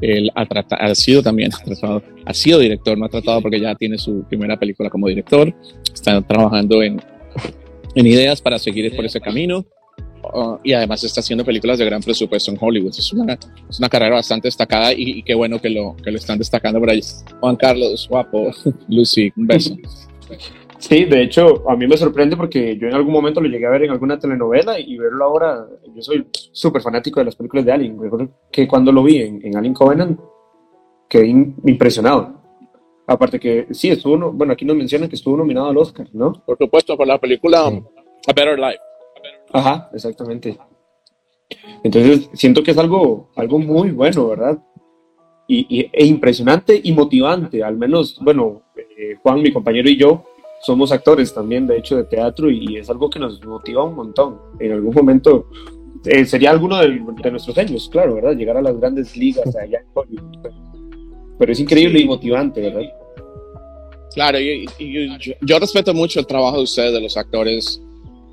Él 0.00 0.30
ha, 0.34 0.46
ha 0.70 0.94
sido 0.94 1.22
también, 1.22 1.50
ha, 1.54 1.64
tratado, 1.64 2.02
ha 2.26 2.34
sido 2.34 2.58
director, 2.58 2.98
no 2.98 3.06
ha 3.06 3.08
tratado 3.08 3.40
porque 3.40 3.60
ya 3.60 3.74
tiene 3.76 3.96
su 3.98 4.24
primera 4.24 4.58
película 4.58 4.90
como 4.90 5.06
director. 5.06 5.54
Está 5.94 6.20
trabajando 6.22 6.82
en, 6.82 7.00
en 7.94 8.06
ideas 8.06 8.42
para 8.42 8.58
seguir 8.58 8.94
por 8.96 9.04
ese 9.04 9.20
camino. 9.20 9.64
Uh, 10.22 10.58
y 10.62 10.72
además 10.72 11.02
está 11.02 11.20
haciendo 11.20 11.44
películas 11.44 11.78
de 11.78 11.84
gran 11.84 12.02
presupuesto 12.02 12.50
en 12.50 12.58
Hollywood. 12.60 12.90
Es 12.90 13.12
una, 13.12 13.38
es 13.68 13.78
una 13.78 13.88
carrera 13.88 14.16
bastante 14.16 14.48
destacada 14.48 14.92
y, 14.92 15.22
qué 15.22 15.34
bueno 15.34 15.60
que 15.60 15.70
lo, 15.70 15.96
que 15.96 16.10
lo 16.10 16.18
están 16.18 16.38
destacando 16.38 16.78
por 16.78 16.90
ahí. 16.90 17.00
Juan 17.40 17.56
Carlos, 17.56 18.06
guapo, 18.08 18.50
Lucy, 18.88 19.32
un 19.36 19.46
beso. 19.46 19.76
Sí, 20.78 21.04
de 21.04 21.22
hecho, 21.22 21.68
a 21.68 21.76
mí 21.76 21.86
me 21.86 21.96
sorprende 21.96 22.36
porque 22.36 22.76
yo 22.78 22.88
en 22.88 22.94
algún 22.94 23.12
momento 23.12 23.40
lo 23.40 23.48
llegué 23.48 23.66
a 23.66 23.70
ver 23.70 23.84
en 23.84 23.90
alguna 23.90 24.18
telenovela 24.18 24.78
y 24.80 24.96
verlo 24.96 25.24
ahora, 25.24 25.66
yo 25.94 26.00
soy 26.00 26.26
súper 26.32 26.80
fanático 26.80 27.20
de 27.20 27.26
las 27.26 27.36
películas 27.36 27.66
de 27.66 27.72
Alien. 27.72 28.00
Recuerdo 28.00 28.30
que 28.50 28.66
cuando 28.66 28.90
lo 28.90 29.02
vi 29.02 29.18
en, 29.18 29.44
en 29.44 29.56
Alien 29.56 29.74
Covenant, 29.74 30.18
quedé 31.08 31.26
impresionado. 31.28 32.40
Aparte 33.06 33.40
que 33.40 33.66
sí, 33.72 33.90
estuvo, 33.90 34.32
bueno, 34.32 34.52
aquí 34.52 34.64
nos 34.64 34.76
mencionan 34.76 35.08
que 35.08 35.16
estuvo 35.16 35.36
nominado 35.36 35.68
al 35.68 35.76
Oscar, 35.76 36.06
¿no? 36.12 36.32
Por 36.46 36.56
supuesto, 36.56 36.96
por 36.96 37.06
la 37.06 37.18
película 37.18 37.66
A 37.66 38.32
Better 38.32 38.58
Life. 38.58 38.78
Ajá, 39.52 39.90
exactamente. 39.92 40.58
Entonces, 41.82 42.30
siento 42.34 42.62
que 42.62 42.70
es 42.70 42.78
algo, 42.78 43.30
algo 43.36 43.58
muy 43.58 43.90
bueno, 43.90 44.28
¿verdad? 44.28 44.58
Y, 45.48 45.88
e 45.92 46.06
impresionante 46.06 46.80
y 46.82 46.92
motivante, 46.92 47.64
al 47.64 47.76
menos, 47.76 48.18
bueno, 48.20 48.62
eh, 48.76 49.16
Juan, 49.20 49.42
mi 49.42 49.52
compañero 49.52 49.88
y 49.90 49.96
yo 49.96 50.24
somos 50.62 50.92
actores 50.92 51.34
también, 51.34 51.66
de 51.66 51.78
hecho, 51.78 51.96
de 51.96 52.04
teatro 52.04 52.50
y, 52.50 52.76
es 52.76 52.88
algo 52.88 53.10
que 53.10 53.18
nos 53.18 53.44
motiva 53.44 53.82
un 53.82 53.96
montón. 53.96 54.38
En 54.60 54.72
algún 54.72 54.94
momento 54.94 55.48
eh, 56.04 56.24
sería 56.24 56.50
alguno 56.50 56.78
de, 56.78 56.90
nuestros 57.30 57.54
sueños, 57.54 57.88
claro, 57.90 58.14
¿verdad? 58.14 58.36
Llegar 58.36 58.56
a 58.58 58.62
las 58.62 58.78
grandes 58.78 59.16
ligas 59.16 59.56
allá 59.56 59.80
en 59.80 60.20
Pero 61.38 61.52
es 61.52 61.58
increíble 61.58 62.00
y 62.00 62.04
motivante, 62.04 62.60
¿verdad? 62.60 62.82
Claro, 64.14 64.38
y, 64.38 64.66
yo, 65.40 65.58
respeto 65.58 65.94
mucho 65.94 66.20
el 66.20 66.26
trabajo 66.26 66.58
de 66.58 66.64
ustedes, 66.64 66.92
de 66.92 67.00
los 67.00 67.16
actores, 67.16 67.82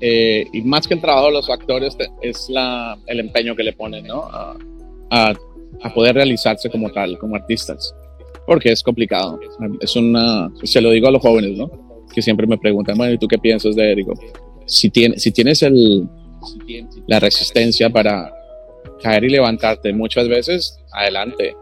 eh, 0.00 0.46
y 0.52 0.62
más 0.62 0.86
que 0.86 0.94
el 0.94 1.00
trabajo 1.00 1.26
de 1.26 1.32
los 1.32 1.50
actores 1.50 1.96
es 2.22 2.48
la, 2.48 2.98
el 3.06 3.20
empeño 3.20 3.56
que 3.56 3.62
le 3.62 3.72
ponen 3.72 4.06
¿no? 4.06 4.22
a, 4.24 4.56
a, 5.10 5.94
poder 5.94 6.14
realizarse 6.14 6.70
como 6.70 6.90
tal, 6.90 7.18
como 7.18 7.36
artistas, 7.36 7.94
porque 8.46 8.72
es 8.72 8.82
complicado. 8.82 9.38
Es 9.80 9.96
una, 9.96 10.50
se 10.62 10.80
lo 10.80 10.90
digo 10.90 11.08
a 11.08 11.10
los 11.10 11.22
jóvenes, 11.22 11.56
¿no? 11.56 11.70
que 12.14 12.22
siempre 12.22 12.46
me 12.46 12.58
preguntan, 12.58 12.96
bueno, 12.96 13.12
¿y 13.12 13.18
tú 13.18 13.28
qué 13.28 13.38
piensas 13.38 13.76
de 13.76 13.94
Digo, 13.94 14.14
si, 14.66 14.90
tiene, 14.90 15.18
si 15.18 15.30
tienes 15.30 15.62
el, 15.62 16.08
la 17.06 17.20
resistencia 17.20 17.90
para 17.90 18.32
caer 19.02 19.24
y 19.24 19.30
levantarte 19.30 19.92
muchas 19.92 20.28
veces, 20.28 20.78
adelante. 20.92 21.54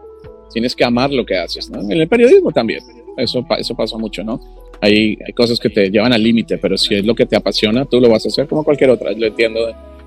Tienes 0.51 0.75
que 0.75 0.85
amar 0.85 1.11
lo 1.11 1.25
que 1.25 1.37
haces, 1.37 1.69
¿no? 1.69 1.81
En 1.81 1.91
el 1.91 2.07
periodismo 2.07 2.51
también. 2.51 2.81
Eso, 3.17 3.45
eso 3.57 3.75
pasa 3.75 3.97
mucho, 3.97 4.23
¿no? 4.23 4.39
Hay, 4.81 5.17
hay 5.25 5.33
cosas 5.33 5.59
que 5.59 5.69
te 5.69 5.89
llevan 5.89 6.13
al 6.13 6.21
límite, 6.21 6.57
pero 6.57 6.77
si 6.77 6.95
es 6.95 7.05
lo 7.05 7.15
que 7.15 7.25
te 7.25 7.35
apasiona, 7.35 7.85
tú 7.85 7.99
lo 7.99 8.09
vas 8.09 8.25
a 8.25 8.29
hacer 8.29 8.47
como 8.47 8.63
cualquier 8.63 8.91
otra, 8.91 9.11
lo 9.11 9.25
entiendo. 9.25 9.59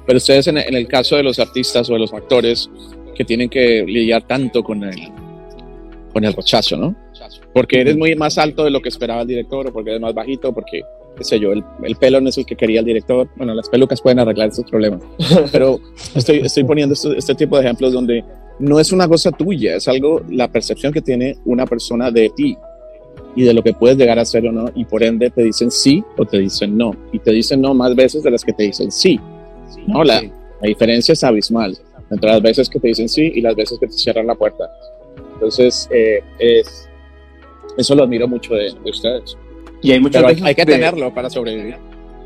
Pero 0.06 0.16
ustedes 0.16 0.46
en, 0.46 0.58
el 0.58 0.88
caso 0.88 1.16
de 1.16 1.22
los 1.22 1.38
artistas 1.38 1.88
o 1.90 1.94
de 1.94 1.98
los 2.00 2.12
actores 2.12 2.70
que 3.14 3.24
tienen 3.24 3.48
que 3.48 3.84
lidiar 3.86 4.26
tanto 4.26 4.62
con 4.62 4.82
el, 4.84 4.96
con 6.12 6.24
el 6.24 6.32
rechazo, 6.32 6.76
¿no? 6.76 6.94
Porque 7.52 7.80
eres 7.80 7.96
muy 7.96 8.14
más 8.14 8.38
alto 8.38 8.64
de 8.64 8.70
lo 8.70 8.80
que 8.80 8.88
esperaba 8.88 9.22
el 9.22 9.28
director 9.28 9.66
o 9.66 9.72
porque 9.72 9.90
eres 9.90 10.00
más 10.00 10.14
bajito, 10.14 10.52
porque, 10.52 10.82
qué 11.16 11.24
sé 11.24 11.38
yo, 11.38 11.52
el, 11.52 11.64
el 11.82 11.96
pelo 11.96 12.20
no 12.20 12.28
es 12.28 12.38
el 12.38 12.46
que 12.46 12.56
quería 12.56 12.80
el 12.80 12.86
director. 12.86 13.28
Bueno, 13.36 13.54
las 13.54 13.68
pelucas 13.68 14.00
pueden 14.00 14.20
arreglar 14.20 14.48
esos 14.48 14.64
problemas. 14.70 15.02
Pero 15.52 15.78
estoy, 16.14 16.38
estoy 16.38 16.64
poniendo 16.64 16.94
este, 16.94 17.16
este 17.18 17.34
tipo 17.34 17.56
de 17.56 17.64
ejemplos 17.64 17.92
donde 17.92 18.24
no 18.60 18.78
es 18.78 18.92
una 18.92 19.08
cosa 19.08 19.32
tuya, 19.32 19.76
es 19.76 19.88
algo, 19.88 20.22
la 20.28 20.50
percepción 20.50 20.92
que 20.92 21.00
tiene 21.00 21.36
una 21.44 21.66
persona 21.66 22.10
de 22.10 22.30
ti 22.30 22.56
y 23.36 23.44
de 23.44 23.54
lo 23.54 23.62
que 23.62 23.72
puedes 23.72 23.96
llegar 23.96 24.18
a 24.18 24.22
hacer 24.22 24.46
o 24.46 24.52
no, 24.52 24.66
y 24.74 24.84
por 24.84 25.02
ende 25.02 25.30
te 25.30 25.42
dicen 25.42 25.70
sí 25.70 26.02
o 26.16 26.24
te 26.24 26.38
dicen 26.38 26.76
no, 26.76 26.94
y 27.12 27.18
te 27.18 27.30
dicen 27.32 27.60
no 27.60 27.74
más 27.74 27.94
veces 27.94 28.22
de 28.22 28.30
las 28.30 28.44
que 28.44 28.52
te 28.52 28.64
dicen 28.64 28.90
sí. 28.90 29.20
¿no? 29.86 30.04
La, 30.04 30.22
la 30.22 30.68
diferencia 30.68 31.12
es 31.12 31.24
abismal 31.24 31.78
entre 32.10 32.28
las 32.28 32.42
veces 32.42 32.68
que 32.68 32.80
te 32.80 32.88
dicen 32.88 33.08
sí 33.08 33.32
y 33.34 33.40
las 33.40 33.54
veces 33.54 33.78
que 33.78 33.86
te 33.86 33.92
cierran 33.92 34.26
la 34.26 34.34
puerta. 34.34 34.68
Entonces, 35.34 35.88
eh, 35.92 36.22
es, 36.38 36.88
eso 37.76 37.94
lo 37.94 38.02
admiro 38.02 38.28
mucho 38.28 38.54
de, 38.54 38.74
ustedes. 38.84 39.36
Y 39.80 39.92
hay 39.92 40.00
muchas 40.00 40.24
veces 40.24 40.42
hay, 40.42 40.54
que 40.54 40.66
tenerlo 40.66 41.14
para 41.14 41.30
sobrevivir. 41.30 41.76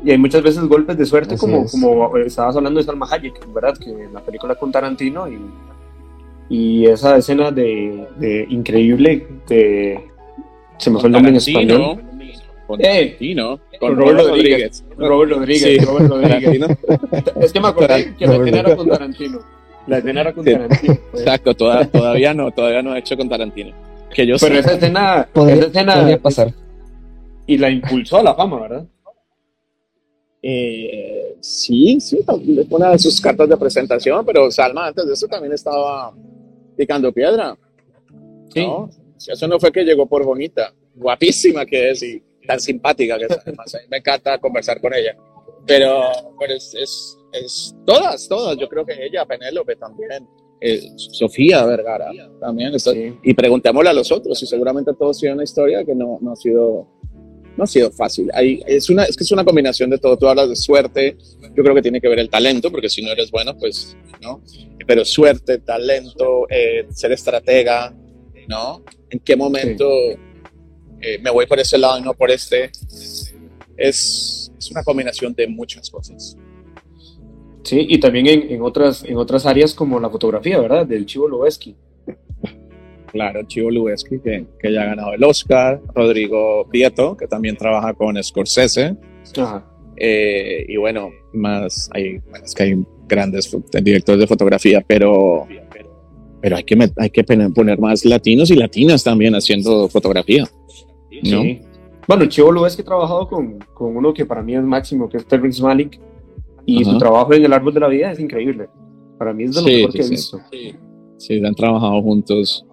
Y 0.03 0.11
hay 0.11 0.17
muchas 0.17 0.43
veces 0.43 0.63
golpes 0.63 0.97
de 0.97 1.05
suerte, 1.05 1.37
como, 1.37 1.65
como 1.65 2.17
estabas 2.17 2.55
hablando 2.55 2.79
de 2.79 2.85
Salma 2.85 3.07
Hayek, 3.09 3.53
¿verdad? 3.53 3.77
Que 3.77 3.89
en 3.89 4.13
la 4.13 4.19
película 4.19 4.55
con 4.55 4.71
Tarantino 4.71 5.27
y, 5.29 5.39
y 6.49 6.85
esa 6.85 7.17
escena 7.17 7.51
de, 7.51 8.05
de 8.17 8.45
increíble 8.49 9.27
de 9.47 10.11
se 10.77 10.89
me 10.89 10.99
fue 10.99 11.07
el 11.07 11.13
nombre 11.13 11.31
en 11.31 11.37
español. 11.37 12.03
Con 12.67 12.81
eh, 12.81 12.83
Tarantino, 12.83 13.59
con, 13.79 13.95
Robert, 13.95 14.19
Rodríguez. 14.27 14.83
Robert 14.97 15.31
Rodríguez, 15.31 15.85
Robert 15.85 16.09
Rodríguez. 16.09 16.77
es 17.41 17.53
que 17.53 17.59
me 17.59 17.67
acordé 17.67 18.15
que 18.15 18.25
la 18.25 18.35
escena 18.37 18.59
era 18.59 18.75
con 18.75 18.89
Tarantino. 18.89 19.39
La 19.85 19.97
escena 19.99 20.21
era 20.21 20.33
con 20.33 20.45
Tarantino. 20.45 20.97
Pues. 21.11 21.23
Exacto, 21.23 21.53
todavía 21.53 22.33
no, 22.33 22.49
todavía 22.51 22.81
no 22.81 22.95
he 22.95 22.99
hecho 22.99 23.15
con 23.15 23.29
Tarantino. 23.29 23.71
Que 24.13 24.25
yo 24.25 24.37
Pero 24.39 24.55
esa 24.57 24.73
escena, 24.73 25.29
podría, 25.31 25.55
esa 25.57 25.67
escena 25.67 25.95
podría 25.95 26.21
pasar. 26.21 26.53
Y 27.45 27.57
la 27.59 27.69
impulsó 27.69 28.17
a 28.17 28.23
la 28.23 28.33
fama, 28.33 28.61
¿verdad? 28.61 28.85
Eh, 30.41 31.37
sí, 31.39 31.99
sí, 31.99 32.19
una 32.69 32.91
de 32.91 32.99
sus 32.99 33.19
cartas 33.19 33.49
de 33.49 33.57
presentación, 33.57 34.23
pero 34.25 34.49
Salma 34.51 34.87
antes 34.87 35.05
de 35.05 35.13
eso 35.13 35.27
también 35.27 35.53
estaba 35.53 36.13
picando 36.77 37.11
piedra. 37.11 37.57
Sí. 38.53 38.65
Eso 39.17 39.47
no 39.47 39.59
fue 39.59 39.71
que 39.71 39.83
llegó 39.83 40.07
por 40.07 40.23
bonita, 40.23 40.73
guapísima 40.95 41.65
que 41.65 41.91
es 41.91 42.03
y 42.03 42.21
tan 42.45 42.59
simpática 42.59 43.17
que 43.17 43.25
es. 43.25 43.31
Además, 43.31 43.75
a 43.75 43.79
mí 43.79 43.85
me 43.89 43.97
encanta 43.97 44.37
conversar 44.39 44.79
con 44.81 44.93
ella. 44.93 45.15
Pero, 45.65 46.11
pero 46.39 46.53
es, 46.53 46.75
es, 46.75 47.17
es, 47.31 47.75
todas, 47.85 48.27
todas. 48.27 48.57
Yo 48.57 48.69
creo 48.69 48.85
que 48.85 48.93
ella, 49.05 49.25
Penélope 49.25 49.75
también. 49.75 50.27
Eh, 50.61 50.81
Sofía 50.95 51.65
Vergara 51.65 52.11
también. 52.39 52.73
Y 53.23 53.33
preguntémosle 53.33 53.89
a 53.89 53.93
los 53.93 54.11
otros 54.11 54.41
y 54.41 54.47
seguramente 54.47 54.93
todos 54.93 55.19
tienen 55.19 55.35
una 55.35 55.43
historia 55.43 55.83
que 55.83 55.93
no, 55.93 56.17
no 56.21 56.31
ha 56.31 56.35
sido 56.35 56.87
no 57.57 57.63
ha 57.63 57.67
sido 57.67 57.91
fácil. 57.91 58.29
Hay, 58.33 58.61
es, 58.65 58.89
una, 58.89 59.03
es 59.03 59.15
que 59.15 59.23
es 59.23 59.31
una 59.31 59.45
combinación 59.45 59.89
de 59.89 59.97
todo. 59.97 60.17
Tú 60.17 60.27
hablas 60.27 60.49
de 60.49 60.55
suerte, 60.55 61.17
yo 61.55 61.63
creo 61.63 61.73
que 61.73 61.81
tiene 61.81 62.01
que 62.01 62.09
ver 62.09 62.19
el 62.19 62.29
talento, 62.29 62.71
porque 62.71 62.89
si 62.89 63.01
no 63.01 63.11
eres 63.11 63.31
bueno, 63.31 63.57
pues 63.57 63.95
no. 64.21 64.41
Pero 64.85 65.05
suerte, 65.05 65.59
talento, 65.59 66.47
eh, 66.49 66.85
ser 66.91 67.11
estratega, 67.11 67.95
¿no? 68.47 68.83
¿En 69.09 69.19
qué 69.19 69.35
momento 69.35 69.87
eh, 71.01 71.19
me 71.21 71.31
voy 71.31 71.45
por 71.45 71.59
ese 71.59 71.77
lado 71.77 71.97
y 71.99 72.01
no 72.01 72.13
por 72.13 72.31
este? 72.31 72.65
Es, 72.65 73.33
es, 73.77 74.51
una 74.71 74.83
combinación 74.83 75.33
de 75.33 75.47
muchas 75.47 75.89
cosas. 75.89 76.37
Sí, 77.63 77.85
y 77.89 77.99
también 77.99 78.27
en, 78.27 78.51
en, 78.51 78.61
otras, 78.61 79.03
en 79.03 79.17
otras 79.17 79.45
áreas 79.45 79.73
como 79.73 79.99
la 79.99 80.09
fotografía, 80.09 80.59
¿verdad? 80.59 80.85
Del 80.85 81.05
Chivo 81.05 81.27
Lubeski. 81.27 81.75
Claro, 83.07 83.43
Chivo 83.43 83.71
Lubeski, 83.71 84.19
que, 84.19 84.45
que, 84.59 84.73
ya 84.73 84.81
ha 84.81 84.85
ganado 84.85 85.13
el 85.13 85.23
Oscar. 85.23 85.81
Rodrigo 85.93 86.67
Prieto, 86.67 87.15
que 87.15 87.27
también 87.27 87.55
trabaja 87.55 87.93
con 87.93 88.21
Scorsese. 88.21 88.97
Ajá. 89.37 89.65
Eh, 89.97 90.65
y 90.67 90.77
bueno, 90.77 91.09
más 91.33 91.89
hay, 91.93 92.17
bueno, 92.29 92.45
es 92.45 92.53
que 92.53 92.63
hay 92.63 92.85
grandes 93.07 93.55
directores 93.81 94.19
de 94.19 94.27
fotografía, 94.27 94.83
pero 94.85 95.47
pero 96.45 96.57
hay 96.57 96.63
que, 96.63 96.77
hay 96.97 97.09
que 97.09 97.23
poner 97.23 97.79
más 97.79 98.05
latinos 98.05 98.51
y 98.51 98.55
latinas 98.55 99.03
también 99.03 99.33
haciendo 99.33 99.89
fotografía. 99.89 100.43
¿no? 101.23 101.41
Sí. 101.41 101.59
Bueno, 102.07 102.27
Chivo 102.27 102.51
lo 102.51 102.67
es 102.67 102.75
que 102.75 102.83
he 102.83 102.85
trabajado 102.85 103.27
con, 103.27 103.57
con, 103.73 103.97
uno 103.97 104.13
que 104.13 104.27
para 104.27 104.43
mí 104.43 104.53
es 104.53 104.61
máximo, 104.61 105.09
que 105.09 105.17
es 105.17 105.25
Terrence 105.25 105.59
Malik, 105.63 105.99
y 106.63 106.85
su 106.85 106.99
trabajo 106.99 107.33
en 107.33 107.45
El 107.45 107.51
Árbol 107.51 107.73
de 107.73 107.79
la 107.79 107.87
Vida 107.87 108.11
es 108.11 108.19
increíble. 108.19 108.67
Para 109.17 109.33
mí 109.33 109.45
es 109.45 109.55
de 109.55 109.61
lo 109.61 109.67
mejor 109.67 109.91
que 109.91 110.01
he 110.03 110.07
visto. 110.09 110.39
Sí. 111.17 111.43
han 111.43 111.55
trabajado 111.55 111.99
juntos. 112.03 112.63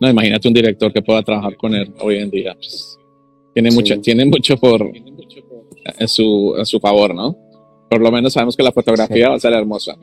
No, 0.00 0.08
imagínate 0.08 0.46
un 0.46 0.54
director 0.54 0.92
que 0.92 1.02
pueda 1.02 1.24
trabajar 1.24 1.56
con 1.56 1.74
él 1.74 1.92
hoy 2.02 2.18
en 2.18 2.30
día. 2.30 2.54
Pues, 2.54 3.00
tiene, 3.52 3.72
mucho, 3.72 4.00
tiene 4.00 4.26
mucho 4.26 4.56
por 4.58 4.92
su, 6.06 6.54
en 6.56 6.66
su 6.66 6.78
favor, 6.78 7.16
¿no? 7.16 7.36
Por 7.90 8.00
lo 8.00 8.12
menos 8.12 8.32
sabemos 8.32 8.56
que 8.56 8.62
la 8.62 8.70
fotografía 8.70 9.30
va 9.30 9.34
a 9.34 9.40
ser 9.40 9.54
hermosa. 9.54 9.98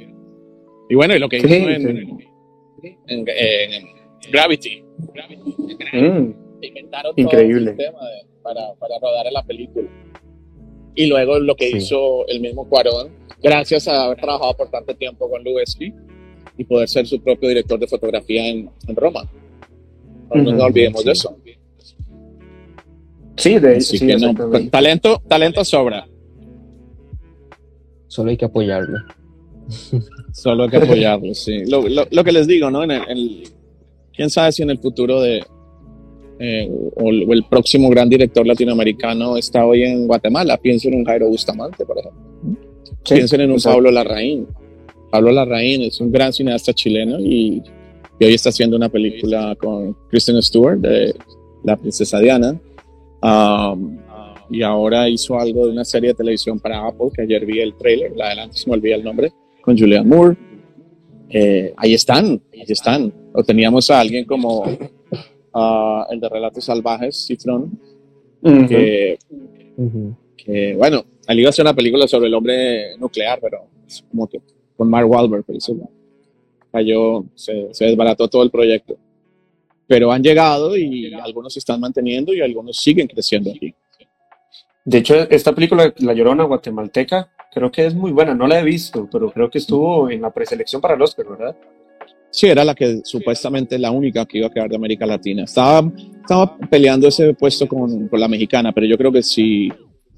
Y 0.89 0.95
bueno, 0.95 1.16
y 1.16 1.20
lo 1.20 1.30
que 1.30 1.38
hizo 1.38 1.47
en, 1.47 2.29
Gravity. 4.32 4.84
Mm. 5.94 6.34
Inventaron 6.62 7.14
Increíble. 7.16 7.74
Todo 7.74 7.98
para, 8.44 8.74
para 8.76 9.00
rodar 9.00 9.28
en 9.28 9.34
la 9.34 9.44
película. 9.44 9.90
Y 10.96 11.08
luego 11.08 11.40
lo 11.40 11.56
que 11.56 11.70
hizo 11.70 12.28
el 12.28 12.42
mismo 12.42 12.68
Cuarón, 12.68 13.12
gracias 13.42 13.88
a 13.88 14.06
haber 14.06 14.18
trabajado 14.18 14.56
por 14.58 14.70
tanto 14.70 14.96
tiempo 14.96 15.30
con 15.30 15.44
Lubeski 15.44 15.94
y 16.58 16.64
poder 16.66 16.90
ser 16.90 17.08
su 17.08 17.22
propio 17.22 17.50
director 17.50 17.80
de 17.80 17.88
fotografía 17.88 18.48
en, 18.48 18.70
en 18.88 18.96
Roma. 18.96 19.30
No 20.34 20.44
nos 20.44 20.62
olvidemos 20.62 21.04
de 21.06 21.12
eso. 21.12 21.38
Sí, 23.38 23.58
de 23.58 23.80
sí, 23.80 24.00
talento, 24.70 25.22
talento 25.28 25.64
sobra. 25.64 26.06
Solo 28.08 28.32
hay 28.32 28.38
que 28.38 28.46
apoyarlo. 28.46 28.98
Solo 30.34 30.63
hay 30.63 30.70
que 30.70 30.78
apoyarlo, 30.78 31.34
sí. 31.34 31.65
Lo, 31.65 31.84
lo, 31.88 32.24
que 32.24 32.32
les 32.32 32.47
digo, 32.47 32.72
¿no? 32.72 32.84
En 32.84 32.91
el, 32.91 33.43
quién 34.13 34.30
sabe 34.30 34.51
si 34.51 34.63
en 34.63 34.70
el 34.70 34.80
futuro 34.80 35.22
de 35.22 35.43
eh, 36.39 36.70
o, 36.95 37.09
el 37.09 37.43
próximo 37.49 37.89
gran 37.89 38.09
director 38.09 38.47
latinoamericano 38.47 39.38
está 39.38 39.65
hoy 39.65 39.84
en 39.84 40.07
Guatemala. 40.07 40.57
Piensen 40.57 40.93
en 40.93 40.99
un 40.99 41.05
Jairo 41.05 41.28
Bustamante, 41.28 41.86
por 41.86 41.97
ejemplo. 41.97 42.22
Piensen 43.07 43.41
en 43.41 43.51
un 43.51 43.59
Pablo 43.59 43.91
Larraín. 43.91 44.47
Pablo 45.11 45.32
Larraín 45.32 45.82
es 45.82 45.99
un 45.99 46.11
gran 46.11 46.32
cineasta 46.32 46.74
chileno 46.74 47.20
y, 47.20 47.61
y, 48.20 48.26
hoy 48.26 48.34
está 48.34 48.49
haciendo 48.49 48.78
una 48.78 48.89
película 48.89 49.55
con 49.55 49.95
Kristen 50.09 50.41
Stewart 50.41 50.80
de 50.80 51.13
La 51.63 51.76
Princesa 51.76 52.20
Diana. 52.20 52.59
Um, 53.22 53.97
y 54.49 54.63
ahora 54.63 55.09
hizo 55.09 55.39
algo 55.39 55.65
de 55.65 55.74
una 55.74 55.86
serie 55.86 56.09
de 56.09 56.15
televisión 56.15 56.59
para 56.59 56.88
Apple, 56.88 57.09
que 57.13 57.24
ayer 57.24 57.45
vi 57.45 57.59
el 57.59 57.76
trailer, 57.76 58.13
la 58.15 58.28
adelante 58.28 58.57
se 58.57 58.70
me 58.70 58.76
olvida 58.76 58.95
el 58.95 59.03
nombre, 59.03 59.32
con 59.70 59.78
Julianne 59.78 60.09
Moore. 60.09 60.38
Eh, 61.30 61.74
ahí 61.78 61.93
están, 61.93 62.41
ahí 62.51 62.65
están. 62.67 63.13
O 63.34 63.43
teníamos 63.43 63.88
a 63.91 63.99
alguien 63.99 64.26
como 64.26 64.63
uh, 64.63 66.03
el 66.09 66.20
de 66.20 66.28
Relatos 66.28 66.65
Salvajes, 66.65 67.28
Cifrón, 67.28 67.80
que, 68.41 69.20
que, 70.36 70.76
bueno, 70.76 71.05
él 71.28 71.39
iba 71.39 71.49
a 71.49 71.51
hacer 71.51 71.63
una 71.63 71.76
película 71.76 72.07
sobre 72.07 72.30
el 72.30 72.34
hombre 72.34 72.97
nuclear, 72.97 73.38
pero 73.39 73.67
es 73.86 74.03
como 74.09 74.28
que 74.28 74.41
con 74.76 74.89
Mark 74.89 75.07
Wahlberg, 75.07 75.43
pero 75.45 75.59
eso 75.59 75.78
cayó, 76.72 77.26
se, 77.36 77.72
se 77.72 77.86
desbarató 77.86 78.28
todo 78.28 78.41
el 78.41 78.49
proyecto. 78.49 78.97
Pero 79.86 80.11
han 80.11 80.24
llegado 80.24 80.76
y 80.76 81.13
algunos 81.13 81.53
se 81.53 81.59
están 81.59 81.80
manteniendo 81.80 82.34
y 82.34 82.41
algunos 82.41 82.78
siguen 82.78 83.05
creciendo 83.05 83.51
aquí. 83.51 83.72
De 84.84 84.97
hecho, 84.97 85.15
esta 85.30 85.53
película, 85.53 85.93
La 85.99 86.13
Llorona 86.13 86.45
guatemalteca, 86.45 87.30
creo 87.52 87.72
que 87.72 87.86
es 87.86 87.95
muy 87.95 88.12
buena. 88.12 88.34
No 88.34 88.47
la 88.47 88.60
he 88.60 88.64
visto, 88.64 89.08
pero 89.12 89.32
creo 89.32 89.50
que 89.50 89.58
estuvo 89.58 90.10
en 90.10 90.22
la 90.22 90.32
preselección 90.32 90.82
para 90.82 90.95
el 90.95 91.02
Oscar, 91.02 91.26
¿verdad? 91.28 91.56
Sí, 92.32 92.47
era 92.47 92.64
la 92.64 92.76
que 92.76 93.02
supuestamente 93.04 93.80
la 93.80 93.91
única 93.91 94.26
que 94.26 94.38
iba 94.38 94.47
a 94.47 94.52
quedar 94.52 94.70
de 94.70 94.76
América 94.76 95.06
Latina. 95.06 95.43
Estaba, 95.43 95.91
estaba 96.22 96.58
peleando 96.70 97.08
ese 97.08 97.34
puesto 97.34 97.68
con, 97.68 98.08
con 98.08 98.20
la 98.20 98.28
mexicana, 98.28 98.72
pero 98.72 98.86
yo 98.86 98.97
creo 98.97 99.12
que 99.12 99.24
si 99.24 99.72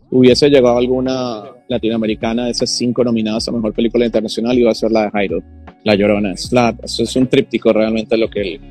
hubiese 0.10 0.50
llegado 0.50 0.78
alguna 0.78 1.44
latinoamericana 1.70 2.46
de 2.46 2.52
esas 2.52 2.70
cinco 2.70 3.04
nominadas 3.04 3.48
a 3.48 3.52
Mejor 3.54 3.74
Película 3.74 4.06
Internacional, 4.06 4.60
iba 4.60 4.70
a 4.70 4.76
ser 4.76 4.92
la 4.92 5.04
de 5.04 5.12
Jairo, 5.12 5.42
La 5.86 5.96
Llorona. 5.96 6.34
Es, 6.34 6.52
la, 6.52 6.76
es 6.84 7.16
un 7.16 7.28
tríptico 7.28 7.72
realmente 7.72 8.18
lo 8.18 8.30
que 8.30 8.42
él 8.42 8.62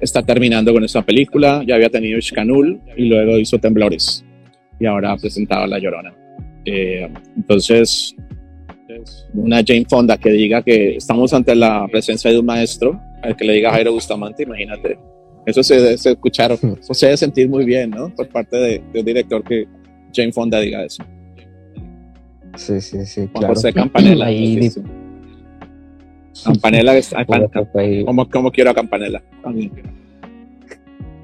está 0.00 0.22
terminando 0.22 0.72
con 0.72 0.82
esta 0.82 1.02
película. 1.02 1.62
Ya 1.64 1.76
había 1.76 1.88
tenido 1.88 2.18
Ishkanul 2.18 2.80
y 2.96 3.04
luego 3.04 3.38
hizo 3.38 3.58
Temblores 3.58 4.24
y 4.80 4.86
ahora 4.86 5.12
ha 5.12 5.16
presentado 5.16 5.68
La 5.68 5.78
Llorona. 5.78 6.12
Eh, 6.64 7.08
entonces, 7.36 8.14
una 9.34 9.62
Jane 9.66 9.86
Fonda 9.88 10.16
que 10.16 10.30
diga 10.30 10.62
que 10.62 10.96
estamos 10.96 11.32
ante 11.32 11.54
la 11.54 11.86
presencia 11.90 12.30
de 12.30 12.38
un 12.38 12.46
maestro, 12.46 13.00
al 13.22 13.36
que 13.36 13.44
le 13.44 13.54
diga 13.54 13.72
Jairo 13.72 13.92
Bustamante, 13.92 14.42
imagínate. 14.42 14.98
Eso 15.46 15.62
se 15.62 15.76
debe 15.76 15.94
escuchar, 15.94 16.52
hmm. 16.52 16.74
o 16.88 16.94
se 16.94 17.06
debe 17.06 17.16
sentir 17.16 17.48
muy 17.48 17.64
bien, 17.64 17.90
¿no? 17.90 18.08
Por 18.14 18.28
parte 18.28 18.56
de, 18.56 18.82
un 18.94 19.04
director 19.04 19.42
que 19.42 19.66
Jane 20.14 20.32
Fonda 20.32 20.60
diga 20.60 20.84
eso. 20.84 21.02
Sí, 22.56 22.80
sí, 22.80 23.04
sí. 23.06 23.28
Claro. 23.28 23.48
José 23.48 23.72
Campanella. 23.72 24.26
Campanella, 26.44 27.00
como, 28.04 28.28
como 28.28 28.50
quiero 28.50 28.70
a 28.70 28.74
Campanella. 28.74 29.22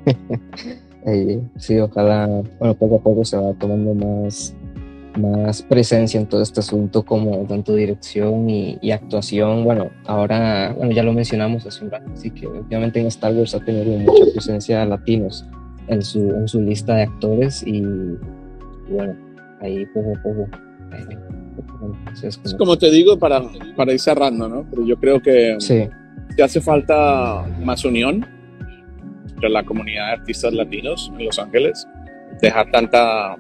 sí, 1.57 1.79
ojalá, 1.79 2.27
bueno, 2.59 2.75
poco 2.75 2.97
a 2.97 3.03
poco 3.03 3.25
se 3.25 3.37
va 3.37 3.53
tomando 3.55 3.95
más, 3.95 4.55
más 5.19 5.63
presencia 5.63 6.19
en 6.19 6.27
todo 6.27 6.43
este 6.43 6.61
asunto 6.61 7.05
como 7.05 7.45
tanto 7.47 7.75
dirección 7.75 8.49
y, 8.49 8.91
actuación. 8.91 9.65
Bueno, 9.65 9.91
ahora, 10.07 10.73
bueno, 10.77 10.93
ya 10.93 11.03
lo 11.03 11.13
mencionamos 11.13 11.67
hace 11.67 11.85
un 11.85 11.91
rato, 11.91 12.11
así 12.13 12.31
que 12.31 12.47
obviamente 12.47 13.01
en 13.01 13.07
Star 13.07 13.35
Wars 13.35 13.55
ha 13.55 13.61
tenido 13.61 13.99
mucha 13.99 14.25
presencia 14.33 14.81
de 14.81 14.87
latinos 14.87 15.45
en 15.89 16.03
su, 16.03 16.21
en 16.21 16.49
su 16.49 16.61
lista 16.63 16.95
de 16.95 17.03
actores 17.03 17.63
y, 17.67 17.83
bueno, 18.91 19.15
ahí 19.61 19.85
poco 19.87 20.13
a 20.17 20.23
poco. 20.23 20.49
es 22.23 22.55
como 22.55 22.77
te 22.79 22.91
digo, 22.91 23.19
para, 23.19 23.43
para 23.77 23.93
ir 23.93 24.01
cerrando, 24.01 24.49
¿no? 24.49 24.67
Pero 24.71 24.87
yo 24.87 24.97
creo 24.97 25.21
que, 25.21 25.57
sí. 25.59 25.89
que 26.37 26.43
hace 26.43 26.61
falta 26.61 27.45
más 27.63 27.85
unión 27.85 28.27
entre 29.35 29.51
la 29.51 29.63
comunidad 29.63 30.07
de 30.07 30.13
artistas 30.15 30.53
latinos 30.53 31.13
en 31.17 31.27
Los 31.27 31.39
Ángeles, 31.39 31.87
dejar 32.41 32.71
tanta 32.71 33.37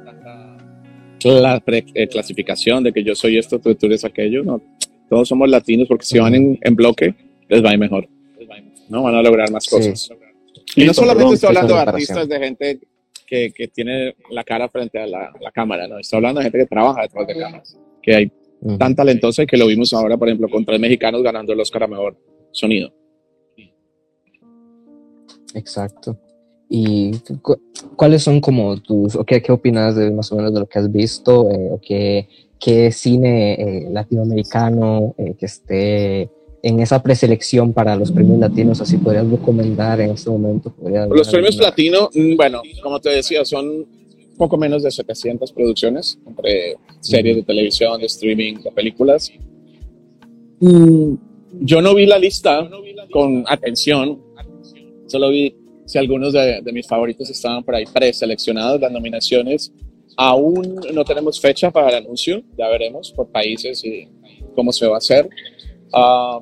la 1.24 1.62
eh, 1.66 2.08
clasificación 2.08 2.84
de 2.84 2.92
que 2.92 3.02
yo 3.02 3.14
soy 3.14 3.38
esto, 3.38 3.58
tú, 3.58 3.76
eres 3.82 4.04
aquello, 4.04 4.42
no, 4.44 4.62
todos 5.08 5.28
somos 5.28 5.48
latinos 5.48 5.88
porque 5.88 6.04
si 6.04 6.18
van 6.18 6.34
en, 6.34 6.76
bloque 6.76 7.14
les 7.48 7.64
va 7.64 7.70
a 7.70 7.72
ir 7.72 7.78
mejor, 7.78 8.08
¿no? 8.88 9.02
Van 9.02 9.14
a 9.14 9.22
lograr 9.22 9.50
más 9.50 9.66
cosas. 9.68 10.10
Y 10.76 10.84
no 10.84 10.94
solamente 10.94 11.34
estoy 11.34 11.48
hablando 11.48 11.74
de 11.74 11.80
artistas, 11.80 12.28
de 12.28 12.38
gente 12.38 12.80
que, 13.26 13.50
que, 13.54 13.68
tiene 13.68 14.14
la 14.30 14.44
cara 14.44 14.68
frente 14.68 14.98
a 14.98 15.06
la, 15.06 15.32
la, 15.40 15.50
cámara, 15.50 15.88
¿no? 15.88 15.98
Estoy 15.98 16.18
hablando 16.18 16.40
de 16.40 16.44
gente 16.44 16.58
que 16.58 16.66
trabaja 16.66 17.02
detrás 17.02 17.26
de 17.26 17.34
cámaras, 17.34 17.78
que 18.02 18.14
hay 18.14 18.32
tan 18.78 18.94
talentosa 18.94 19.42
y 19.42 19.46
que 19.46 19.56
lo 19.56 19.66
vimos 19.66 19.92
ahora, 19.92 20.16
por 20.16 20.28
ejemplo, 20.28 20.48
con 20.48 20.64
tres 20.64 20.80
mexicanos 20.80 21.22
ganando 21.22 21.52
el 21.52 21.60
Oscar 21.60 21.84
a 21.84 21.86
Mejor 21.86 22.16
Sonido. 22.52 22.92
Exacto. 25.54 26.18
¿Y 26.70 27.12
cuáles 27.96 28.22
son 28.22 28.40
como 28.40 28.80
tus, 28.80 29.16
o 29.16 29.24
qué, 29.24 29.40
qué 29.40 29.52
opinas 29.52 29.96
de 29.96 30.10
más 30.10 30.30
o 30.32 30.36
menos 30.36 30.52
de 30.52 30.60
lo 30.60 30.66
que 30.66 30.78
has 30.78 30.92
visto, 30.92 31.50
eh, 31.50 31.68
o 31.70 31.80
qué, 31.80 32.28
qué 32.60 32.92
cine 32.92 33.54
eh, 33.54 33.88
latinoamericano 33.90 35.14
eh, 35.16 35.34
que 35.38 35.46
esté 35.46 36.30
en 36.62 36.80
esa 36.80 37.02
preselección 37.02 37.72
para 37.72 37.96
los 37.96 38.12
premios 38.12 38.38
latinos, 38.38 38.80
así 38.80 38.98
podrías 38.98 39.26
recomendar 39.30 40.00
en 40.00 40.10
este 40.10 40.28
momento? 40.28 40.74
Los 41.10 41.30
premios 41.30 41.56
latinos, 41.56 42.10
mm, 42.14 42.36
bueno, 42.36 42.60
como 42.82 43.00
te 43.00 43.10
decía, 43.10 43.44
son 43.44 43.86
poco 44.36 44.58
menos 44.58 44.82
de 44.82 44.90
700 44.90 45.52
producciones, 45.52 46.18
entre 46.26 46.76
series 47.00 47.36
de 47.36 47.42
televisión, 47.44 47.98
de 47.98 48.06
streaming, 48.06 48.56
de 48.56 48.70
películas. 48.72 49.32
Yo 51.60 51.80
no 51.80 51.94
vi 51.94 52.06
la 52.06 52.18
lista 52.18 52.68
con 53.10 53.44
atención, 53.48 54.20
Solo 55.08 55.30
vi 55.30 55.54
si 55.88 55.96
algunos 55.96 56.34
de, 56.34 56.60
mis 56.70 56.86
favoritos 56.86 57.30
estaban 57.30 57.64
por 57.64 57.74
ahí 57.74 57.84
preseleccionados, 57.86 58.78
las 58.78 58.92
nominaciones. 58.92 59.72
Aún 60.18 60.78
no 60.92 61.02
tenemos 61.02 61.40
fecha 61.40 61.70
para 61.70 61.88
el 61.88 62.04
anuncio, 62.04 62.42
ya 62.58 62.68
veremos 62.68 63.10
por 63.10 63.30
países 63.30 63.82
y 63.84 64.06
cómo 64.54 64.70
se 64.70 64.86
va 64.86 64.96
a 64.96 64.98
hacer. 64.98 65.30
Ah, 65.94 66.40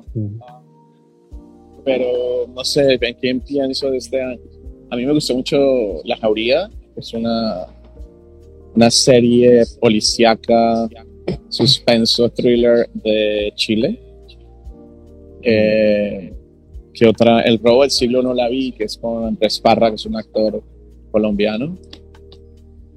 pero 1.85 2.45
no 2.53 2.63
sé, 2.65 2.99
¿en 2.99 3.13
quién 3.13 3.39
pienso 3.39 3.89
de 3.89 3.97
este 3.97 4.21
año? 4.21 4.41
A 4.89 4.97
mí 4.97 5.05
me 5.05 5.13
gustó 5.13 5.33
mucho 5.33 5.57
La 6.03 6.17
Jauría, 6.17 6.69
es 6.97 7.13
una, 7.13 7.67
una 8.75 8.91
serie 8.91 9.63
policíaca, 9.79 10.89
suspenso, 11.47 12.29
thriller 12.31 12.89
de 12.95 13.53
Chile. 13.55 13.97
Eh, 15.41 16.33
que 16.97 17.07
otra? 17.07 17.41
El 17.41 17.59
robo 17.59 17.83
del 17.83 17.91
siglo 17.91 18.21
no 18.21 18.33
la 18.33 18.49
vi, 18.49 18.71
que 18.71 18.85
es 18.85 18.97
con 18.97 19.25
Andrés 19.25 19.59
Parra, 19.59 19.89
que 19.89 19.95
es 19.95 20.05
un 20.05 20.15
actor 20.15 20.61
colombiano. 21.11 21.77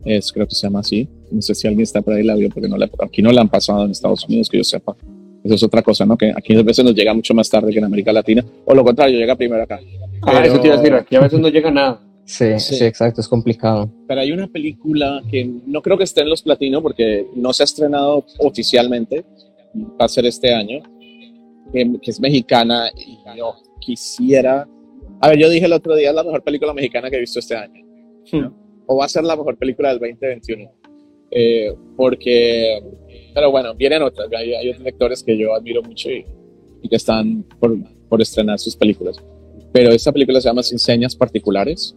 Es, 0.04 0.32
creo 0.32 0.46
que 0.46 0.54
se 0.54 0.66
llama 0.66 0.80
así. 0.80 1.06
No 1.30 1.42
sé 1.42 1.54
si 1.54 1.68
alguien 1.68 1.82
está 1.82 2.00
por 2.00 2.14
ahí 2.14 2.24
la 2.24 2.34
vio, 2.34 2.48
porque 2.48 2.68
no 2.68 2.76
aquí 3.00 3.22
no 3.22 3.30
la 3.30 3.42
han 3.42 3.48
pasado 3.48 3.84
en 3.84 3.90
Estados 3.90 4.24
Unidos, 4.26 4.48
que 4.48 4.56
yo 4.56 4.64
sepa. 4.64 4.96
Eso 5.44 5.54
es 5.54 5.62
otra 5.62 5.82
cosa, 5.82 6.06
¿no? 6.06 6.16
Que 6.16 6.32
aquí 6.34 6.56
a 6.56 6.62
veces 6.62 6.84
nos 6.84 6.94
llega 6.94 7.14
mucho 7.14 7.34
más 7.34 7.48
tarde 7.48 7.72
que 7.72 7.78
en 7.78 7.84
América 7.84 8.12
Latina, 8.12 8.44
o 8.64 8.74
lo 8.74 8.84
contrario, 8.84 9.18
llega 9.18 9.36
primero 9.36 9.62
acá. 9.62 9.80
Ah, 10.22 10.44
eso 10.44 10.60
te 10.60 10.66
iba 10.66 10.76
a 10.76 10.78
decir, 10.78 10.94
aquí 10.94 11.16
a 11.16 11.20
veces 11.20 11.38
no 11.38 11.48
llega 11.48 11.70
nada. 11.70 12.00
Sí, 12.24 12.58
sí, 12.58 12.84
exacto, 12.84 13.20
es 13.20 13.28
complicado. 13.28 13.90
Pero 14.06 14.20
hay 14.20 14.32
una 14.32 14.46
película 14.46 15.22
que 15.30 15.50
no 15.66 15.82
creo 15.82 15.98
que 15.98 16.04
esté 16.04 16.20
en 16.22 16.30
los 16.30 16.42
platinos 16.42 16.82
porque 16.82 17.26
no 17.34 17.52
se 17.52 17.62
ha 17.62 17.64
estrenado 17.64 18.24
oficialmente, 18.38 19.24
va 20.00 20.04
a 20.04 20.08
ser 20.08 20.26
este 20.26 20.54
año, 20.54 20.80
que, 21.72 21.98
es 22.02 22.20
mexicana 22.20 22.90
y 22.96 23.18
yo 23.36 23.54
quisiera 23.80 24.68
A 25.20 25.28
ver, 25.28 25.38
yo 25.38 25.48
dije 25.48 25.66
el 25.66 25.72
otro 25.72 25.96
día, 25.96 26.10
es 26.10 26.14
la 26.14 26.24
mejor 26.24 26.42
película 26.42 26.72
mexicana 26.72 27.10
que 27.10 27.16
he 27.16 27.20
visto 27.20 27.38
este 27.38 27.56
año. 27.56 27.84
O 28.86 28.96
va 28.96 29.04
a 29.04 29.08
ser 29.08 29.24
la 29.24 29.36
mejor 29.36 29.56
película 29.56 29.90
del 29.90 29.98
2021. 29.98 30.70
Eh, 31.32 31.72
porque, 31.96 32.82
pero 33.34 33.50
bueno, 33.50 33.74
vienen 33.74 34.02
otras. 34.02 34.28
Hay, 34.36 34.54
hay, 34.54 34.68
otros 34.68 34.84
lectores 34.84 35.22
que 35.22 35.36
yo 35.38 35.54
admiro 35.54 35.82
mucho 35.82 36.10
y, 36.10 36.24
y 36.82 36.88
que 36.88 36.96
están 36.96 37.44
por, 37.60 37.76
por, 38.08 38.20
estrenar 38.20 38.58
sus 38.58 38.76
películas. 38.76 39.16
Pero 39.72 39.90
esta 39.90 40.12
película 40.12 40.40
se 40.40 40.48
llama 40.48 40.62
Sin 40.62 40.78
Señas 40.78 41.14
Particulares. 41.14 41.94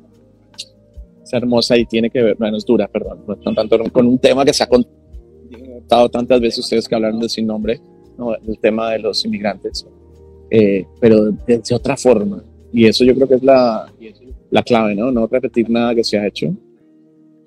Es 1.24 1.34
hermosa 1.34 1.78
y 1.78 1.86
tiene 1.86 2.10
que 2.10 2.22
ver, 2.22 2.36
bueno, 2.36 2.58
es 2.58 2.66
dura, 2.66 2.88
perdón, 2.88 3.24
no 3.26 3.54
tanto 3.54 3.80
con 3.92 4.06
un 4.06 4.20
tema 4.20 4.44
que 4.44 4.54
se 4.54 4.64
ha 4.64 4.68
contado 4.68 6.10
tantas 6.10 6.42
veces 6.42 6.60
ustedes 6.60 6.88
que 6.88 6.96
hablaron 6.96 7.20
de 7.20 7.30
Sin 7.30 7.48
Nombre, 7.48 7.80
¿no? 8.18 8.36
el 8.36 8.60
tema 8.60 8.92
de 8.92 9.00
los 9.00 9.24
inmigrantes, 9.26 9.88
eh, 10.56 10.86
pero 11.00 11.32
de, 11.32 11.58
de, 11.58 11.76
otra 11.76 11.98
forma. 11.98 12.44
Y 12.72 12.86
eso 12.86 13.04
yo 13.04 13.16
creo 13.16 13.28
que 13.28 13.36
es 13.36 13.44
la, 13.44 13.92
la 14.52 14.62
clave, 14.62 14.94
¿no? 14.94 15.12
No 15.12 15.26
repetir 15.26 15.68
nada 15.68 15.96
que 15.96 16.04
se 16.04 16.16
ha 16.16 16.28
hecho, 16.28 16.56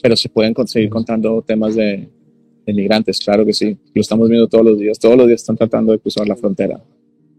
pero 0.03 0.17
se 0.17 0.29
pueden 0.29 0.53
conseguir 0.53 0.91
contando 0.91 1.41
temas 1.41 1.77
de, 1.77 2.09
de 2.67 2.73
inmigrantes, 2.73 3.21
claro 3.21 3.47
que 3.47 3.53
sí. 3.53 3.79
Lo 3.95 4.01
estamos 4.01 4.29
viendo 4.29 4.49
todos 4.49 4.65
los 4.65 4.77
días. 4.77 4.99
Todos 4.99 5.17
los 5.17 5.29
días 5.29 5.41
están 5.41 5.57
tratando 5.57 5.93
de 5.93 6.01
cruzar 6.01 6.27
la 6.27 6.35
frontera, 6.35 6.83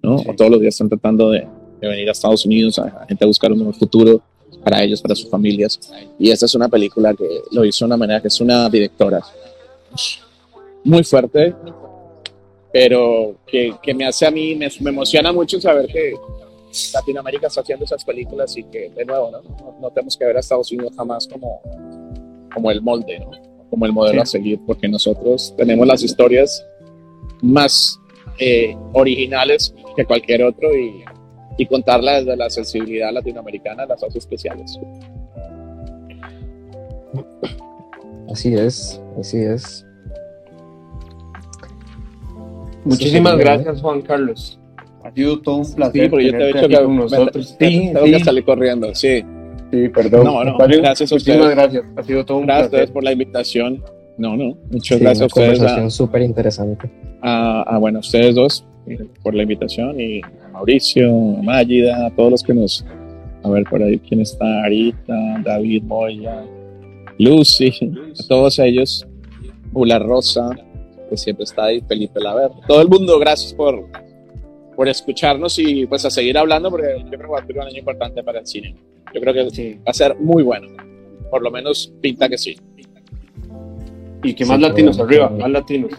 ¿no? 0.01 0.19
Sí. 0.19 0.25
O 0.29 0.35
todos 0.35 0.51
los 0.51 0.61
días 0.61 0.73
están 0.73 0.87
tratando 0.87 1.31
de, 1.31 1.45
de 1.81 1.87
venir 1.89 2.07
a 2.07 2.13
Estados 2.13 2.45
Unidos, 2.45 2.79
a, 2.79 2.83
a, 2.83 3.05
gente 3.05 3.25
a 3.25 3.27
buscar 3.27 3.51
un 3.51 3.59
mejor 3.59 3.75
futuro 3.75 4.21
para 4.63 4.81
ellos, 4.81 5.01
para 5.01 5.15
sus 5.15 5.29
familias. 5.29 5.77
Y 6.17 6.29
esta 6.29 6.45
es 6.45 6.55
una 6.55 6.69
película 6.69 7.13
que 7.13 7.27
lo 7.51 7.65
hizo 7.65 7.83
de 7.83 7.87
una 7.87 7.97
manera 7.97 8.21
que 8.21 8.29
es 8.29 8.39
una 8.39 8.69
directora 8.69 9.21
muy 10.85 11.03
fuerte, 11.03 11.53
pero 12.71 13.37
que, 13.47 13.73
que 13.81 13.93
me 13.93 14.05
hace 14.05 14.25
a 14.25 14.31
mí, 14.31 14.55
me, 14.55 14.67
me, 14.81 14.89
emociona 14.89 15.31
mucho 15.31 15.59
saber 15.59 15.87
que 15.87 16.13
Latinoamérica 16.93 17.47
está 17.47 17.61
haciendo 17.61 17.85
esas 17.85 18.03
películas 18.03 18.55
y 18.57 18.63
que, 18.65 18.89
de 18.89 19.05
nuevo, 19.05 19.31
¿no? 19.31 19.41
No, 19.41 19.77
no 19.81 19.89
tenemos 19.91 20.17
que 20.17 20.25
ver 20.25 20.37
a 20.37 20.39
Estados 20.39 20.71
Unidos 20.71 20.93
jamás 20.95 21.27
como, 21.27 21.61
como 22.53 22.71
el 22.71 22.81
molde, 22.81 23.19
¿no? 23.19 23.31
como 23.69 23.85
el 23.85 23.93
modelo 23.93 24.15
sí. 24.15 24.21
a 24.21 24.25
seguir, 24.25 24.59
porque 24.65 24.87
nosotros 24.87 25.53
tenemos 25.57 25.85
las 25.85 26.03
historias 26.03 26.65
más 27.41 27.99
eh, 28.39 28.75
originales 28.93 29.73
que 29.95 30.05
cualquier 30.05 30.43
otro 30.43 30.75
y, 30.75 31.03
y 31.57 31.65
contarla 31.65 32.19
desde 32.19 32.35
la 32.37 32.49
sensibilidad 32.49 33.11
latinoamericana 33.11 33.85
las 33.85 34.03
hace 34.03 34.19
especiales. 34.19 34.79
Así 38.29 38.53
es, 38.53 39.01
así 39.19 39.37
es. 39.39 39.86
Muchísimas 42.87 43.33
sí, 43.33 43.39
gracias, 43.39 43.81
Juan 43.81 44.01
Carlos. 44.01 44.59
Ha 45.03 45.11
sido 45.11 45.39
todo 45.39 45.57
un 45.57 45.73
placer. 45.73 46.03
Sí, 46.03 46.09
porque 46.09 46.25
yo 46.25 46.31
te 46.31 46.43
he 46.43 46.47
dicho 46.47 46.67
que 46.67 46.83
con 46.83 46.95
nosotros. 46.95 47.47
Sí, 47.47 47.55
tengo 47.57 48.05
sí. 48.05 48.11
que 48.11 48.19
salir 48.19 48.43
corriendo, 48.43 48.93
sí. 48.93 49.23
Sí, 49.71 49.89
perdón. 49.89 50.25
No, 50.25 50.43
no, 50.43 50.57
gracias 50.57 51.11
a 51.11 51.15
ustedes. 51.15 51.37
Muchísimas 51.37 51.55
gracias. 51.55 51.85
Ha 51.95 52.03
sido 52.03 52.25
todo 52.25 52.37
un 52.37 52.45
gracias 52.45 52.69
placer. 52.69 52.93
por 52.93 53.03
la 53.03 53.11
invitación. 53.11 53.83
No, 54.17 54.35
no, 54.35 54.57
muchas 54.71 54.97
sí, 54.97 55.03
gracias 55.03 55.21
a 55.21 55.25
ustedes. 55.27 55.49
Una 55.49 55.57
conversación 55.57 55.91
súper 55.91 56.21
interesante. 56.23 56.89
A, 57.21 57.61
a, 57.61 57.77
bueno, 57.77 57.99
ustedes 57.99 58.35
dos 58.35 58.65
por 59.21 59.35
la 59.35 59.43
invitación 59.43 59.99
y 59.99 60.21
a 60.21 60.49
Mauricio, 60.53 61.09
a 61.09 61.41
Mágida, 61.43 62.07
a 62.07 62.11
todos 62.11 62.31
los 62.31 62.43
que 62.43 62.53
nos. 62.53 62.85
A 63.43 63.49
ver 63.49 63.63
por 63.65 63.81
ahí 63.81 63.99
quién 63.99 64.21
está 64.21 64.63
ahorita, 64.63 65.41
David 65.43 65.83
Moya, 65.83 66.43
Lucy, 67.19 67.71
a 68.19 68.27
todos 68.27 68.59
ellos, 68.59 69.07
Ula 69.73 69.99
Rosa, 69.99 70.49
que 71.07 71.17
siempre 71.17 71.43
está 71.43 71.65
ahí, 71.65 71.81
Felipe 71.87 72.19
Laver, 72.19 72.51
todo 72.67 72.81
el 72.81 72.87
mundo, 72.87 73.19
gracias 73.19 73.53
por, 73.53 73.85
por 74.75 74.87
escucharnos 74.87 75.57
y 75.59 75.85
pues 75.85 76.05
a 76.05 76.09
seguir 76.09 76.37
hablando 76.37 76.69
porque 76.69 76.99
yo 76.99 77.09
creo 77.09 77.19
que 77.19 77.27
va 77.27 77.39
a 77.39 77.45
ser 77.45 77.57
un 77.57 77.63
año 77.63 77.79
importante 77.79 78.23
para 78.23 78.39
el 78.39 78.47
cine. 78.47 78.75
Yo 79.13 79.21
creo 79.21 79.33
que 79.33 79.49
sí. 79.49 79.73
va 79.85 79.91
a 79.91 79.93
ser 79.93 80.15
muy 80.19 80.43
bueno. 80.43 80.67
Por 81.29 81.41
lo 81.41 81.51
menos 81.51 81.93
pinta 82.01 82.29
que 82.29 82.37
sí. 82.37 82.55
Y 84.23 84.33
que 84.33 84.45
más 84.45 84.57
sí, 84.57 84.63
latinos 84.63 84.99
arriba, 84.99 85.29
más 85.29 85.49
latinos. 85.49 85.91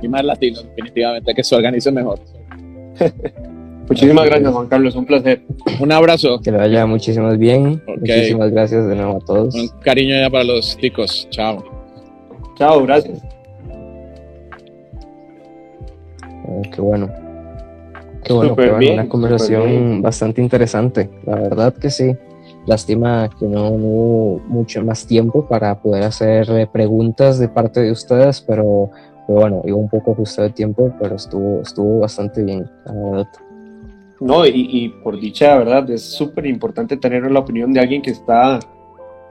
Y 0.00 0.08
más 0.08 0.24
latinos, 0.24 0.66
definitivamente, 0.76 1.34
que 1.34 1.44
se 1.44 1.54
organice 1.54 1.90
mejor. 1.92 2.18
Muchísimas 3.88 4.24
gracias, 4.24 4.52
Juan 4.52 4.68
Carlos, 4.68 4.94
un 4.94 5.04
placer. 5.04 5.42
Un 5.78 5.92
abrazo. 5.92 6.40
Que 6.40 6.50
le 6.50 6.58
vaya 6.58 6.86
muchísimas 6.86 7.38
bien. 7.38 7.82
Okay. 7.82 7.98
Muchísimas 7.98 8.50
gracias 8.50 8.88
de 8.88 8.94
nuevo 8.94 9.18
a 9.18 9.20
todos. 9.20 9.54
Un 9.54 9.68
cariño 9.80 10.14
ya 10.18 10.30
para 10.30 10.44
los 10.44 10.76
ticos. 10.78 11.28
Chao. 11.30 11.62
Chao, 12.56 12.82
gracias. 12.84 13.22
Oh, 16.46 16.62
qué 16.72 16.80
bueno. 16.80 17.08
Qué 18.24 18.32
bueno, 18.32 18.56
qué 18.56 18.70
bueno. 18.70 18.92
Una 18.94 19.08
conversación 19.08 20.02
bastante 20.02 20.40
interesante. 20.40 21.10
La 21.24 21.36
verdad 21.36 21.74
que 21.74 21.90
sí. 21.90 22.16
Lástima 22.66 23.28
que 23.38 23.46
no, 23.46 23.70
no, 23.70 23.86
hubo 23.86 24.38
mucho 24.46 24.84
más 24.84 25.06
tiempo 25.06 25.46
para 25.48 25.80
poder 25.80 26.04
hacer 26.04 26.48
eh, 26.50 26.68
preguntas 26.72 27.40
de 27.40 27.48
parte 27.48 27.80
de 27.80 27.90
ustedes, 27.90 28.40
pero, 28.40 28.90
pero 29.26 29.40
bueno, 29.40 29.62
iba 29.64 29.76
un 29.76 29.88
poco 29.88 30.14
justo 30.14 30.42
de 30.42 30.50
tiempo, 30.50 30.92
pero 31.00 31.16
estuvo, 31.16 31.60
estuvo 31.62 31.98
bastante 31.98 32.44
bien, 32.44 32.70
la 32.86 32.92
verdad. 32.92 33.28
No, 34.20 34.46
y, 34.46 34.52
y 34.54 34.88
por 34.88 35.18
dicha, 35.18 35.58
¿verdad? 35.58 35.90
Es 35.90 36.02
súper 36.02 36.46
importante 36.46 36.96
tener 36.96 37.28
la 37.28 37.40
opinión 37.40 37.72
de 37.72 37.80
alguien 37.80 38.00
que 38.00 38.12
está, 38.12 38.60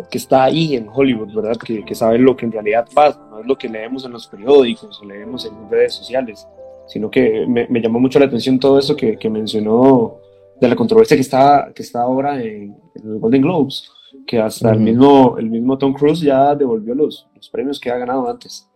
que 0.09 0.17
está 0.17 0.43
ahí 0.43 0.75
en 0.75 0.89
Hollywood, 0.91 1.33
¿verdad? 1.33 1.55
Que, 1.55 1.85
que 1.85 1.95
sabe 1.95 2.17
lo 2.17 2.35
que 2.35 2.45
en 2.45 2.51
realidad 2.51 2.85
pasa, 2.93 3.25
no 3.29 3.39
es 3.39 3.45
lo 3.45 3.57
que 3.57 3.69
leemos 3.69 4.03
en 4.03 4.11
los 4.11 4.27
periódicos 4.27 4.99
o 5.01 5.05
leemos 5.05 5.45
en 5.45 5.53
redes 5.69 5.93
sociales, 5.93 6.45
sino 6.91 7.09
que 7.09 7.45
me, 7.47 7.67
me 7.69 7.79
llamó 7.81 7.99
mucho 8.01 8.19
la 8.19 8.25
atención 8.25 8.59
todo 8.59 8.77
eso 8.77 8.97
que, 8.97 9.17
que 9.17 9.29
mencionó 9.29 10.17
de 10.59 10.67
la 10.67 10.75
controversia 10.75 11.15
que 11.15 11.21
está, 11.21 11.71
que 11.73 11.83
está 11.83 12.01
ahora 12.01 12.41
en, 12.43 12.75
en 12.95 13.01
los 13.03 13.21
Golden 13.21 13.41
Globes, 13.41 13.89
que 14.27 14.39
hasta 14.39 14.67
uh 14.67 14.71
-huh. 14.71 14.75
el, 14.75 14.81
mismo, 14.81 15.37
el 15.37 15.49
mismo 15.49 15.77
Tom 15.77 15.93
Cruise 15.93 16.19
ya 16.19 16.53
devolvió 16.53 16.93
los, 16.93 17.29
los 17.33 17.49
premios 17.49 17.79
que 17.79 17.89
ha 17.89 17.97
ganado 17.97 18.29
antes. 18.29 18.67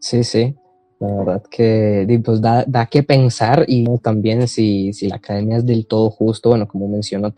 Sí, 0.00 0.24
sí, 0.24 0.56
la 0.98 1.14
verdad 1.14 1.42
que 1.48 2.20
pues, 2.24 2.40
da, 2.40 2.64
da 2.66 2.86
que 2.86 3.04
pensar 3.04 3.64
y 3.68 3.84
también 3.98 4.48
si, 4.48 4.92
si 4.92 5.06
la 5.08 5.16
academia 5.16 5.58
es 5.58 5.64
del 5.64 5.86
todo 5.86 6.10
justo, 6.10 6.48
bueno, 6.48 6.66
como 6.66 6.88
mencionó 6.88 7.32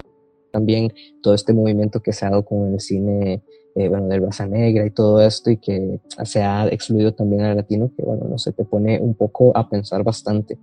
también 0.50 0.92
todo 1.22 1.34
este 1.34 1.52
movimiento 1.52 2.00
que 2.00 2.12
se 2.12 2.24
ha 2.24 2.30
dado 2.30 2.44
con 2.44 2.72
el 2.72 2.80
cine, 2.80 3.42
eh, 3.74 3.88
bueno, 3.88 4.08
de 4.08 4.20
raza 4.20 4.46
negra 4.46 4.86
y 4.86 4.90
todo 4.90 5.22
esto 5.22 5.50
y 5.50 5.56
que 5.56 6.00
se 6.24 6.42
ha 6.42 6.66
excluido 6.68 7.12
también 7.12 7.42
al 7.42 7.56
latino, 7.56 7.90
que 7.96 8.02
bueno, 8.02 8.26
no 8.28 8.38
se 8.38 8.52
te 8.52 8.64
pone 8.64 9.00
un 9.00 9.14
poco 9.14 9.56
a 9.56 9.68
pensar 9.68 10.02
bastante. 10.02 10.58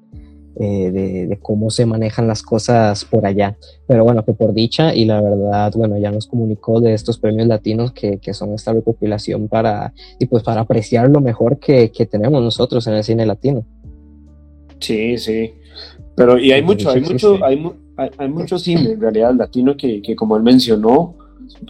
Eh, 0.61 0.91
de, 0.91 1.27
de, 1.27 1.39
cómo 1.39 1.69
se 1.69 1.85
manejan 1.85 2.27
las 2.27 2.43
cosas 2.43 3.05
por 3.05 3.25
allá. 3.25 3.55
Pero 3.87 4.03
bueno, 4.03 4.25
que 4.25 4.33
por 4.33 4.53
dicha 4.53 4.93
y 4.93 5.05
la 5.05 5.21
verdad, 5.21 5.71
bueno, 5.73 5.97
ya 5.97 6.11
nos 6.11 6.27
comunicó 6.27 6.81
de 6.81 6.93
estos 6.93 7.17
premios 7.17 7.47
latinos 7.47 7.93
que, 7.93 8.17
que 8.17 8.33
son 8.33 8.53
esta 8.53 8.73
recopilación 8.73 9.47
para, 9.47 9.93
y 10.19 10.25
pues 10.25 10.43
para 10.43 10.59
apreciar 10.59 11.09
lo 11.09 11.21
mejor 11.21 11.59
que, 11.59 11.91
que, 11.91 12.05
tenemos 12.05 12.43
nosotros 12.43 12.85
en 12.87 12.95
el 12.95 13.05
cine 13.05 13.25
latino. 13.25 13.65
Sí, 14.79 15.17
sí. 15.17 15.53
Pero 16.15 16.37
y 16.37 16.51
hay 16.51 16.61
mucho, 16.61 16.89
hay 16.89 17.01
mucho, 17.01 17.39
hay, 17.41 17.65
hay, 17.95 18.09
hay 18.17 18.27
mucho 18.27 18.59
cine 18.59 18.91
en 18.91 18.99
realidad 18.99 19.33
latino 19.35 19.77
que, 19.77 20.01
que 20.01 20.13
como 20.13 20.35
él 20.35 20.43
mencionó, 20.43 21.15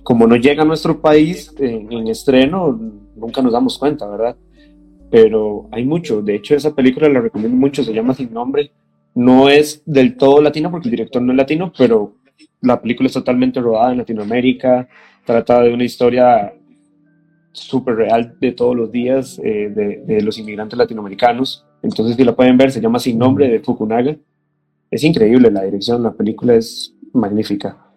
como 0.03 0.27
no 0.27 0.35
llega 0.35 0.63
a 0.63 0.65
nuestro 0.65 1.01
país 1.01 1.53
en, 1.59 1.91
en 1.91 2.07
estreno, 2.07 2.79
nunca 3.15 3.41
nos 3.41 3.53
damos 3.53 3.77
cuenta, 3.77 4.07
¿verdad? 4.07 4.35
pero 5.09 5.67
hay 5.71 5.85
mucho. 5.85 6.21
De 6.21 6.35
hecho, 6.35 6.55
esa 6.55 6.75
película 6.75 7.09
la 7.09 7.21
recomiendo 7.21 7.57
mucho, 7.57 7.83
se 7.83 7.93
llama 7.93 8.13
Sin 8.13 8.33
Nombre. 8.33 8.71
No 9.15 9.49
es 9.49 9.81
del 9.85 10.17
todo 10.17 10.41
latino 10.41 10.69
porque 10.69 10.87
el 10.87 10.91
director 10.91 11.21
no 11.21 11.31
es 11.31 11.37
latino, 11.37 11.73
pero 11.77 12.15
la 12.61 12.81
película 12.81 13.07
es 13.07 13.13
totalmente 13.13 13.59
rodada 13.59 13.91
en 13.91 13.97
Latinoamérica, 13.97 14.87
trata 15.25 15.61
de 15.61 15.73
una 15.73 15.83
historia 15.83 16.53
súper 17.51 17.95
real 17.95 18.35
de 18.39 18.51
todos 18.51 18.75
los 18.75 18.91
días 18.91 19.39
eh, 19.43 19.69
de, 19.69 20.03
de, 20.05 20.21
los 20.21 20.37
inmigrantes 20.37 20.77
latinoamericanos. 20.77 21.65
Entonces, 21.81 22.15
si 22.15 22.23
la 22.23 22.35
pueden 22.35 22.57
ver, 22.57 22.71
se 22.71 22.79
llama 22.79 22.99
Sin 22.99 23.17
Nombre 23.17 23.49
de 23.49 23.59
Fukunaga. 23.59 24.15
Es 24.91 25.03
increíble 25.03 25.49
la 25.51 25.63
dirección, 25.63 26.03
la 26.03 26.13
película 26.13 26.55
es 26.55 26.95
magnífica. 27.13 27.88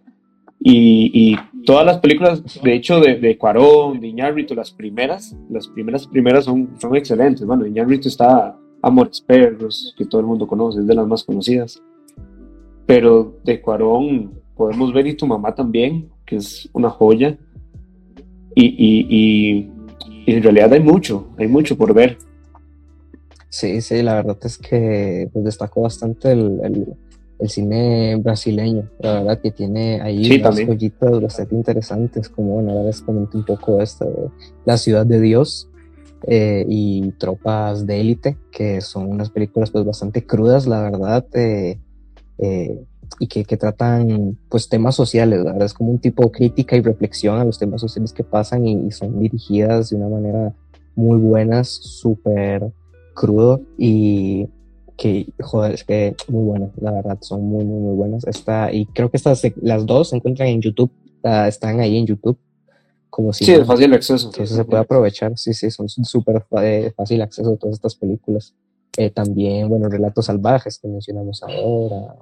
Y, 0.64 1.10
y, 1.12 1.36
todas 1.64 1.84
las 1.84 1.98
películas, 1.98 2.42
de 2.62 2.74
hecho, 2.74 3.00
de, 3.00 3.16
de 3.16 3.36
Cuarón, 3.36 4.00
de 4.00 4.08
Iñárritu, 4.08 4.54
las 4.54 4.70
primeras, 4.70 5.36
las 5.50 5.68
primeras 5.68 6.06
primeras 6.06 6.44
son, 6.44 6.70
son 6.78 6.94
excelentes. 6.96 7.44
Bueno, 7.44 7.66
Iñárritu 7.66 8.08
está 8.08 8.56
Amores 8.80 9.20
Perros, 9.20 9.94
que 9.96 10.04
todo 10.04 10.20
el 10.20 10.26
mundo 10.26 10.46
conoce, 10.46 10.80
es 10.80 10.86
de 10.86 10.94
las 10.94 11.06
más 11.06 11.24
conocidas. 11.24 11.82
Pero 12.86 13.38
de 13.44 13.60
Cuarón 13.60 14.40
podemos 14.56 14.92
ver 14.92 15.06
Y 15.06 15.14
tu 15.14 15.26
mamá 15.26 15.54
también, 15.54 16.08
que 16.26 16.36
es 16.36 16.68
una 16.72 16.90
joya. 16.90 17.36
Y, 18.54 18.66
y, 18.66 19.06
y, 19.08 19.70
y 20.26 20.34
en 20.34 20.42
realidad 20.42 20.72
hay 20.72 20.80
mucho, 20.80 21.28
hay 21.38 21.48
mucho 21.48 21.76
por 21.76 21.94
ver. 21.94 22.18
Sí, 23.48 23.80
sí, 23.80 24.02
la 24.02 24.14
verdad 24.14 24.38
es 24.44 24.58
que 24.58 25.28
pues, 25.32 25.44
destacó 25.44 25.82
bastante 25.82 26.32
el, 26.32 26.60
el 26.62 26.86
el 27.42 27.50
cine 27.50 28.16
brasileño, 28.16 28.88
la 29.00 29.14
verdad 29.14 29.40
que 29.40 29.50
tiene 29.50 30.00
ahí 30.00 30.24
sí, 30.24 30.38
unas 30.38 30.60
joyitas 30.60 31.20
bastante 31.20 31.56
interesantes, 31.56 32.28
como 32.28 32.54
bueno, 32.54 32.70
ahora 32.70 32.84
les 32.84 33.00
comento 33.00 33.36
un 33.36 33.44
poco 33.44 33.80
esta 33.80 34.04
de 34.04 34.28
La 34.64 34.76
Ciudad 34.76 35.04
de 35.04 35.20
Dios 35.20 35.68
eh, 36.28 36.64
y 36.68 37.10
Tropas 37.18 37.84
de 37.84 38.00
Élite, 38.00 38.38
que 38.52 38.80
son 38.80 39.10
unas 39.10 39.30
películas 39.30 39.72
pues 39.72 39.84
bastante 39.84 40.24
crudas, 40.24 40.68
la 40.68 40.82
verdad, 40.82 41.26
eh, 41.34 41.80
eh, 42.38 42.84
y 43.18 43.26
que, 43.26 43.44
que, 43.44 43.56
tratan 43.56 44.38
pues 44.48 44.68
temas 44.68 44.94
sociales, 44.94 45.42
¿verdad? 45.42 45.62
Es 45.62 45.74
como 45.74 45.90
un 45.90 45.98
tipo 45.98 46.22
de 46.22 46.30
crítica 46.30 46.76
y 46.76 46.80
reflexión 46.80 47.38
a 47.38 47.44
los 47.44 47.58
temas 47.58 47.80
sociales 47.80 48.12
que 48.12 48.22
pasan 48.22 48.68
y, 48.68 48.90
son 48.92 49.18
dirigidas 49.18 49.90
de 49.90 49.96
una 49.96 50.08
manera 50.08 50.54
muy 50.94 51.18
buenas, 51.18 51.68
súper 51.68 52.70
crudo 53.14 53.62
y 53.76 54.46
que, 54.96 55.26
joder, 55.40 55.72
es 55.72 55.84
que 55.84 56.14
muy 56.28 56.44
buenas, 56.44 56.70
la 56.80 56.92
verdad, 56.92 57.18
son 57.20 57.44
muy, 57.44 57.64
muy, 57.64 57.80
muy 57.80 57.94
buenas. 57.94 58.26
Está, 58.26 58.72
y 58.72 58.86
creo 58.86 59.10
que 59.10 59.16
estas, 59.16 59.42
las 59.60 59.86
dos 59.86 60.10
se 60.10 60.16
encuentran 60.16 60.48
en 60.48 60.60
YouTube, 60.60 60.90
están 61.46 61.80
ahí 61.80 61.96
en 61.96 62.06
YouTube. 62.06 62.38
Como 63.10 63.32
si 63.34 63.44
sí, 63.44 63.52
es 63.52 63.66
fácil 63.66 63.92
acceso. 63.92 64.28
Entonces 64.28 64.56
se 64.56 64.64
puede 64.64 64.82
aprovechar, 64.82 65.36
sí, 65.36 65.52
sí, 65.52 65.70
son 65.70 65.88
súper 65.88 66.44
fácil 66.96 67.20
acceso 67.20 67.52
a 67.52 67.56
todas 67.56 67.74
estas 67.74 67.94
películas. 67.94 68.54
Eh, 68.96 69.10
también, 69.10 69.68
bueno, 69.68 69.88
Relatos 69.88 70.26
Salvajes 70.26 70.78
que 70.78 70.88
mencionamos 70.88 71.42
ahora. 71.42 72.14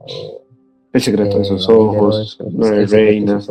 el 0.92 1.00
secreto 1.00 1.38
de 1.38 1.44
sus 1.44 1.68
ojos, 1.68 2.38
Nueve 2.50 2.86
Reinas. 2.86 3.48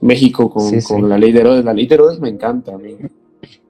México 0.00 0.50
con, 0.50 0.80
con 0.80 1.08
la 1.08 1.18
ley 1.18 1.32
de 1.32 1.40
Herodes. 1.40 1.64
La 1.64 1.74
ley 1.74 1.86
de 1.86 1.94
Herodes 1.94 2.20
me 2.20 2.28
encanta, 2.28 2.74
a 2.74 2.78
mí. 2.78 2.96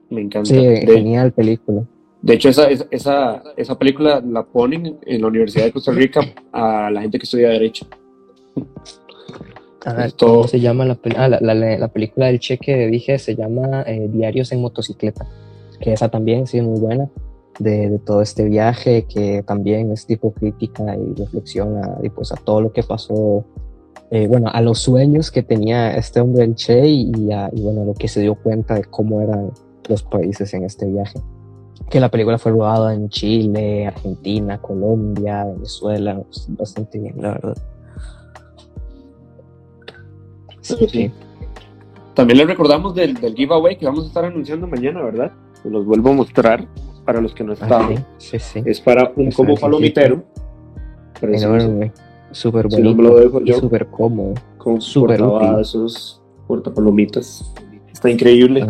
Me 0.09 0.21
encanta. 0.21 0.49
Sí, 0.49 0.55
genial 0.55 1.31
película. 1.31 1.83
De 2.21 2.35
hecho, 2.35 2.49
esa, 2.49 2.67
esa, 2.69 3.43
esa 3.57 3.79
película 3.79 4.21
la 4.21 4.43
ponen 4.43 4.99
en 5.05 5.21
la 5.21 5.27
Universidad 5.27 5.65
de 5.65 5.71
Costa 5.71 5.91
Rica 5.91 6.21
a 6.51 6.91
la 6.91 7.01
gente 7.01 7.17
que 7.17 7.23
estudia 7.23 7.49
Derecho. 7.49 7.87
Ah, 9.85 10.07
¿Cómo 10.19 10.47
se 10.47 10.59
llama 10.59 10.85
la, 10.85 10.99
ah, 11.17 11.27
la, 11.27 11.55
la, 11.55 11.87
película 11.87 12.27
del 12.27 12.39
cheque? 12.39 12.87
Dije, 12.87 13.17
se 13.17 13.35
llama 13.35 13.83
eh, 13.87 14.07
Diarios 14.11 14.51
en 14.51 14.61
motocicleta, 14.61 15.25
que 15.79 15.93
esa 15.93 16.09
también 16.09 16.45
sí 16.45 16.59
es 16.59 16.63
muy 16.63 16.79
buena 16.79 17.09
de, 17.57 17.99
todo 18.05 18.21
este 18.21 18.45
viaje, 18.45 19.05
que 19.07 19.41
también 19.43 19.91
es 19.91 20.05
tipo 20.05 20.31
crítica 20.33 20.95
y 20.95 21.19
reflexiona 21.19 21.97
y 22.03 22.09
pues 22.09 22.31
a 22.31 22.35
todo 22.35 22.61
lo 22.61 22.71
que 22.71 22.83
pasó, 22.83 23.43
eh, 24.11 24.27
bueno, 24.27 24.49
a 24.53 24.61
los 24.61 24.79
sueños 24.79 25.31
que 25.31 25.41
tenía 25.41 25.95
este 25.95 26.19
hombre 26.19 26.43
el 26.43 26.55
Che 26.55 26.87
y, 26.87 27.31
a, 27.31 27.49
y 27.51 27.61
bueno, 27.61 27.83
lo 27.83 27.95
que 27.95 28.07
se 28.07 28.21
dio 28.21 28.35
cuenta 28.35 28.75
de 28.75 28.83
cómo 28.83 29.21
eran 29.21 29.51
los 29.89 30.03
países 30.03 30.53
en 30.53 30.63
este 30.63 30.85
viaje. 30.85 31.19
Que 31.91 31.99
la 31.99 32.09
película 32.09 32.37
fue 32.37 32.53
rodada 32.53 32.93
en 32.93 33.09
Chile, 33.09 33.85
Argentina, 33.85 34.57
Colombia, 34.61 35.43
Venezuela, 35.43 36.21
bastante 36.47 36.99
bien, 36.99 37.15
la 37.17 37.31
verdad. 37.33 37.57
Sí. 40.61 41.11
También 42.13 42.37
les 42.37 42.47
recordamos 42.47 42.95
del, 42.95 43.15
del 43.15 43.35
giveaway 43.35 43.77
que 43.77 43.85
vamos 43.85 44.05
a 44.05 44.07
estar 44.07 44.25
anunciando 44.25 44.67
mañana, 44.67 45.01
¿verdad? 45.03 45.31
Los 45.65 45.85
vuelvo 45.85 46.11
a 46.11 46.13
mostrar 46.13 46.65
para 47.05 47.19
los 47.19 47.33
que 47.33 47.43
no 47.43 47.53
estaban. 47.53 47.97
Ah, 47.97 48.07
sí, 48.17 48.39
sí, 48.39 48.61
Es 48.65 48.79
para 48.79 49.11
un 49.15 49.31
como 49.31 49.55
palomitero. 49.55 50.23
Enorme. 51.21 51.91
Súper 52.31 52.67
bonito. 52.67 53.59
Súper 53.59 53.87
cómodo. 53.87 54.33
Con 54.57 54.79
super 54.79 55.21
esos 55.59 56.21
portapalomitas. 56.47 57.53
Está 58.01 58.09
increíble. 58.09 58.65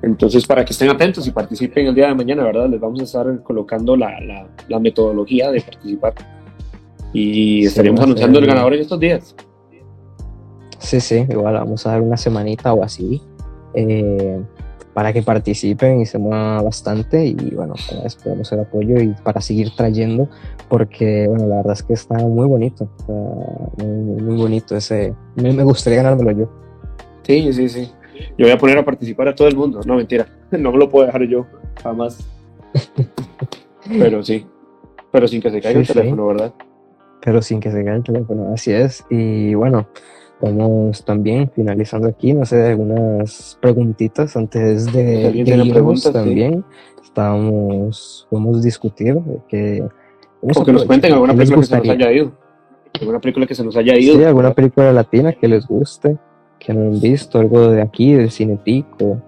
Entonces, 0.00 0.46
para 0.46 0.64
que 0.64 0.72
estén 0.72 0.88
atentos 0.88 1.26
y 1.26 1.30
participen 1.32 1.86
el 1.88 1.94
día 1.94 2.08
de 2.08 2.14
mañana, 2.14 2.44
¿verdad? 2.44 2.66
Les 2.66 2.80
vamos 2.80 2.98
a 2.98 3.04
estar 3.04 3.42
colocando 3.42 3.94
la, 3.94 4.18
la, 4.22 4.48
la 4.68 4.78
metodología 4.78 5.50
de 5.50 5.60
participar. 5.60 6.14
Y 7.12 7.66
estaríamos 7.66 8.00
anunciando 8.00 8.38
el 8.38 8.46
ganador 8.46 8.72
en 8.72 8.80
estos 8.80 8.98
días. 8.98 9.36
Sí, 10.78 10.98
sí, 10.98 11.26
igual 11.28 11.52
vamos 11.52 11.86
a 11.86 11.90
dar 11.90 12.00
una 12.00 12.16
semanita 12.16 12.72
o 12.72 12.82
así. 12.82 13.20
Eh, 13.74 14.40
para 14.94 15.12
que 15.12 15.20
participen 15.20 16.00
y 16.00 16.06
se 16.06 16.16
mueva 16.16 16.62
bastante 16.62 17.26
y 17.26 17.34
bueno, 17.54 17.74
esperamos 18.04 18.50
el 18.52 18.60
apoyo 18.60 18.96
y 18.98 19.08
para 19.24 19.40
seguir 19.40 19.74
trayendo 19.76 20.28
porque 20.68 21.26
bueno, 21.28 21.48
la 21.48 21.56
verdad 21.56 21.72
es 21.72 21.82
que 21.82 21.94
está 21.94 22.14
muy 22.14 22.46
bonito, 22.46 22.88
muy, 23.76 24.36
bonito 24.36 24.76
ese, 24.76 25.12
me, 25.34 25.64
gustaría 25.64 26.00
ganármelo 26.00 26.30
yo. 26.30 26.48
Sí, 27.24 27.52
sí, 27.52 27.68
sí. 27.68 27.90
Yo 28.36 28.46
voy 28.46 28.50
a 28.50 28.58
poner 28.58 28.78
a 28.78 28.84
participar 28.84 29.28
a 29.28 29.34
todo 29.34 29.48
el 29.48 29.56
mundo, 29.56 29.80
no 29.84 29.96
mentira, 29.96 30.26
no 30.50 30.72
me 30.72 30.78
lo 30.78 30.88
puedo 30.88 31.06
dejar 31.06 31.22
yo, 31.24 31.46
jamás. 31.82 32.26
pero 33.98 34.22
sí, 34.22 34.46
pero 35.10 35.28
sin 35.28 35.40
que 35.40 35.50
se 35.50 35.60
caiga 35.60 35.80
el 35.80 35.86
teléfono, 35.86 36.26
¿verdad? 36.26 36.54
Pero 37.20 37.40
sin 37.42 37.60
que 37.60 37.70
se 37.70 37.76
caiga 37.76 37.96
el 37.96 38.02
teléfono, 38.02 38.52
así 38.52 38.72
es. 38.72 39.04
Y 39.10 39.54
bueno, 39.54 39.88
Vamos 40.40 41.04
también 41.04 41.50
finalizando 41.54 42.08
aquí, 42.08 42.34
no 42.34 42.44
sé, 42.44 42.66
algunas 42.66 43.56
preguntitas 43.62 44.36
antes 44.36 44.92
de, 44.92 45.32
de 45.32 45.38
irnos 45.38 46.12
también. 46.12 46.64
Estábamos, 47.02 48.26
podemos 48.28 48.62
discutir 48.62 49.16
que... 49.48 49.82
O 50.42 50.64
que 50.64 50.72
nos 50.72 50.84
cuenten 50.84 51.14
alguna 51.14 51.34
película 51.34 51.60
que 51.60 51.66
se 51.66 51.76
nos 51.76 51.88
haya 51.88 52.12
ido. 52.12 52.32
Alguna 53.00 53.20
película 53.20 53.46
que 53.46 53.54
se 53.54 53.64
nos 53.64 53.76
haya 53.76 53.96
ido. 53.96 54.16
Sí, 54.16 54.24
alguna 54.24 54.52
película 54.52 54.92
latina 54.92 55.32
que 55.32 55.48
les 55.48 55.66
guste, 55.66 56.18
que 56.64 56.72
no 56.72 56.80
han 56.82 57.00
visto, 57.00 57.38
algo 57.38 57.70
de 57.70 57.82
aquí, 57.82 58.14
del 58.14 58.30
Cinetico. 58.30 59.20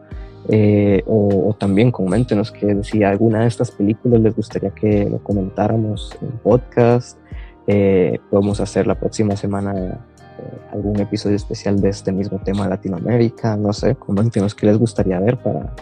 Eh, 0.49 1.03
o, 1.07 1.55
también 1.59 1.91
coméntenos 1.91 2.53
que 2.53 2.85
si 2.85 3.03
alguna 3.03 3.41
de 3.41 3.49
estas 3.49 3.73
películas 3.73 4.21
les 4.21 4.37
gustaría 4.37 4.71
que 4.71 5.09
lo 5.09 5.19
comentáramos 5.19 6.17
en 6.23 6.31
podcast. 6.39 7.19
Eh, 7.67 8.21
podemos 8.31 8.61
hacer 8.61 8.87
la 8.87 8.95
próxima 8.95 9.37
semana 9.37 9.75
eh, 9.75 10.59
algún 10.73 11.01
episodio 11.01 11.35
especial 11.35 11.81
de 11.81 11.89
este 11.89 12.13
mismo 12.13 12.39
tema 12.39 12.69
Latinoamérica, 12.69 13.57
no 13.57 13.73
sé, 13.73 13.97
coméntenos 13.97 14.55
qué 14.55 14.67
les 14.67 14.79
gustaría 14.79 15.19
ver 15.19 15.37
para 15.39 15.75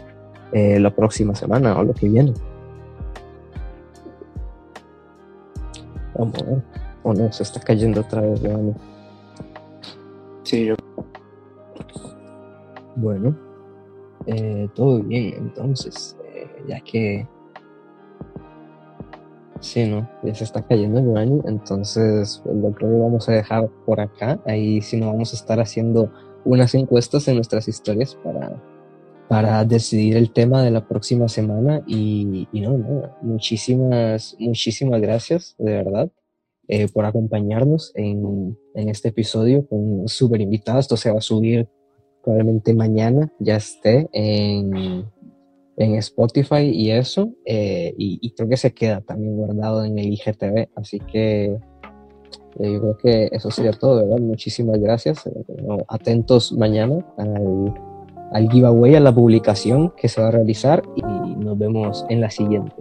la 0.55 0.91
próxima 0.95 1.35
semana 1.35 1.77
o 1.77 1.83
lo 1.83 1.93
que 1.93 2.09
viene. 2.09 2.33
Vamos 6.17 6.41
a 6.41 6.45
ver. 6.45 6.63
O 7.03 7.13
no, 7.13 7.33
se 7.33 7.43
está 7.43 7.59
cayendo 7.59 8.03
otra 8.03 8.21
vez, 8.21 8.41
Giovanni. 8.41 8.73
Sí, 10.45 10.67
yo. 10.67 10.77
Bueno, 12.97 13.37
eh, 14.27 14.69
todo 14.75 15.01
bien, 15.01 15.35
entonces, 15.37 16.17
ya 16.67 16.81
que 16.81 17.27
Sí, 19.65 19.89
¿no? 19.89 20.07
Ya 20.23 20.35
se 20.35 20.45
está 20.45 20.61
cayendo 20.61 21.01
el 21.01 21.17
año, 21.17 21.43
entonces 21.47 22.43
pues, 22.45 22.55
lo 22.55 22.71
creo 22.73 22.91
que 22.91 22.99
vamos 22.99 23.29
a 23.31 23.33
dejar 23.33 23.71
por 23.87 23.99
acá. 23.99 24.39
Ahí 24.45 24.83
sí 24.83 24.99
no 24.99 25.07
vamos 25.07 25.33
a 25.33 25.37
estar 25.37 25.59
haciendo 25.59 26.13
unas 26.45 26.75
encuestas 26.75 27.27
en 27.29 27.37
nuestras 27.37 27.67
historias 27.67 28.15
para, 28.23 28.63
para 29.27 29.65
decidir 29.65 30.19
el 30.19 30.31
tema 30.33 30.63
de 30.63 30.71
la 30.71 30.87
próxima 30.87 31.29
semana. 31.29 31.83
Y, 31.87 32.47
no, 32.53 32.77
no, 32.77 33.11
muchísimas, 33.23 34.37
muchísimas 34.39 35.01
gracias, 35.01 35.55
de 35.57 35.73
verdad, 35.73 36.11
eh, 36.69 36.89
por 36.89 37.05
acompañarnos 37.05 37.93
en, 37.95 38.57
en 38.75 38.89
este 38.89 39.09
episodio 39.09 39.67
con 39.67 39.79
un 39.79 40.09
súper 40.09 40.41
invitado. 40.41 40.79
Esto 40.79 40.97
se 40.97 41.11
va 41.11 41.19
a 41.19 41.23
subir 41.23 41.69
probablemente 42.23 42.75
mañana, 42.75 43.33
ya 43.39 43.57
esté 43.57 44.09
en 44.13 45.05
en 45.77 45.95
Spotify 45.97 46.71
y 46.73 46.91
eso, 46.91 47.31
eh, 47.45 47.95
y, 47.97 48.31
creo 48.31 48.49
que 48.49 48.57
se 48.57 48.73
queda 48.73 49.01
también 49.01 49.37
guardado 49.37 49.85
en 49.85 49.99
el 49.99 50.13
IGTV, 50.13 50.69
así 50.77 51.01
que 51.01 51.57
eh, 52.61 52.73
yo 52.73 52.81
creo 52.81 52.97
que 52.97 53.29
eso 53.33 53.51
sería 53.51 53.73
todo, 53.73 53.97
¿verdad? 53.97 54.19
Muchísimas 54.19 54.79
gracias, 54.79 55.27
eh, 55.27 55.33
atentos 55.89 56.53
mañana 56.53 57.05
al, 57.19 57.75
al 58.33 58.51
giveaway, 58.51 58.95
a 58.95 59.01
la 59.01 59.15
publicación 59.15 59.93
que 59.97 60.09
se 60.09 60.21
va 60.21 60.29
a 60.29 60.31
realizar 60.31 60.83
y 60.95 61.03
nos 61.03 61.59
vemos 61.59 62.05
en 62.09 62.21
la 62.21 62.31
siguiente. 62.31 62.75